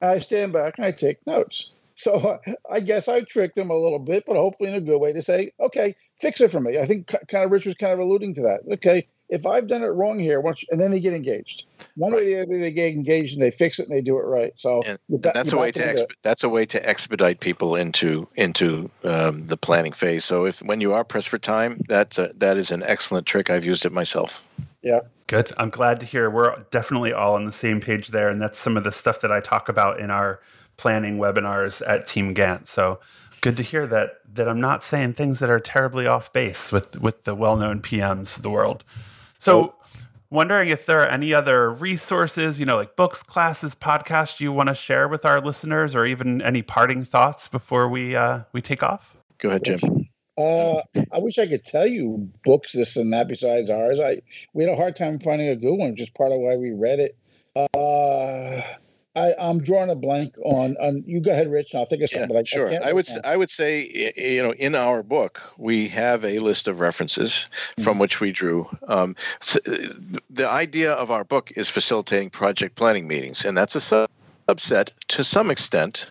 I 0.00 0.18
stand 0.18 0.52
back 0.52 0.74
and 0.76 0.86
I 0.86 0.92
take 0.92 1.26
notes. 1.26 1.70
So 1.96 2.14
uh, 2.14 2.38
I 2.70 2.80
guess 2.80 3.08
I 3.08 3.20
tricked 3.20 3.56
them 3.56 3.70
a 3.70 3.78
little 3.78 3.98
bit, 3.98 4.24
but 4.26 4.36
hopefully 4.36 4.70
in 4.70 4.76
a 4.76 4.80
good 4.80 4.98
way 4.98 5.12
to 5.12 5.22
say, 5.22 5.52
okay, 5.60 5.96
fix 6.20 6.40
it 6.40 6.50
for 6.50 6.60
me. 6.60 6.78
I 6.78 6.86
think 6.86 7.08
kind 7.28 7.44
of 7.44 7.50
Rich 7.50 7.66
was 7.66 7.74
kind 7.74 7.92
of 7.92 7.98
alluding 7.98 8.34
to 8.34 8.42
that. 8.42 8.60
Okay, 8.74 9.08
if 9.28 9.46
I've 9.46 9.66
done 9.66 9.82
it 9.82 9.86
wrong 9.86 10.18
here, 10.18 10.42
and 10.70 10.80
then 10.80 10.90
they 10.90 11.00
get 11.00 11.14
engaged. 11.14 11.64
One 11.96 12.12
way 12.12 12.34
or 12.34 12.44
the 12.46 12.52
other, 12.52 12.60
they 12.60 12.72
get 12.72 12.88
engaged 12.88 13.34
and 13.34 13.42
they 13.42 13.50
fix 13.50 13.78
it 13.78 13.88
and 13.88 13.96
they 13.96 14.02
do 14.02 14.18
it 14.18 14.22
right. 14.22 14.52
So 14.56 14.82
and, 14.82 14.98
and 15.08 15.22
that's 15.22 15.52
a 15.52 15.56
way 15.56 15.72
to 15.72 15.82
exp- 15.82 16.12
that's 16.22 16.42
a 16.42 16.48
way 16.48 16.66
to 16.66 16.88
expedite 16.88 17.40
people 17.40 17.76
into 17.76 18.28
into 18.36 18.90
um, 19.04 19.46
the 19.46 19.56
planning 19.56 19.92
phase 19.92 20.24
so 20.24 20.44
if 20.44 20.60
when 20.62 20.80
you 20.80 20.92
are 20.92 21.04
pressed 21.04 21.28
for 21.28 21.38
time 21.38 21.80
that's 21.88 22.18
a, 22.18 22.32
that 22.36 22.56
is 22.56 22.70
an 22.70 22.82
excellent 22.82 23.26
trick 23.26 23.50
i've 23.50 23.64
used 23.64 23.84
it 23.84 23.92
myself 23.92 24.42
Good. 25.26 25.52
I'm 25.56 25.70
glad 25.70 26.00
to 26.00 26.06
hear 26.06 26.28
we're 26.28 26.64
definitely 26.70 27.12
all 27.12 27.34
on 27.34 27.44
the 27.44 27.52
same 27.52 27.80
page 27.80 28.08
there. 28.08 28.28
And 28.28 28.40
that's 28.40 28.58
some 28.58 28.76
of 28.76 28.84
the 28.84 28.92
stuff 28.92 29.20
that 29.22 29.32
I 29.32 29.40
talk 29.40 29.68
about 29.68 29.98
in 29.98 30.10
our 30.10 30.40
planning 30.76 31.18
webinars 31.18 31.82
at 31.86 32.06
Team 32.06 32.34
Gantt. 32.34 32.66
So 32.66 33.00
good 33.40 33.56
to 33.56 33.62
hear 33.62 33.86
that 33.86 34.20
that 34.34 34.48
I'm 34.48 34.60
not 34.60 34.82
saying 34.82 35.14
things 35.14 35.38
that 35.38 35.48
are 35.50 35.60
terribly 35.60 36.06
off 36.06 36.32
base 36.32 36.72
with 36.72 37.00
with 37.00 37.24
the 37.24 37.34
well-known 37.34 37.80
PMs 37.80 38.36
of 38.36 38.42
the 38.42 38.50
world. 38.50 38.84
So 39.38 39.74
wondering 40.30 40.68
if 40.68 40.84
there 40.84 41.00
are 41.00 41.06
any 41.06 41.32
other 41.32 41.70
resources, 41.70 42.58
you 42.58 42.66
know, 42.66 42.76
like 42.76 42.96
books, 42.96 43.22
classes, 43.22 43.74
podcasts 43.74 44.40
you 44.40 44.52
want 44.52 44.68
to 44.68 44.74
share 44.74 45.08
with 45.08 45.24
our 45.24 45.40
listeners 45.40 45.94
or 45.94 46.04
even 46.04 46.42
any 46.42 46.62
parting 46.62 47.04
thoughts 47.04 47.48
before 47.48 47.88
we 47.88 48.14
uh 48.16 48.40
we 48.52 48.60
take 48.60 48.82
off? 48.82 49.16
go 49.38 49.50
ahead 49.50 49.64
jim 49.64 50.08
Uh, 50.36 50.82
I 51.12 51.18
wish 51.18 51.38
I 51.38 51.46
could 51.46 51.64
tell 51.64 51.86
you 51.86 52.28
books, 52.44 52.72
this 52.72 52.96
and 52.96 53.12
that 53.12 53.28
besides 53.28 53.70
ours. 53.70 54.00
I 54.00 54.20
we 54.52 54.64
had 54.64 54.72
a 54.72 54.76
hard 54.76 54.96
time 54.96 55.18
finding 55.20 55.48
a 55.48 55.56
good 55.56 55.74
one, 55.74 55.92
which 55.92 56.00
is 56.02 56.10
part 56.10 56.32
of 56.32 56.38
why 56.40 56.56
we 56.56 56.72
read 56.72 56.98
it. 57.00 57.16
Uh, 57.56 58.60
I, 59.16 59.32
I'm 59.38 59.62
drawing 59.62 59.90
a 59.90 59.94
blank 59.94 60.34
on 60.44 60.76
on. 60.78 61.04
You 61.06 61.20
go 61.20 61.30
ahead, 61.30 61.48
Rich. 61.48 61.68
And 61.72 61.78
I'll 61.78 61.86
think 61.86 62.02
of 62.02 62.08
Yeah, 62.10 62.18
something. 62.18 62.34
but 62.36 62.40
I, 62.40 62.42
sure. 62.42 62.68
can't 62.68 62.84
I, 62.84 62.92
would 62.92 63.08
s- 63.08 63.16
I 63.22 63.36
would 63.36 63.50
say 63.50 64.12
you 64.16 64.42
know 64.42 64.52
in 64.54 64.74
our 64.74 65.04
book 65.04 65.40
we 65.56 65.86
have 65.88 66.24
a 66.24 66.40
list 66.40 66.66
of 66.66 66.80
references 66.80 67.46
Mm-hmm. 67.76 67.82
from 67.84 67.98
which 68.00 68.18
we 68.20 68.32
drew. 68.32 68.68
Um, 68.88 69.14
s- 69.40 69.56
the 70.30 70.48
idea 70.48 70.92
of 70.94 71.12
our 71.12 71.22
book 71.22 71.52
is 71.54 71.68
facilitating 71.68 72.30
project 72.30 72.74
planning 72.74 73.06
meetings, 73.06 73.44
and 73.44 73.56
that's 73.56 73.76
a 73.76 73.80
subset 74.48 74.90
to 75.08 75.24
some 75.24 75.50
extent. 75.50 76.06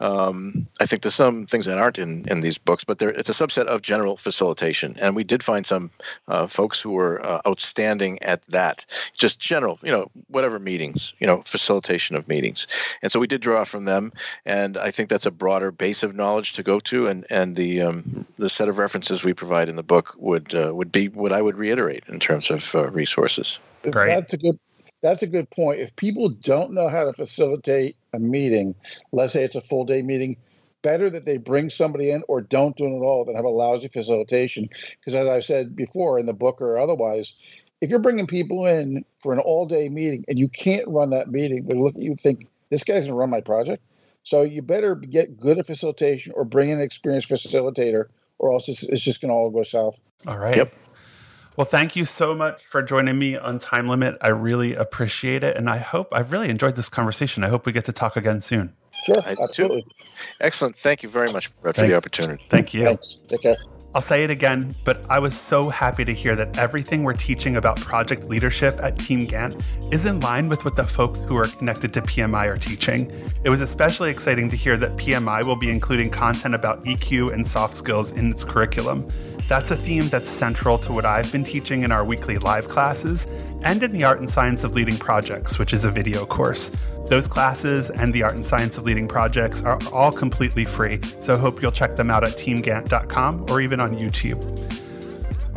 Um, 0.00 0.66
I 0.80 0.86
think 0.86 1.02
there's 1.02 1.14
some 1.14 1.46
things 1.46 1.64
that 1.66 1.78
aren't 1.78 1.98
in, 1.98 2.26
in 2.28 2.40
these 2.40 2.58
books, 2.58 2.82
but 2.82 2.98
there, 2.98 3.10
it's 3.10 3.28
a 3.28 3.32
subset 3.32 3.66
of 3.66 3.82
general 3.82 4.16
facilitation. 4.16 4.96
And 5.00 5.14
we 5.14 5.22
did 5.22 5.44
find 5.44 5.64
some 5.64 5.90
uh, 6.26 6.48
folks 6.48 6.80
who 6.80 6.90
were 6.90 7.24
uh, 7.24 7.40
outstanding 7.46 8.20
at 8.22 8.42
that, 8.48 8.84
just 9.16 9.38
general, 9.38 9.78
you 9.82 9.92
know, 9.92 10.10
whatever 10.26 10.58
meetings, 10.58 11.14
you 11.20 11.26
know, 11.26 11.42
facilitation 11.42 12.16
of 12.16 12.26
meetings. 12.26 12.66
And 13.02 13.12
so 13.12 13.20
we 13.20 13.28
did 13.28 13.42
draw 13.42 13.62
from 13.62 13.84
them 13.84 14.12
and 14.44 14.76
I 14.76 14.90
think 14.90 15.08
that's 15.08 15.26
a 15.26 15.30
broader 15.30 15.70
base 15.70 16.02
of 16.02 16.14
knowledge 16.14 16.52
to 16.54 16.62
go 16.62 16.80
to. 16.80 17.06
And 17.06 17.26
and 17.30 17.56
the 17.56 17.82
um, 17.82 18.26
the 18.36 18.50
set 18.50 18.68
of 18.68 18.78
references 18.78 19.22
we 19.22 19.32
provide 19.32 19.68
in 19.68 19.76
the 19.76 19.82
book 19.82 20.14
would 20.18 20.54
uh, 20.54 20.72
would 20.74 20.92
be 20.92 21.08
what 21.08 21.32
I 21.32 21.42
would 21.42 21.56
reiterate 21.56 22.04
in 22.08 22.20
terms 22.20 22.50
of 22.50 22.74
uh, 22.74 22.90
resources. 22.90 23.58
Great. 23.82 24.08
That's 24.08 24.34
a 24.34 24.36
good. 24.36 24.58
That's 25.02 25.22
a 25.22 25.26
good 25.26 25.50
point. 25.50 25.80
If 25.80 25.94
people 25.96 26.28
don't 26.28 26.72
know 26.72 26.88
how 26.88 27.04
to 27.04 27.12
facilitate 27.12 27.96
a 28.12 28.18
meeting, 28.18 28.74
let's 29.10 29.32
say 29.32 29.44
it's 29.44 29.56
a 29.56 29.60
full 29.60 29.84
day 29.84 30.00
meeting, 30.00 30.36
better 30.82 31.10
that 31.10 31.24
they 31.24 31.36
bring 31.36 31.70
somebody 31.70 32.10
in 32.10 32.22
or 32.28 32.40
don't 32.40 32.76
do 32.76 32.84
it 32.84 32.96
at 32.96 33.02
all 33.02 33.24
than 33.24 33.36
have 33.36 33.44
a 33.44 33.48
lousy 33.48 33.88
facilitation. 33.88 34.68
Because 34.98 35.14
as 35.14 35.28
I've 35.28 35.44
said 35.44 35.76
before 35.76 36.18
in 36.18 36.26
the 36.26 36.32
book 36.32 36.62
or 36.62 36.78
otherwise, 36.78 37.34
if 37.80 37.90
you're 37.90 37.98
bringing 37.98 38.28
people 38.28 38.66
in 38.66 39.04
for 39.18 39.32
an 39.32 39.40
all 39.40 39.66
day 39.66 39.88
meeting 39.88 40.24
and 40.28 40.38
you 40.38 40.48
can't 40.48 40.86
run 40.88 41.10
that 41.10 41.30
meeting, 41.30 41.66
they 41.66 41.74
look 41.74 41.96
at 41.96 42.00
you 42.00 42.10
and 42.10 42.20
think 42.20 42.46
this 42.70 42.84
guy's 42.84 43.04
gonna 43.04 43.16
run 43.16 43.30
my 43.30 43.40
project. 43.40 43.82
So 44.22 44.42
you 44.42 44.62
better 44.62 44.94
get 44.94 45.38
good 45.38 45.58
at 45.58 45.66
facilitation 45.66 46.32
or 46.36 46.44
bring 46.44 46.70
in 46.70 46.78
an 46.78 46.84
experienced 46.84 47.28
facilitator, 47.28 48.06
or 48.38 48.52
else 48.52 48.68
it's, 48.68 48.84
it's 48.84 49.00
just 49.00 49.20
gonna 49.20 49.34
all 49.34 49.50
go 49.50 49.64
south. 49.64 50.00
All 50.28 50.38
right. 50.38 50.56
Yep. 50.56 50.72
Well, 51.56 51.66
thank 51.66 51.96
you 51.96 52.04
so 52.04 52.34
much 52.34 52.64
for 52.64 52.82
joining 52.82 53.18
me 53.18 53.36
on 53.36 53.58
Time 53.58 53.86
Limit. 53.86 54.16
I 54.22 54.28
really 54.28 54.74
appreciate 54.74 55.44
it. 55.44 55.56
And 55.56 55.68
I 55.68 55.78
hope 55.78 56.08
I've 56.12 56.32
really 56.32 56.48
enjoyed 56.48 56.76
this 56.76 56.88
conversation. 56.88 57.44
I 57.44 57.48
hope 57.48 57.66
we 57.66 57.72
get 57.72 57.84
to 57.86 57.92
talk 57.92 58.16
again 58.16 58.40
soon. 58.40 58.74
Sure, 59.04 59.16
I 59.26 59.30
do 59.30 59.36
too. 59.36 59.42
absolutely. 59.42 59.86
Excellent. 60.40 60.76
Thank 60.76 61.02
you 61.02 61.08
very 61.08 61.32
much 61.32 61.54
Brett, 61.60 61.76
for 61.76 61.86
the 61.86 61.94
opportunity. 61.94 62.44
Thank 62.48 62.72
you. 62.72 62.84
Thanks. 62.86 63.16
Take 63.28 63.42
care. 63.42 63.56
I'll 63.94 64.00
say 64.00 64.24
it 64.24 64.30
again, 64.30 64.74
but 64.84 65.04
I 65.10 65.18
was 65.18 65.38
so 65.38 65.68
happy 65.68 66.02
to 66.06 66.14
hear 66.14 66.34
that 66.36 66.56
everything 66.56 67.02
we're 67.02 67.12
teaching 67.12 67.56
about 67.56 67.78
project 67.78 68.24
leadership 68.24 68.78
at 68.82 68.98
Team 68.98 69.26
Gantt 69.26 69.62
is 69.92 70.06
in 70.06 70.18
line 70.20 70.48
with 70.48 70.64
what 70.64 70.76
the 70.76 70.84
folks 70.84 71.20
who 71.20 71.36
are 71.36 71.44
connected 71.44 71.92
to 71.92 72.00
PMI 72.00 72.46
are 72.46 72.56
teaching. 72.56 73.12
It 73.44 73.50
was 73.50 73.60
especially 73.60 74.10
exciting 74.10 74.48
to 74.48 74.56
hear 74.56 74.78
that 74.78 74.96
PMI 74.96 75.44
will 75.44 75.56
be 75.56 75.68
including 75.68 76.08
content 76.08 76.54
about 76.54 76.82
EQ 76.84 77.34
and 77.34 77.46
soft 77.46 77.76
skills 77.76 78.12
in 78.12 78.30
its 78.30 78.44
curriculum. 78.44 79.06
That's 79.46 79.70
a 79.70 79.76
theme 79.76 80.08
that's 80.08 80.30
central 80.30 80.78
to 80.78 80.92
what 80.92 81.04
I've 81.04 81.30
been 81.30 81.44
teaching 81.44 81.82
in 81.82 81.92
our 81.92 82.04
weekly 82.04 82.38
live 82.38 82.68
classes 82.68 83.26
and 83.62 83.82
in 83.82 83.92
the 83.92 84.04
Art 84.04 84.20
and 84.20 84.30
Science 84.30 84.64
of 84.64 84.72
Leading 84.74 84.96
Projects, 84.96 85.58
which 85.58 85.74
is 85.74 85.84
a 85.84 85.90
video 85.90 86.24
course. 86.24 86.70
Those 87.12 87.28
classes 87.28 87.90
and 87.90 88.10
the 88.14 88.22
Art 88.22 88.36
and 88.36 88.46
Science 88.46 88.78
of 88.78 88.84
Leading 88.84 89.06
projects 89.06 89.60
are 89.60 89.78
all 89.92 90.10
completely 90.10 90.64
free, 90.64 90.98
so 91.20 91.34
I 91.34 91.36
hope 91.36 91.60
you'll 91.60 91.70
check 91.70 91.94
them 91.94 92.10
out 92.10 92.24
at 92.24 92.38
teamgantt.com 92.38 93.50
or 93.50 93.60
even 93.60 93.80
on 93.80 93.94
YouTube. 93.94 94.40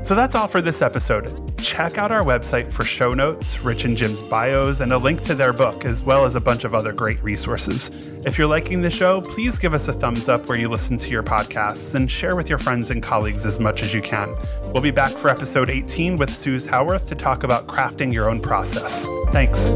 So 0.05 0.15
that's 0.15 0.35
all 0.35 0.47
for 0.47 0.61
this 0.61 0.81
episode. 0.81 1.57
Check 1.57 1.97
out 1.97 2.11
our 2.11 2.23
website 2.23 2.73
for 2.73 2.83
show 2.83 3.13
notes, 3.13 3.57
Rich 3.61 3.85
and 3.85 3.95
Jim's 3.95 4.21
bios, 4.21 4.81
and 4.81 4.91
a 4.91 4.97
link 4.97 5.21
to 5.21 5.33
their 5.33 5.53
book, 5.53 5.85
as 5.85 6.03
well 6.03 6.25
as 6.25 6.35
a 6.35 6.41
bunch 6.41 6.65
of 6.65 6.75
other 6.75 6.91
great 6.91 7.23
resources. 7.23 7.89
If 8.25 8.37
you're 8.37 8.47
liking 8.47 8.81
the 8.81 8.89
show, 8.89 9.21
please 9.21 9.57
give 9.57 9.73
us 9.73 9.87
a 9.87 9.93
thumbs 9.93 10.27
up 10.27 10.49
where 10.49 10.57
you 10.57 10.67
listen 10.67 10.97
to 10.97 11.09
your 11.09 11.23
podcasts 11.23 11.95
and 11.95 12.11
share 12.11 12.35
with 12.35 12.49
your 12.49 12.59
friends 12.59 12.91
and 12.91 13.01
colleagues 13.01 13.45
as 13.45 13.61
much 13.61 13.81
as 13.81 13.93
you 13.93 14.01
can. 14.01 14.35
We'll 14.73 14.83
be 14.83 14.91
back 14.91 15.11
for 15.11 15.29
episode 15.29 15.69
18 15.69 16.17
with 16.17 16.31
Suze 16.31 16.65
Howarth 16.65 17.07
to 17.07 17.15
talk 17.15 17.43
about 17.43 17.67
crafting 17.67 18.13
your 18.13 18.29
own 18.29 18.41
process. 18.41 19.07
Thanks. 19.31 19.71